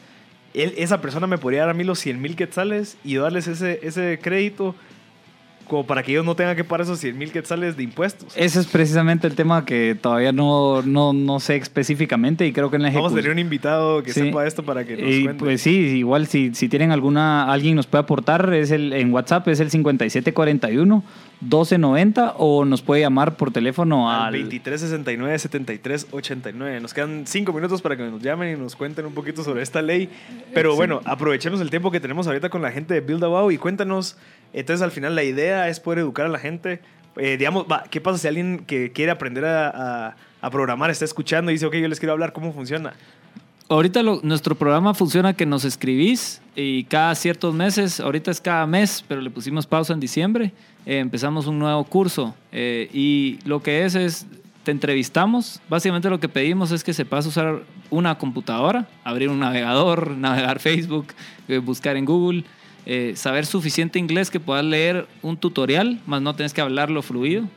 Él, 0.54 0.74
esa 0.78 1.00
persona 1.02 1.28
me 1.28 1.38
podría 1.38 1.62
dar 1.62 1.70
a 1.70 1.74
mí 1.74 1.84
los 1.84 2.00
100 2.00 2.22
mil 2.22 2.36
quetzales 2.36 2.98
y 3.04 3.16
darles 3.16 3.48
ese, 3.48 3.80
ese 3.84 4.20
crédito 4.22 4.76
como 5.68 5.86
para 5.88 6.04
que 6.04 6.12
ellos 6.12 6.26
no 6.26 6.36
tengan 6.36 6.58
que 6.58 6.66
pagar 6.66 6.82
esos 6.82 7.00
100 7.00 7.18
mil 7.18 7.32
quetzales 7.32 7.78
de 7.78 7.84
impuestos. 7.84 8.34
Ese 8.36 8.60
es 8.60 8.68
precisamente 8.68 9.26
el 9.28 9.36
tema 9.36 9.64
que 9.64 9.96
todavía 9.96 10.34
no, 10.34 10.82
no, 10.82 11.14
no 11.14 11.40
sé 11.40 11.56
específicamente 11.56 12.46
y 12.46 12.52
creo 12.52 12.70
que 12.70 12.76
en 12.76 12.82
la 12.82 12.90
Vamos 12.90 12.98
a 12.98 13.00
ejecución... 13.16 13.22
tener 13.22 13.32
un 13.32 13.40
invitado 13.40 14.04
que 14.04 14.12
Sí. 14.12 14.20
sepa 14.22 14.46
esto 14.46 14.64
para 14.64 14.84
que 14.84 14.98
nos 14.98 15.10
Y 15.10 15.24
cuente. 15.24 15.40
pues 15.42 15.62
sí, 15.62 15.72
igual 15.98 16.28
si, 16.28 16.54
si 16.56 16.68
tienen 16.68 16.92
alguna, 16.92 17.50
alguien 17.50 17.76
nos 17.78 17.88
puede 17.88 18.02
aportar, 18.02 18.54
es 18.54 18.72
el, 18.72 18.92
en 18.92 19.14
WhatsApp 19.14 19.48
es 19.48 19.62
el 19.62 19.72
5741 19.72 21.04
1290 21.42 22.36
o 22.38 22.66
nos 22.66 22.82
puede 22.82 23.02
llamar 23.02 23.36
por 23.36 23.52
teléfono 23.52 24.10
al 24.12 24.22
al... 24.28 24.32
2369 24.34 25.40
7389. 25.40 26.80
Nos 26.80 26.94
quedan 26.94 27.24
cinco 27.26 27.52
minutos 27.54 27.82
para 27.82 27.98
que 27.98 28.04
nos 28.04 28.22
llamen 28.22 28.56
y 28.56 28.60
nos 28.60 28.76
cuenten 28.76 29.06
un 29.06 29.14
poquito 29.14 29.44
sobre 29.44 29.62
esta 29.64 29.82
ley. 29.82 30.10
Pero 30.54 30.76
bueno, 30.76 31.02
aprovechemos 31.06 31.60
el 31.62 31.70
tiempo 31.70 31.92
que 31.92 32.00
tenemos 32.00 32.28
ahorita 32.28 32.50
con 32.50 32.62
la 32.62 32.72
gente 32.72 32.94
de 32.94 33.02
Build 33.02 33.24
a 33.24 33.28
Wow 33.28 33.52
y 33.52 33.58
cuéntanos. 33.58 34.18
Entonces, 34.54 34.82
al 34.84 34.92
final, 34.92 35.16
la 35.16 35.24
idea 35.24 35.68
es 35.70 35.80
poder 35.80 36.00
educar 36.00 36.26
a 36.26 36.30
la 36.30 36.40
gente. 36.40 36.80
Eh, 37.18 37.38
digamos, 37.38 37.66
va, 37.70 37.84
¿qué 37.90 38.00
pasa 38.02 38.18
si 38.18 38.28
alguien 38.28 38.64
que 38.66 38.92
quiere 38.92 39.12
aprender 39.12 39.44
a, 39.46 39.70
a- 40.10 40.16
a 40.42 40.50
programar 40.50 40.90
está 40.90 41.06
escuchando 41.06 41.52
y 41.52 41.56
dice, 41.56 41.66
ok, 41.66 41.76
yo 41.76 41.88
les 41.88 42.00
quiero 42.00 42.14
hablar 42.14 42.34
cómo 42.34 42.52
funciona? 42.54 42.94
Ahorita 43.72 44.04
nuestro 44.04 44.54
programa 44.56 44.94
funciona 44.94 45.34
que 45.34 45.46
nos 45.46 45.64
escribís 45.64 46.42
y 46.58 46.84
cada 46.84 47.16
ciertos 47.16 47.56
meses, 47.56 48.02
ahorita 48.02 48.30
es 48.30 48.42
cada 48.42 48.68
mes, 48.68 49.02
pero 49.08 49.22
le 49.22 49.30
pusimos 49.30 49.66
pausa 49.66 49.94
en 49.94 50.02
diciembre, 50.02 50.52
eh, 50.86 50.98
empezamos 50.98 51.48
un 51.48 51.58
nuevo 51.58 51.82
curso 51.86 52.36
eh, 52.52 52.90
y 52.92 53.40
lo 53.46 53.64
que 53.64 53.86
es 53.86 53.96
es, 53.96 54.28
te 54.66 54.72
entrevistamos, 54.72 55.62
básicamente 55.70 56.10
lo 56.10 56.20
que 56.20 56.28
pedimos 56.28 56.74
es 56.74 56.84
que 56.84 56.92
sepas 56.92 57.26
usar 57.26 57.64
una 57.90 58.18
computadora, 58.18 58.90
abrir 59.06 59.30
un 59.30 59.40
navegador, 59.40 60.10
navegar 60.18 60.60
Facebook, 60.60 61.08
eh, 61.48 61.60
buscar 61.60 61.96
en 61.96 62.04
Google, 62.04 62.44
saber 63.16 63.46
suficiente 63.46 64.00
inglés 64.00 64.30
que 64.30 64.42
puedas 64.42 64.66
leer 64.66 65.08
un 65.22 65.38
tutorial, 65.38 66.02
más 66.06 66.22
no 66.22 66.36
tienes 66.36 66.54
que 66.54 66.60
hablarlo 66.60 67.02
fluido 67.02 67.48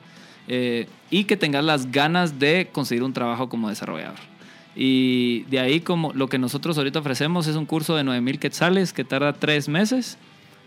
y 1.10 1.24
que 1.24 1.36
tengas 1.36 1.64
las 1.64 1.90
ganas 1.90 2.38
de 2.38 2.68
conseguir 2.70 3.02
un 3.02 3.12
trabajo 3.12 3.48
como 3.48 3.68
desarrollador. 3.68 4.33
Y 4.76 5.42
de 5.44 5.60
ahí 5.60 5.80
como 5.80 6.12
lo 6.12 6.28
que 6.28 6.38
nosotros 6.38 6.76
ahorita 6.78 6.98
ofrecemos 6.98 7.46
es 7.46 7.56
un 7.56 7.66
curso 7.66 7.94
de 7.96 8.04
9000 8.04 8.38
quetzales 8.38 8.92
que 8.92 9.04
tarda 9.04 9.32
tres 9.32 9.68
meses, 9.68 10.18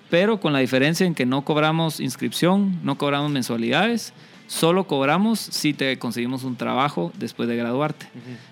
pero 0.10 0.40
con 0.40 0.54
la 0.54 0.60
diferencia 0.60 1.06
en 1.06 1.14
que 1.14 1.26
no 1.26 1.44
cobramos 1.44 2.00
inscripción, 2.00 2.80
no 2.84 2.98
cobramos 2.98 3.32
mensualidades, 3.32 4.14
solo 4.48 4.86
cobramos 4.86 5.40
si 5.40 5.74
te 5.74 6.00
conseguimos 6.00 6.44
un 6.44 6.56
trabajo 6.56 7.12
después 7.18 7.50
de 7.50 7.58
graduarte. 7.58 8.08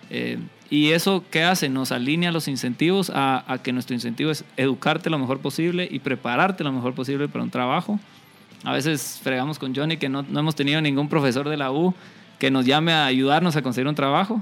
Eh, 0.09 0.39
y 0.69 0.91
eso, 0.91 1.23
¿qué 1.31 1.43
hace? 1.43 1.69
Nos 1.69 1.91
alinea 1.91 2.31
los 2.31 2.47
incentivos 2.47 3.09
a, 3.13 3.45
a 3.51 3.59
que 3.59 3.71
nuestro 3.71 3.93
incentivo 3.93 4.31
es 4.31 4.43
educarte 4.57 5.09
lo 5.09 5.19
mejor 5.19 5.39
posible 5.39 5.87
y 5.89 5.99
prepararte 5.99 6.63
lo 6.63 6.73
mejor 6.73 6.93
posible 6.93 7.29
para 7.29 7.43
un 7.43 7.51
trabajo. 7.51 7.99
A 8.65 8.73
veces 8.73 9.19
fregamos 9.23 9.59
con 9.59 9.75
Johnny 9.75 9.97
que 9.97 10.09
no, 10.09 10.23
no 10.23 10.39
hemos 10.39 10.55
tenido 10.55 10.81
ningún 10.81 11.07
profesor 11.07 11.47
de 11.47 11.55
la 11.55 11.71
U 11.71 11.93
que 12.39 12.51
nos 12.51 12.65
llame 12.65 12.91
a 12.91 13.05
ayudarnos 13.05 13.55
a 13.55 13.61
conseguir 13.61 13.87
un 13.87 13.95
trabajo. 13.95 14.41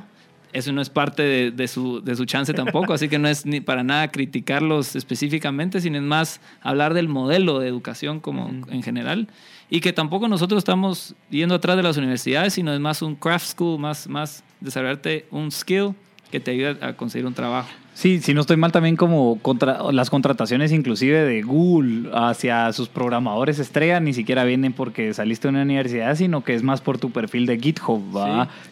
Eso 0.54 0.72
no 0.72 0.82
es 0.82 0.90
parte 0.90 1.24
de, 1.24 1.52
de 1.52 1.68
su, 1.68 2.02
de 2.02 2.16
su 2.16 2.26
chance 2.26 2.54
tampoco, 2.54 2.94
así 2.94 3.10
que 3.10 3.20
no 3.20 3.28
es 3.28 3.46
ni 3.46 3.60
para 3.60 3.84
nada 3.84 4.10
criticarlos 4.10 4.96
específicamente, 4.96 5.82
sino 5.82 5.98
es 5.98 6.04
más 6.04 6.42
hablar 6.62 6.94
del 6.94 7.08
modelo 7.08 7.60
de 7.60 7.68
educación 7.68 8.20
como 8.20 8.50
en 8.70 8.84
general. 8.84 9.28
Y 9.70 9.82
que 9.82 9.92
tampoco 9.92 10.28
nosotros 10.28 10.60
estamos 10.60 11.16
yendo 11.30 11.56
atrás 11.56 11.76
de 11.76 11.84
las 11.84 11.98
universidades, 11.98 12.54
sino 12.54 12.74
es 12.74 12.80
más 12.80 13.02
un 13.02 13.16
craft 13.16 13.48
school, 13.48 13.80
más, 13.80 14.08
más 14.08 14.44
desarrollarte 14.60 15.26
un 15.32 15.52
skill 15.52 15.96
que 16.30 16.40
te 16.40 16.52
ayude 16.52 16.78
a 16.86 16.94
conseguir 16.96 17.26
un 17.26 17.34
trabajo. 17.34 17.70
Sí, 17.94 18.22
si 18.22 18.34
no 18.34 18.42
estoy 18.42 18.58
mal 18.58 18.72
también 18.72 18.96
como 18.96 19.38
contra, 19.40 19.92
las 19.92 20.10
contrataciones 20.10 20.72
inclusive 20.72 21.24
de 21.24 21.44
Google 21.44 22.10
hacia 22.14 22.74
sus 22.74 22.90
programadores 22.90 23.60
estrella 23.60 24.00
ni 24.00 24.14
siquiera 24.14 24.44
vienen 24.44 24.74
porque 24.74 25.14
saliste 25.14 25.48
de 25.48 25.54
una 25.54 25.62
universidad, 25.62 26.16
sino 26.16 26.44
que 26.44 26.56
es 26.56 26.64
más 26.64 26.82
por 26.82 26.98
tu 26.98 27.12
perfil 27.12 27.46
de 27.46 27.60
GitHub, 27.60 28.04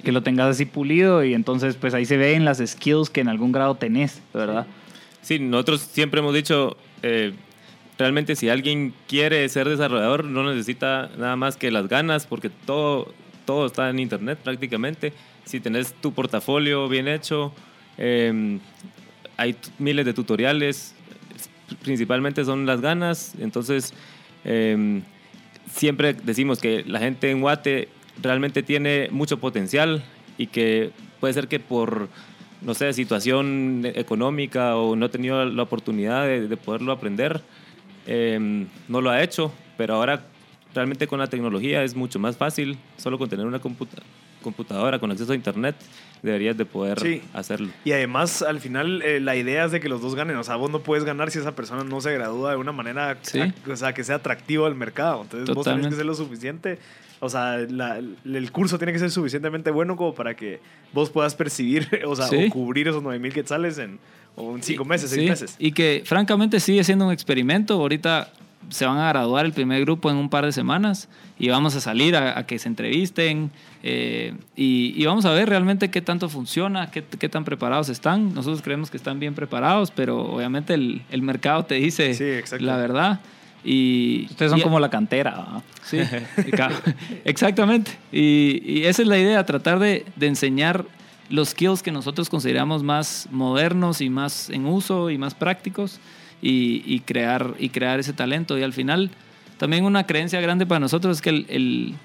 que 0.03 0.11
lo 0.11 0.23
tengas 0.23 0.47
así 0.47 0.65
pulido 0.65 1.23
y 1.23 1.35
entonces 1.35 1.75
pues 1.75 1.93
ahí 1.93 2.05
se 2.05 2.17
ven 2.17 2.45
las 2.45 2.63
skills 2.65 3.11
que 3.11 3.21
en 3.21 3.27
algún 3.27 3.51
grado 3.51 3.75
tenés, 3.75 4.21
¿verdad? 4.33 4.65
Sí, 5.21 5.37
nosotros 5.37 5.81
siempre 5.81 6.19
hemos 6.19 6.33
dicho, 6.33 6.75
eh, 7.03 7.33
realmente 7.99 8.35
si 8.35 8.49
alguien 8.49 8.91
quiere 9.07 9.47
ser 9.49 9.69
desarrollador 9.69 10.25
no 10.25 10.43
necesita 10.49 11.11
nada 11.17 11.35
más 11.35 11.57
que 11.57 11.69
las 11.69 11.87
ganas 11.87 12.25
porque 12.25 12.49
todo, 12.49 13.13
todo 13.45 13.67
está 13.67 13.91
en 13.91 13.99
internet 13.99 14.39
prácticamente. 14.43 15.13
Si 15.45 15.59
tenés 15.59 15.93
tu 15.93 16.11
portafolio 16.11 16.87
bien 16.87 17.07
hecho, 17.07 17.51
eh, 17.97 18.59
hay 19.41 19.55
miles 19.79 20.05
de 20.05 20.13
tutoriales, 20.13 20.93
principalmente 21.81 22.45
son 22.45 22.67
las 22.67 22.79
ganas, 22.79 23.33
entonces 23.39 23.91
em, 24.43 25.01
siempre 25.73 26.13
decimos 26.13 26.59
que 26.59 26.83
la 26.85 26.99
gente 26.99 27.31
en 27.31 27.41
Guate 27.41 27.89
realmente 28.21 28.61
tiene 28.61 29.07
mucho 29.11 29.39
potencial 29.39 30.03
y 30.37 30.45
que 30.45 30.91
puede 31.19 31.33
ser 31.33 31.47
que 31.47 31.59
por, 31.59 32.07
no 32.61 32.75
sé, 32.75 32.93
situación 32.93 33.81
económica 33.95 34.75
o 34.75 34.95
no 34.95 35.07
ha 35.07 35.09
tenido 35.09 35.43
la 35.43 35.63
oportunidad 35.63 36.27
de, 36.27 36.57
poderlo 36.57 36.91
aprender, 36.91 37.41
em, 38.05 38.67
no 38.87 39.01
lo 39.01 39.09
ha 39.09 39.23
hecho, 39.23 39.51
pero 39.75 39.95
ahora 39.95 40.23
realmente 40.75 41.07
con 41.07 41.17
la 41.17 41.27
tecnología 41.27 41.83
es 41.83 41.95
mucho 41.95 42.19
más 42.19 42.37
fácil, 42.37 42.77
solo 42.97 43.17
con 43.17 43.27
tener 43.27 43.47
una 43.47 43.59
computadora 43.59 44.05
con 44.41 45.11
acceso 45.11 45.31
a 45.31 45.35
internet 45.35 45.75
deberías 46.21 46.57
de 46.57 46.65
poder 46.65 47.21
hacerlo. 47.33 47.69
Y 47.83 47.91
además, 47.91 48.41
al 48.41 48.59
final, 48.59 49.01
eh, 49.01 49.19
la 49.19 49.35
idea 49.35 49.65
es 49.65 49.71
de 49.71 49.79
que 49.79 49.89
los 49.89 50.01
dos 50.01 50.15
ganen. 50.15 50.37
O 50.37 50.43
sea, 50.43 50.55
vos 50.55 50.69
no 50.69 50.81
puedes 50.81 51.03
ganar 51.03 51.31
si 51.31 51.39
esa 51.39 51.55
persona 51.55 51.83
no 51.83 52.01
se 52.01 52.13
gradúa 52.13 52.51
de 52.51 52.57
una 52.57 52.71
manera 52.71 53.17
o 53.69 53.75
sea, 53.75 53.93
que 53.93 54.03
sea 54.03 54.15
atractivo 54.15 54.65
al 54.65 54.75
mercado. 54.75 55.23
Entonces, 55.23 55.53
vos 55.55 55.65
tenés 55.65 55.87
que 55.87 55.95
ser 55.95 56.05
lo 56.05 56.15
suficiente. 56.15 56.79
O 57.19 57.29
sea, 57.29 57.57
el 57.59 58.51
curso 58.51 58.77
tiene 58.77 58.93
que 58.93 58.99
ser 58.99 59.11
suficientemente 59.11 59.69
bueno 59.69 59.95
como 59.95 60.13
para 60.13 60.35
que 60.35 60.59
vos 60.91 61.11
puedas 61.11 61.35
percibir, 61.35 61.87
o 62.07 62.15
sea, 62.15 62.25
o 62.27 62.49
cubrir 62.49 62.87
esos 62.87 63.03
9 63.03 63.19
mil 63.19 63.31
quetzales 63.31 63.77
en, 63.77 63.99
o 64.35 64.55
en 64.55 64.63
cinco 64.63 64.85
meses, 64.85 65.11
seis 65.11 65.29
meses. 65.29 65.55
Y 65.59 65.71
que, 65.71 66.01
francamente, 66.05 66.59
sigue 66.59 66.83
siendo 66.83 67.05
un 67.05 67.11
experimento. 67.11 67.75
Ahorita 67.75 68.31
se 68.69 68.85
van 68.85 68.97
a 68.97 69.09
graduar 69.09 69.45
el 69.45 69.53
primer 69.53 69.81
grupo 69.81 70.09
en 70.09 70.17
un 70.17 70.29
par 70.29 70.45
de 70.45 70.51
semanas 70.51 71.09
y 71.37 71.49
vamos 71.49 71.75
a 71.75 71.81
salir 71.81 72.15
a, 72.15 72.45
que 72.45 72.59
se 72.59 72.69
entrevisten 72.69 73.51
eh, 73.83 74.35
y, 74.55 75.03
vamos 75.05 75.25
a 75.25 75.31
ver 75.31 75.49
realmente 75.49 75.89
qué 75.89 76.01
tanto 76.01 76.29
funciona, 76.29 76.91
qué, 76.91 77.03
qué, 77.03 77.29
tan 77.29 77.43
preparados 77.43 77.89
están. 77.89 78.33
Nosotros 78.33 78.61
creemos 78.61 78.91
que 78.91 78.97
están 78.97 79.19
bien 79.19 79.33
preparados, 79.33 79.91
pero 79.91 80.21
obviamente 80.21 80.73
el, 80.73 81.01
el 81.09 81.21
mercado 81.21 81.65
te 81.65 81.75
dice 81.75 82.43
la 82.59 82.77
verdad. 82.77 83.19
Y, 83.63 84.27
Ustedes 84.29 84.51
son 84.51 84.61
como 84.61 84.79
la 84.79 84.89
cantera. 84.89 85.61
Sí, 85.83 85.99
exactamente. 87.25 87.91
Y, 88.11 88.61
y, 88.65 88.83
esa 88.85 89.01
es 89.01 89.07
la 89.07 89.17
idea, 89.17 89.45
tratar 89.45 89.79
de, 89.79 90.05
de 90.15 90.27
enseñar 90.27 90.85
los 91.29 91.49
skills 91.49 91.81
que 91.81 91.91
nosotros 91.91 92.29
consideramos 92.29 92.83
más 92.83 93.27
modernos 93.31 94.01
y 94.01 94.09
más 94.09 94.49
en 94.49 94.65
uso 94.65 95.09
y 95.09 95.17
más 95.17 95.33
prácticos 95.33 95.99
y, 96.41 96.99
crear, 97.01 97.53
y 97.59 97.69
crear 97.69 97.99
ese 97.99 98.13
talento. 98.13 98.57
Y 98.57 98.63
al 98.63 98.73
final, 98.73 99.11
también 99.57 99.85
una 99.85 100.05
creencia 100.05 100.41
grande 100.41 100.65
para 100.65 100.79
nosotros 100.79 101.17
es 101.17 101.21
que 101.21 101.29
el, 101.29 101.45
el, 101.49 101.95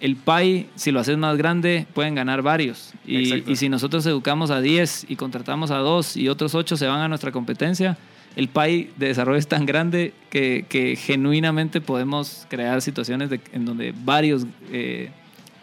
el 0.00 0.16
PAI, 0.16 0.68
si 0.74 0.90
lo 0.90 1.00
haces 1.00 1.16
más 1.16 1.36
grande, 1.36 1.86
pueden 1.94 2.14
ganar 2.14 2.42
varios. 2.42 2.92
Y, 3.06 3.50
y, 3.50 3.56
si 3.56 3.68
nosotros 3.68 4.04
educamos 4.06 4.50
a 4.50 4.60
10 4.60 5.06
y 5.08 5.16
contratamos 5.16 5.70
a 5.70 5.78
2 5.78 6.16
y 6.16 6.28
otros 6.28 6.54
8 6.54 6.76
se 6.76 6.86
van 6.86 7.00
a 7.00 7.08
nuestra 7.08 7.32
competencia, 7.32 7.96
el 8.36 8.48
PAI 8.48 8.90
de 8.96 9.08
desarrollo 9.08 9.38
es 9.38 9.48
tan 9.48 9.64
grande 9.64 10.12
que, 10.28 10.66
que 10.68 10.96
genuinamente 10.96 11.80
podemos 11.80 12.46
crear 12.50 12.82
situaciones 12.82 13.30
de, 13.30 13.40
en 13.52 13.64
donde 13.64 13.94
varios... 14.04 14.46
Eh, 14.70 15.10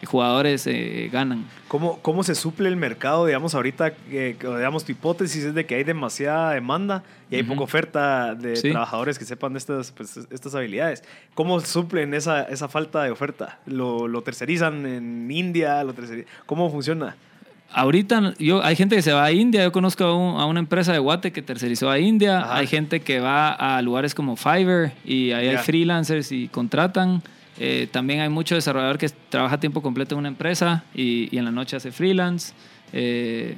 jugadores 0.05 0.67
eh, 0.67 1.09
ganan. 1.11 1.45
¿Cómo, 1.67 1.99
¿Cómo 2.01 2.23
se 2.23 2.35
suple 2.35 2.69
el 2.69 2.75
mercado? 2.75 3.25
Digamos, 3.25 3.55
ahorita, 3.55 3.93
eh, 4.09 4.35
digamos, 4.39 4.85
tu 4.85 4.91
hipótesis 4.91 5.43
es 5.43 5.53
de 5.53 5.65
que 5.65 5.75
hay 5.75 5.83
demasiada 5.83 6.53
demanda 6.53 7.03
y 7.29 7.37
hay 7.37 7.43
poca 7.43 7.61
oferta 7.61 8.35
de 8.35 8.53
trabajadores 8.53 9.17
que 9.17 9.25
sepan 9.25 9.53
de 9.53 9.59
estas, 9.59 9.91
pues, 9.91 10.19
estas 10.29 10.53
habilidades. 10.55 11.03
¿Cómo 11.33 11.59
suplen 11.59 12.13
esa, 12.13 12.43
esa 12.43 12.67
falta 12.67 13.03
de 13.03 13.11
oferta? 13.11 13.59
¿Lo, 13.65 14.07
¿Lo, 14.07 14.21
tercerizan 14.21 14.85
en 14.85 15.31
India? 15.31 15.83
Lo 15.83 15.93
¿Cómo 16.45 16.69
funciona? 16.69 17.15
Ahorita 17.73 18.35
yo, 18.37 18.63
hay 18.63 18.75
gente 18.75 18.95
que 18.95 19.01
se 19.01 19.13
va 19.13 19.25
a 19.25 19.31
India, 19.31 19.63
yo 19.63 19.71
conozco 19.71 20.03
a, 20.03 20.45
una 20.45 20.59
empresa 20.59 20.93
de 20.93 20.99
Guate 20.99 21.31
que 21.31 21.41
tercerizó 21.41 21.89
a 21.89 21.97
India, 21.97 22.53
hay 22.53 22.67
gente 22.67 22.99
que 23.01 23.19
va 23.19 23.51
a 23.51 23.81
lugares 23.81 24.13
como 24.13 24.35
Fiverr 24.35 24.91
y 25.03 25.31
ahí 25.31 25.47
hay 25.47 25.57
freelancers 25.57 26.31
y 26.31 26.49
contratan. 26.49 27.23
Eh, 27.65 27.87
también 27.89 28.19
hay 28.19 28.27
mucho 28.27 28.55
desarrollador 28.55 28.97
que 28.97 29.07
trabaja 29.29 29.55
a 29.55 29.59
tiempo 29.61 29.81
completo 29.81 30.15
en 30.15 30.19
una 30.19 30.27
empresa 30.27 30.83
y, 30.93 31.33
en 31.37 31.45
la 31.45 31.51
noche 31.51 31.77
hace 31.77 31.93
freelance. 31.93 32.53
Eh, 32.91 33.55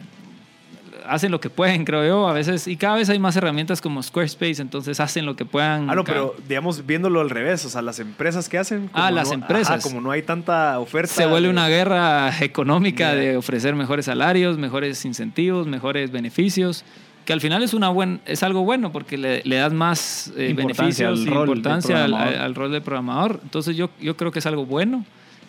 hacen 1.08 1.32
lo 1.32 1.40
que 1.40 1.50
pueden, 1.50 1.86
creo 1.86 2.06
yo, 2.06 2.28
a 2.28 2.34
veces, 2.34 2.68
y 2.68 2.78
cada 2.78 2.98
vez 2.98 3.10
hay 3.10 3.18
más 3.18 3.36
herramientas 3.36 3.82
como 3.82 4.04
Squarespace, 4.04 4.62
entonces 4.62 5.00
hacen 5.00 5.26
lo 5.26 5.36
que 5.36 5.44
puedan. 5.44 5.90
Ah, 5.90 5.96
no, 5.96 6.04
pero 6.04 6.36
digamos, 6.48 6.86
viéndolo 6.86 7.20
al 7.20 7.32
revés, 7.32 7.66
o 7.66 7.70
sea, 7.72 7.82
las 7.82 7.98
empresas 7.98 8.48
que 8.48 8.60
hacen. 8.60 8.92
Ah, 8.94 9.10
las 9.10 9.32
empresas. 9.32 9.82
como 9.82 10.00
no 10.02 10.12
hay 10.12 10.22
tanta 10.22 10.78
oferta. 10.78 11.12
Se 11.12 11.26
vuelve 11.26 11.50
una 11.50 11.68
guerra 11.68 12.32
económica 12.42 13.16
de 13.16 13.38
ofrecer 13.38 13.74
mejores 13.74 14.06
salarios, 14.06 14.60
mejores 14.60 15.04
incentivos, 15.04 15.66
mejores 15.66 16.12
beneficios 16.12 16.86
que 17.26 17.34
al 17.34 17.42
final 17.42 17.64
es 17.64 17.74
una 17.74 17.90
buen, 17.90 18.22
es 18.26 18.44
algo 18.44 18.64
bueno 18.64 18.92
porque 18.92 19.18
le, 19.18 19.42
le 19.44 19.56
das 19.56 19.74
más 19.74 20.32
eh, 20.38 20.54
beneficios 20.56 21.20
y 21.20 21.28
importancia 21.28 22.06
al, 22.06 22.56
rol 22.56 22.72
de 22.72 22.82
programador. 22.82 23.40
Entonces 23.44 23.76
yo, 23.76 23.90
yo 24.00 24.16
creo 24.16 24.32
que 24.32 24.40
es 24.40 24.46
algo 24.46 24.66
bueno, 24.66 25.04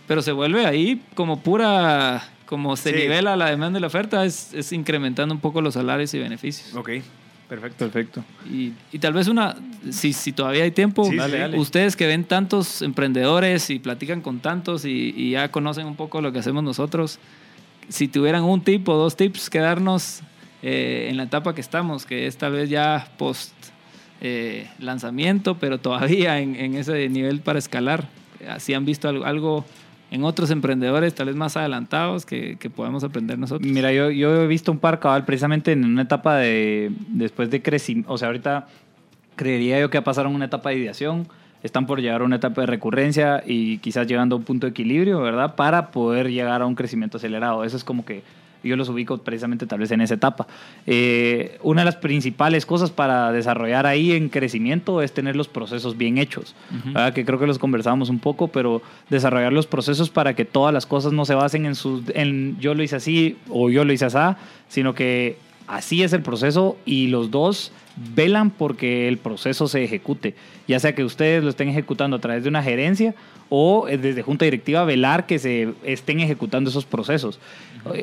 pero 0.08 0.22
se 0.22 0.32
vuelve 0.32 0.66
ahí 0.66 1.02
como 1.14 1.40
pura, 1.40 2.26
como 2.46 2.76
se 2.76 2.92
nivela 2.92 3.36
la 3.36 3.50
demanda 3.50 3.78
y 3.78 3.82
la 3.82 3.88
oferta, 3.88 4.24
es, 4.24 4.54
es, 4.54 4.72
incrementando 4.72 5.34
un 5.34 5.40
poco 5.40 5.60
los 5.60 5.74
salarios 5.74 6.12
y 6.14 6.18
beneficios. 6.18 6.74
Ok. 6.74 6.90
Perfecto. 7.46 7.84
Perfecto. 7.84 8.24
Y, 8.50 8.72
y 8.90 8.98
tal 8.98 9.12
vez 9.12 9.28
una, 9.28 9.54
si, 9.90 10.12
si 10.12 10.32
todavía 10.32 10.64
hay 10.64 10.72
tiempo, 10.72 11.08
ustedes 11.56 11.94
que 11.94 12.06
ven 12.06 12.24
tantos 12.24 12.82
emprendedores 12.82 13.70
y 13.70 13.78
platican 13.78 14.20
con 14.20 14.40
tantos 14.40 14.84
y, 14.84 15.14
y 15.16 15.30
ya 15.32 15.52
conocen 15.52 15.86
un 15.86 15.94
poco 15.94 16.20
lo 16.20 16.32
que 16.32 16.40
hacemos 16.40 16.64
nosotros, 16.64 17.20
si 17.88 18.08
tuvieran 18.08 18.42
un 18.42 18.62
tip 18.62 18.88
o 18.88 18.96
dos 18.96 19.14
tips 19.14 19.48
que 19.48 19.60
darnos 19.60 20.22
eh, 20.68 21.06
en 21.08 21.16
la 21.16 21.22
etapa 21.22 21.54
que 21.54 21.60
estamos, 21.60 22.06
que 22.06 22.26
es 22.26 22.38
tal 22.38 22.54
vez 22.54 22.68
ya 22.68 23.06
post 23.18 23.54
eh, 24.20 24.66
lanzamiento, 24.80 25.58
pero 25.58 25.78
todavía 25.78 26.40
en, 26.40 26.74
ese 26.74 27.08
nivel 27.08 27.38
para 27.38 27.60
escalar. 27.60 28.08
Así 28.48 28.74
han 28.74 28.84
visto 28.84 29.08
algo, 29.08 29.64
en 30.10 30.24
otros 30.24 30.50
emprendedores 30.50 31.14
tal 31.14 31.28
vez 31.28 31.36
más 31.36 31.56
adelantados 31.56 32.26
que, 32.26 32.58
podemos 32.74 33.04
aprender 33.04 33.38
nosotros. 33.38 33.70
Mira, 33.70 33.92
yo, 33.92 34.10
yo 34.10 34.42
he 34.42 34.48
visto 34.48 34.72
un 34.72 34.80
par 34.80 34.98
cabal 34.98 35.24
precisamente 35.24 35.70
en 35.70 35.84
una 35.84 36.02
etapa 36.02 36.34
de, 36.38 36.90
después 37.10 37.48
de 37.48 37.62
crecimiento, 37.62 38.12
o 38.12 38.18
sea, 38.18 38.26
ahorita 38.26 38.66
creería 39.36 39.78
yo 39.78 39.88
que 39.88 40.02
pasaron 40.02 40.34
una 40.34 40.46
etapa 40.46 40.70
de 40.70 40.78
ideación, 40.78 41.28
están 41.62 41.86
por 41.86 42.00
llegar 42.00 42.22
a 42.22 42.24
una 42.24 42.36
etapa 42.36 42.62
de 42.62 42.66
recurrencia 42.66 43.40
y 43.46 43.78
quizás 43.78 44.08
llegando 44.08 44.34
a 44.34 44.38
un 44.40 44.44
punto 44.44 44.66
de 44.66 44.72
equilibrio, 44.72 45.20
¿verdad? 45.20 45.54
Para 45.54 45.92
poder 45.92 46.28
llegar 46.28 46.60
a 46.60 46.66
un 46.66 46.74
crecimiento 46.74 47.18
acelerado. 47.18 47.62
Eso 47.62 47.76
es 47.76 47.84
como 47.84 48.04
que 48.04 48.24
yo 48.66 48.76
los 48.76 48.88
ubico 48.88 49.18
precisamente 49.18 49.66
tal 49.66 49.78
vez 49.78 49.90
en 49.90 50.00
esa 50.00 50.14
etapa. 50.14 50.46
Eh, 50.86 51.58
una 51.62 51.82
de 51.82 51.86
las 51.86 51.96
principales 51.96 52.66
cosas 52.66 52.90
para 52.90 53.32
desarrollar 53.32 53.86
ahí 53.86 54.12
en 54.12 54.28
crecimiento 54.28 55.02
es 55.02 55.12
tener 55.12 55.36
los 55.36 55.48
procesos 55.48 55.96
bien 55.96 56.18
hechos, 56.18 56.54
que 57.14 57.24
creo 57.24 57.38
que 57.38 57.46
los 57.46 57.58
conversábamos 57.58 58.10
un 58.10 58.18
poco, 58.18 58.48
pero 58.48 58.82
desarrollar 59.10 59.52
los 59.52 59.66
procesos 59.66 60.10
para 60.10 60.34
que 60.34 60.44
todas 60.44 60.72
las 60.72 60.86
cosas 60.86 61.12
no 61.12 61.24
se 61.24 61.34
basen 61.34 61.66
en, 61.66 61.74
sus, 61.74 62.02
en 62.14 62.56
yo 62.60 62.74
lo 62.74 62.82
hice 62.82 62.96
así 62.96 63.36
o 63.48 63.70
yo 63.70 63.84
lo 63.84 63.92
hice 63.92 64.06
así, 64.06 64.16
sino 64.68 64.94
que 64.94 65.38
así 65.66 66.02
es 66.02 66.12
el 66.12 66.22
proceso 66.22 66.76
y 66.84 67.08
los 67.08 67.30
dos 67.30 67.72
velan 67.97 68.51
porque 68.51 69.09
el 69.09 69.18
proceso 69.18 69.68
se 69.68 69.82
ejecute, 69.82 70.34
ya 70.68 70.78
sea 70.78 70.94
que 70.94 71.05
ustedes 71.05 71.42
lo 71.42 71.51
estén 71.51 71.68
ejecutando 71.68 72.16
a 72.16 72.20
través 72.20 72.42
de 72.42 72.49
una 72.49 72.62
gerencia 72.62 73.14
o 73.49 73.88
eh, 73.88 73.99
desde 73.99 74.22
junta 74.22 74.44
directiva 74.44 74.84
velar 74.84 75.26
que 75.26 75.38
se 75.38 75.74
estén 75.84 76.20
ejecutando 76.20 76.70
esos 76.70 76.84
procesos. 76.84 77.38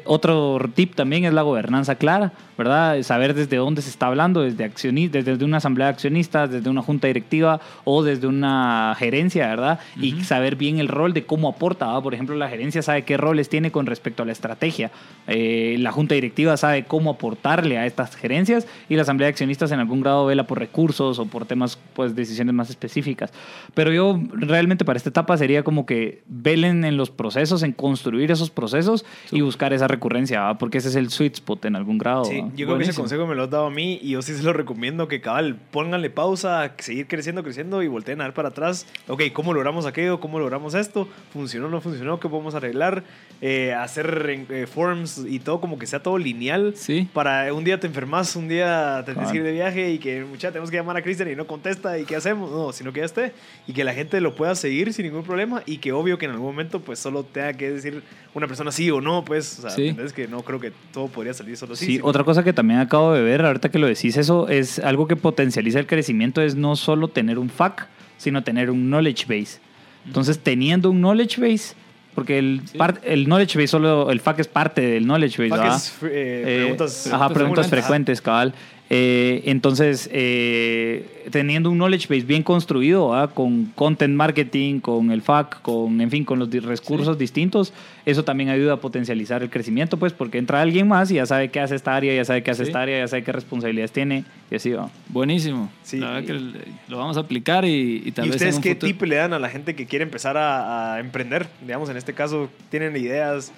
Otro 0.06 0.60
tip 0.74 0.96
también 0.96 1.26
es 1.26 1.34
la 1.34 1.42
gobernanza 1.42 1.96
clara, 1.96 2.32
¿verdad? 2.58 3.02
Saber 3.04 3.34
desde 3.34 3.58
dónde 3.58 3.82
se 3.82 3.90
está 3.90 4.08
hablando, 4.08 4.42
desde, 4.42 4.70
desde 5.10 5.46
una 5.46 5.58
asamblea 5.58 5.88
de 5.88 5.94
accionistas, 5.94 6.50
desde 6.50 6.70
una 6.70 6.82
junta 6.82 7.08
directiva 7.08 7.60
o 7.84 8.02
desde 8.02 8.28
una 8.28 8.96
gerencia, 8.98 9.48
¿verdad? 9.48 9.80
Y 10.00 10.24
saber 10.24 10.56
bien 10.56 10.80
el 10.80 10.88
rol 10.88 11.14
de 11.14 11.26
cómo 11.26 11.50
aporta, 11.50 12.00
Por 12.02 12.14
ejemplo, 12.14 12.36
la 12.36 12.48
gerencia 12.48 12.82
sabe 12.82 13.04
qué 13.04 13.18
roles 13.18 13.50
tiene 13.50 13.72
con 13.72 13.86
respecto 13.86 14.24
a 14.24 14.26
la 14.26 14.32
estrategia. 14.32 14.92
Eh, 15.28 15.76
la 15.80 15.92
junta 15.92 16.16
directiva 16.16 16.56
sabe 16.56 16.86
cómo 16.86 17.12
aportarle 17.12 17.78
a 17.78 17.86
estas 17.86 18.16
gerencias 18.16 18.68
y 18.88 18.96
la 18.96 19.02
asamblea 19.02 19.28
de 19.28 19.32
accionistas 19.32 19.72
en 19.72 19.82
algún 19.84 20.02
grado 20.02 20.26
vela 20.26 20.48
por 20.48 20.60
recursos 20.60 21.20
o 21.20 21.26
por 21.26 21.46
temas, 21.46 21.78
pues 21.94 22.16
decisiones 22.16 22.54
más 22.54 22.70
específicas. 22.70 23.32
Pero 23.74 23.92
yo 23.92 24.20
realmente 24.32 24.86
para 24.86 24.98
esta 24.98 25.10
etapa 25.10 25.38
sería 25.38 25.64
como 25.64 25.86
que 25.86 26.24
velen 26.28 26.86
en 26.86 26.98
los 26.98 27.10
procesos, 27.10 27.64
en 27.64 27.72
construir 27.72 28.32
esos 28.32 28.50
procesos 28.50 29.06
y 29.32 29.42
buscar 29.42 29.74
esa 29.74 29.88
recurrencia, 29.88 30.42
¿va? 30.42 30.58
porque 30.58 30.80
ese 30.80 30.90
es 30.90 30.96
el 30.96 31.10
sweet 31.10 31.36
spot 31.36 31.66
en 31.66 31.76
algún 31.76 31.98
grado. 31.98 32.26
Sí, 32.26 32.42
¿va? 32.42 32.48
yo 32.48 32.66
creo 32.66 32.78
que 32.78 32.84
ese 32.84 32.94
Buenísimo. 32.94 33.04
consejo 33.04 33.28
me 33.28 33.36
lo 33.36 33.44
has 33.44 33.50
dado 33.50 33.68
a 33.68 33.72
mí 33.72 34.00
y 34.02 34.12
yo 34.12 34.22
sí 34.22 34.34
se 34.34 34.44
lo 34.44 34.54
recomiendo 34.54 35.08
que 35.08 35.22
cabal, 35.22 35.58
pónganle 35.72 36.10
pausa, 36.10 36.74
seguir 36.80 37.08
creciendo, 37.08 37.44
creciendo 37.44 37.84
y 37.84 37.88
volteen 37.88 38.22
a 38.22 38.26
ver 38.26 38.34
para 38.34 38.50
atrás. 38.50 38.88
Ok, 39.08 39.24
¿cómo 39.34 39.54
logramos 39.54 39.86
aquello? 39.86 40.20
¿Cómo 40.20 40.40
logramos 40.40 40.74
esto? 40.74 41.08
¿Funcionó 41.32 41.68
o 41.68 41.70
no 41.70 41.82
funcionó? 41.82 42.20
¿Qué 42.20 42.30
podemos 42.30 42.56
arreglar? 42.56 43.04
Eh, 43.46 43.74
hacer 43.74 44.46
eh, 44.52 44.68
forms 44.68 45.26
y 45.28 45.40
todo 45.40 45.60
como 45.60 45.78
que 45.78 45.86
sea 45.86 46.02
todo 46.02 46.18
lineal. 46.18 46.76
Sí. 46.78 47.10
Para 47.12 47.54
un 47.54 47.66
día 47.66 47.78
te 47.78 47.88
enfermas, 47.88 48.38
un 48.38 48.48
día 48.48 49.04
te 49.06 49.12
tienes 49.14 49.32
que 49.32 49.38
ir 49.40 49.44
de 49.44 49.52
viaje 49.52 49.92
y 49.92 49.98
que 49.98 50.24
mucha 50.24 50.48
tenemos 50.50 50.72
que 50.72 50.78
llamar 50.78 50.96
a 50.96 51.02
Cristian 51.02 51.30
y 51.30 51.36
no 51.36 51.46
contesta 51.46 52.00
y 52.00 52.06
qué 52.06 52.16
hacemos. 52.16 52.50
No, 52.50 52.72
sino 52.72 52.94
que 52.94 53.02
ya 53.02 53.06
esté 53.06 53.34
y 53.68 53.74
que 53.74 53.84
la 53.84 53.94
gente 53.94 54.22
lo 54.22 54.34
pueda 54.36 54.56
seguir 54.56 54.94
sin 54.94 55.06
ningún 55.08 55.24
problema 55.24 55.62
y 55.66 55.80
que 55.80 55.92
obvio 55.92 56.18
que 56.18 56.24
en 56.24 56.32
algún 56.32 56.46
momento 56.48 56.80
pues 56.80 57.00
solo 57.00 57.24
tenga 57.26 57.52
que 57.52 57.70
decir 57.72 58.02
una 58.34 58.48
persona 58.48 58.72
sí 58.72 58.90
o 58.92 59.02
no, 59.02 59.26
pues, 59.26 59.60
o 59.60 59.64
sea, 59.64 59.72
Sí. 59.72 59.90
¿entendés? 59.90 60.14
que 60.14 60.26
no 60.30 60.42
creo 60.44 60.62
que 60.62 60.72
todo 60.94 61.08
podría 61.10 61.34
salir 61.34 61.58
solo. 61.58 61.76
Sí, 61.76 61.86
sino- 61.86 62.06
otra 62.06 62.24
cosa 62.24 62.46
que 62.46 62.54
también 62.54 62.80
acabo 62.80 63.12
de 63.12 63.24
ver, 63.24 63.44
ahorita 63.46 63.70
que 63.70 63.78
lo 63.78 63.88
decís 63.88 64.16
eso, 64.16 64.48
es 64.48 64.80
algo 64.80 65.06
que 65.06 65.18
potencializa 65.18 65.80
el 65.80 65.86
crecimiento, 65.88 66.42
es 66.42 66.56
no 66.56 66.78
solo 66.78 67.10
tener 67.10 67.38
un 67.40 67.50
FAQ, 67.50 67.88
sino 68.18 68.42
tener 68.42 68.72
un 68.72 68.88
knowledge 68.90 69.26
base. 69.28 69.60
Entonces, 70.06 70.40
teniendo 70.40 70.90
un 70.92 71.00
knowledge 71.02 71.42
base, 71.42 71.76
porque 72.14 72.38
el, 72.40 72.62
Sí. 72.66 72.78
par- 72.78 73.00
el 73.04 73.26
knowledge 73.26 73.58
base, 73.58 73.68
solo 73.68 74.10
el 74.12 74.20
FAQ 74.20 74.40
es 74.42 74.48
parte 74.48 74.82
del 74.82 75.04
knowledge 75.06 75.42
base, 75.50 75.62
¿verdad? 75.62 75.76
es, 75.76 75.94
eh, 76.04 76.08
Eh, 76.46 76.58
preguntas, 76.62 77.08
ajá, 77.12 77.30
preguntas 77.30 77.68
frecuentes, 77.70 78.22
cabal. 78.22 78.54
Eh, 78.90 79.44
entonces, 79.46 80.08
eh, 80.12 81.26
teniendo 81.32 81.72
un 81.72 81.78
knowledge 81.78 82.08
base 82.08 82.26
bien 82.28 82.44
construido, 82.44 83.10
¿verdad? 83.10 83.34
con 83.34 83.66
content 83.76 84.14
marketing, 84.14 84.82
con 84.82 85.10
el 85.10 85.22
FAQ, 85.24 85.62
con, 85.62 86.00
en 86.02 86.12
fin, 86.12 86.24
con 86.26 86.38
los 86.38 86.52
recursos 86.52 87.18
distintos, 87.18 87.74
eso 88.06 88.24
también 88.24 88.50
ayuda 88.50 88.74
a 88.74 88.78
potencializar 88.78 89.42
el 89.42 89.50
crecimiento, 89.50 89.98
pues, 89.98 90.14
porque 90.14 90.38
entra 90.38 90.62
alguien 90.62 90.88
más 90.88 91.10
y 91.10 91.16
ya 91.16 91.26
sabe 91.26 91.50
qué 91.50 91.60
hace 91.62 91.76
esta 91.76 91.96
área, 91.96 92.14
ya 92.14 92.24
sabe 92.26 92.44
qué 92.44 92.52
hace 92.52 92.66
Sí. 92.66 92.70
esta 92.70 92.82
área, 92.82 93.00
ya 93.00 93.08
sabe 93.08 93.24
qué 93.24 93.32
responsabilidades 93.32 93.92
tiene, 93.94 94.26
y 94.52 94.56
así 94.56 94.70
va. 94.72 94.90
Buenísimo. 95.10 95.72
Sí. 95.82 95.98
La 95.98 96.12
verdad 96.12 96.28
que 96.28 96.60
lo 96.90 96.98
vamos 96.98 97.18
a 97.18 97.22
aplicar 97.22 97.66
y, 97.66 98.04
y 98.06 98.12
tal 98.12 98.26
¿Y 98.26 98.30
vez 98.30 98.36
ustedes 98.36 98.56
en 98.56 98.58
un 98.58 98.64
qué 98.64 98.74
futuro- 98.76 98.88
tip 98.94 99.02
le 99.04 99.16
dan 99.16 99.34
a 99.34 99.40
la 99.40 99.50
gente 99.50 99.76
que 99.76 99.86
quiere 99.88 100.04
empezar 100.04 100.38
a, 100.38 100.96
a 100.96 101.00
emprender? 101.00 101.48
Digamos, 101.66 101.90
en 101.90 101.98
este 101.98 102.14
caso, 102.14 102.50
¿tienen 102.70 102.96
ideas? 102.98 103.52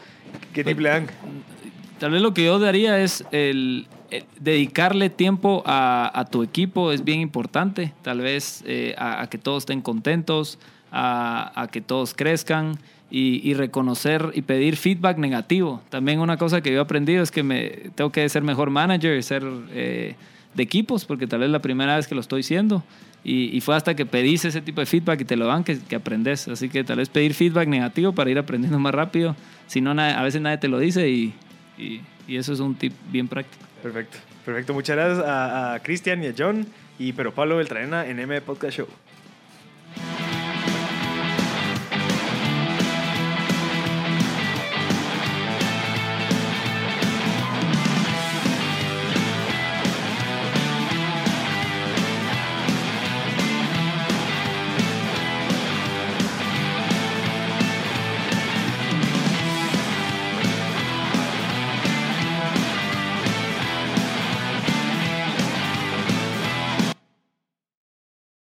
¿Qué 0.53 0.63
Pues, 0.63 0.75
tip 0.75 0.81
le 0.83 0.89
dan? 0.89 1.07
Tal 1.99 2.11
vez 2.11 2.21
lo 2.21 2.33
que 2.33 2.45
yo 2.45 2.59
daría 2.59 2.99
es 3.01 3.25
el, 3.31 3.87
el 4.11 4.25
dedicarle 4.39 5.09
tiempo 5.09 5.63
a, 5.65 6.27
tu 6.31 6.43
equipo 6.43 6.91
es 6.91 7.03
bien 7.03 7.21
importante. 7.21 7.93
Tal 8.01 8.21
vez 8.21 8.63
eh, 8.65 8.95
a, 8.97 9.27
que 9.29 9.37
todos 9.37 9.63
estén 9.63 9.81
contentos, 9.81 10.59
a, 10.91 11.67
que 11.71 11.81
todos 11.81 12.13
crezcan 12.13 12.77
y, 13.09 13.53
reconocer 13.53 14.31
y 14.33 14.41
pedir 14.41 14.77
feedback 14.77 15.17
negativo. 15.17 15.81
También 15.89 16.19
una 16.19 16.37
cosa 16.37 16.61
que 16.61 16.71
yo 16.71 16.77
he 16.77 16.81
aprendido 16.81 17.23
es 17.23 17.31
que 17.31 17.43
me, 17.43 17.69
tengo 17.95 18.11
que 18.11 18.27
ser 18.29 18.43
mejor 18.43 18.69
manager, 18.69 19.21
ser 19.23 19.43
eh, 19.71 20.15
de 20.53 20.63
equipos, 20.63 21.05
porque 21.05 21.27
tal 21.27 21.39
vez 21.39 21.47
es 21.47 21.51
la 21.51 21.61
primera 21.61 21.95
vez 21.95 22.07
que 22.07 22.15
lo 22.15 22.21
estoy 22.21 22.43
siendo. 22.43 22.83
Y, 23.23 23.59
fue 23.61 23.75
hasta 23.75 23.95
que 23.95 24.05
pedís 24.05 24.45
ese 24.45 24.61
tipo 24.61 24.81
de 24.81 24.85
feedback 24.85 25.21
y 25.21 25.25
te 25.25 25.35
lo 25.35 25.47
dan 25.47 25.63
que, 25.63 25.79
que 25.79 25.95
aprendes. 25.95 26.47
Así 26.47 26.69
que 26.69 26.83
tal 26.83 26.97
vez 26.97 27.09
pedir 27.09 27.33
feedback 27.33 27.67
negativo 27.67 28.11
para 28.11 28.29
ir 28.29 28.37
aprendiendo 28.37 28.77
más 28.77 28.93
rápido. 28.93 29.35
Si 29.65 29.81
no, 29.81 29.91
a 29.99 30.21
veces 30.21 30.41
nadie 30.41 30.59
te 30.59 30.67
lo 30.67 30.77
dice 30.77 31.09
y 31.09 31.33
eso 32.27 32.53
es 32.53 32.59
un 32.59 32.75
tip 32.75 32.93
bien 33.11 33.27
práctico. 33.27 33.65
Perfecto. 33.85 34.17
Perfecto. 34.43 34.73
Muchas 34.73 34.95
gracias 34.95 35.23
a, 35.27 35.79
Cristian 35.83 36.23
y 36.23 36.27
a 36.27 36.33
John. 36.35 36.65
Y 36.97 37.13
pero 37.13 37.35
Pablo 37.35 37.57
Beltranena 37.57 38.07
en 38.07 38.19
M 38.19 38.41
Podcast 38.41 38.77
Show. 38.77 38.87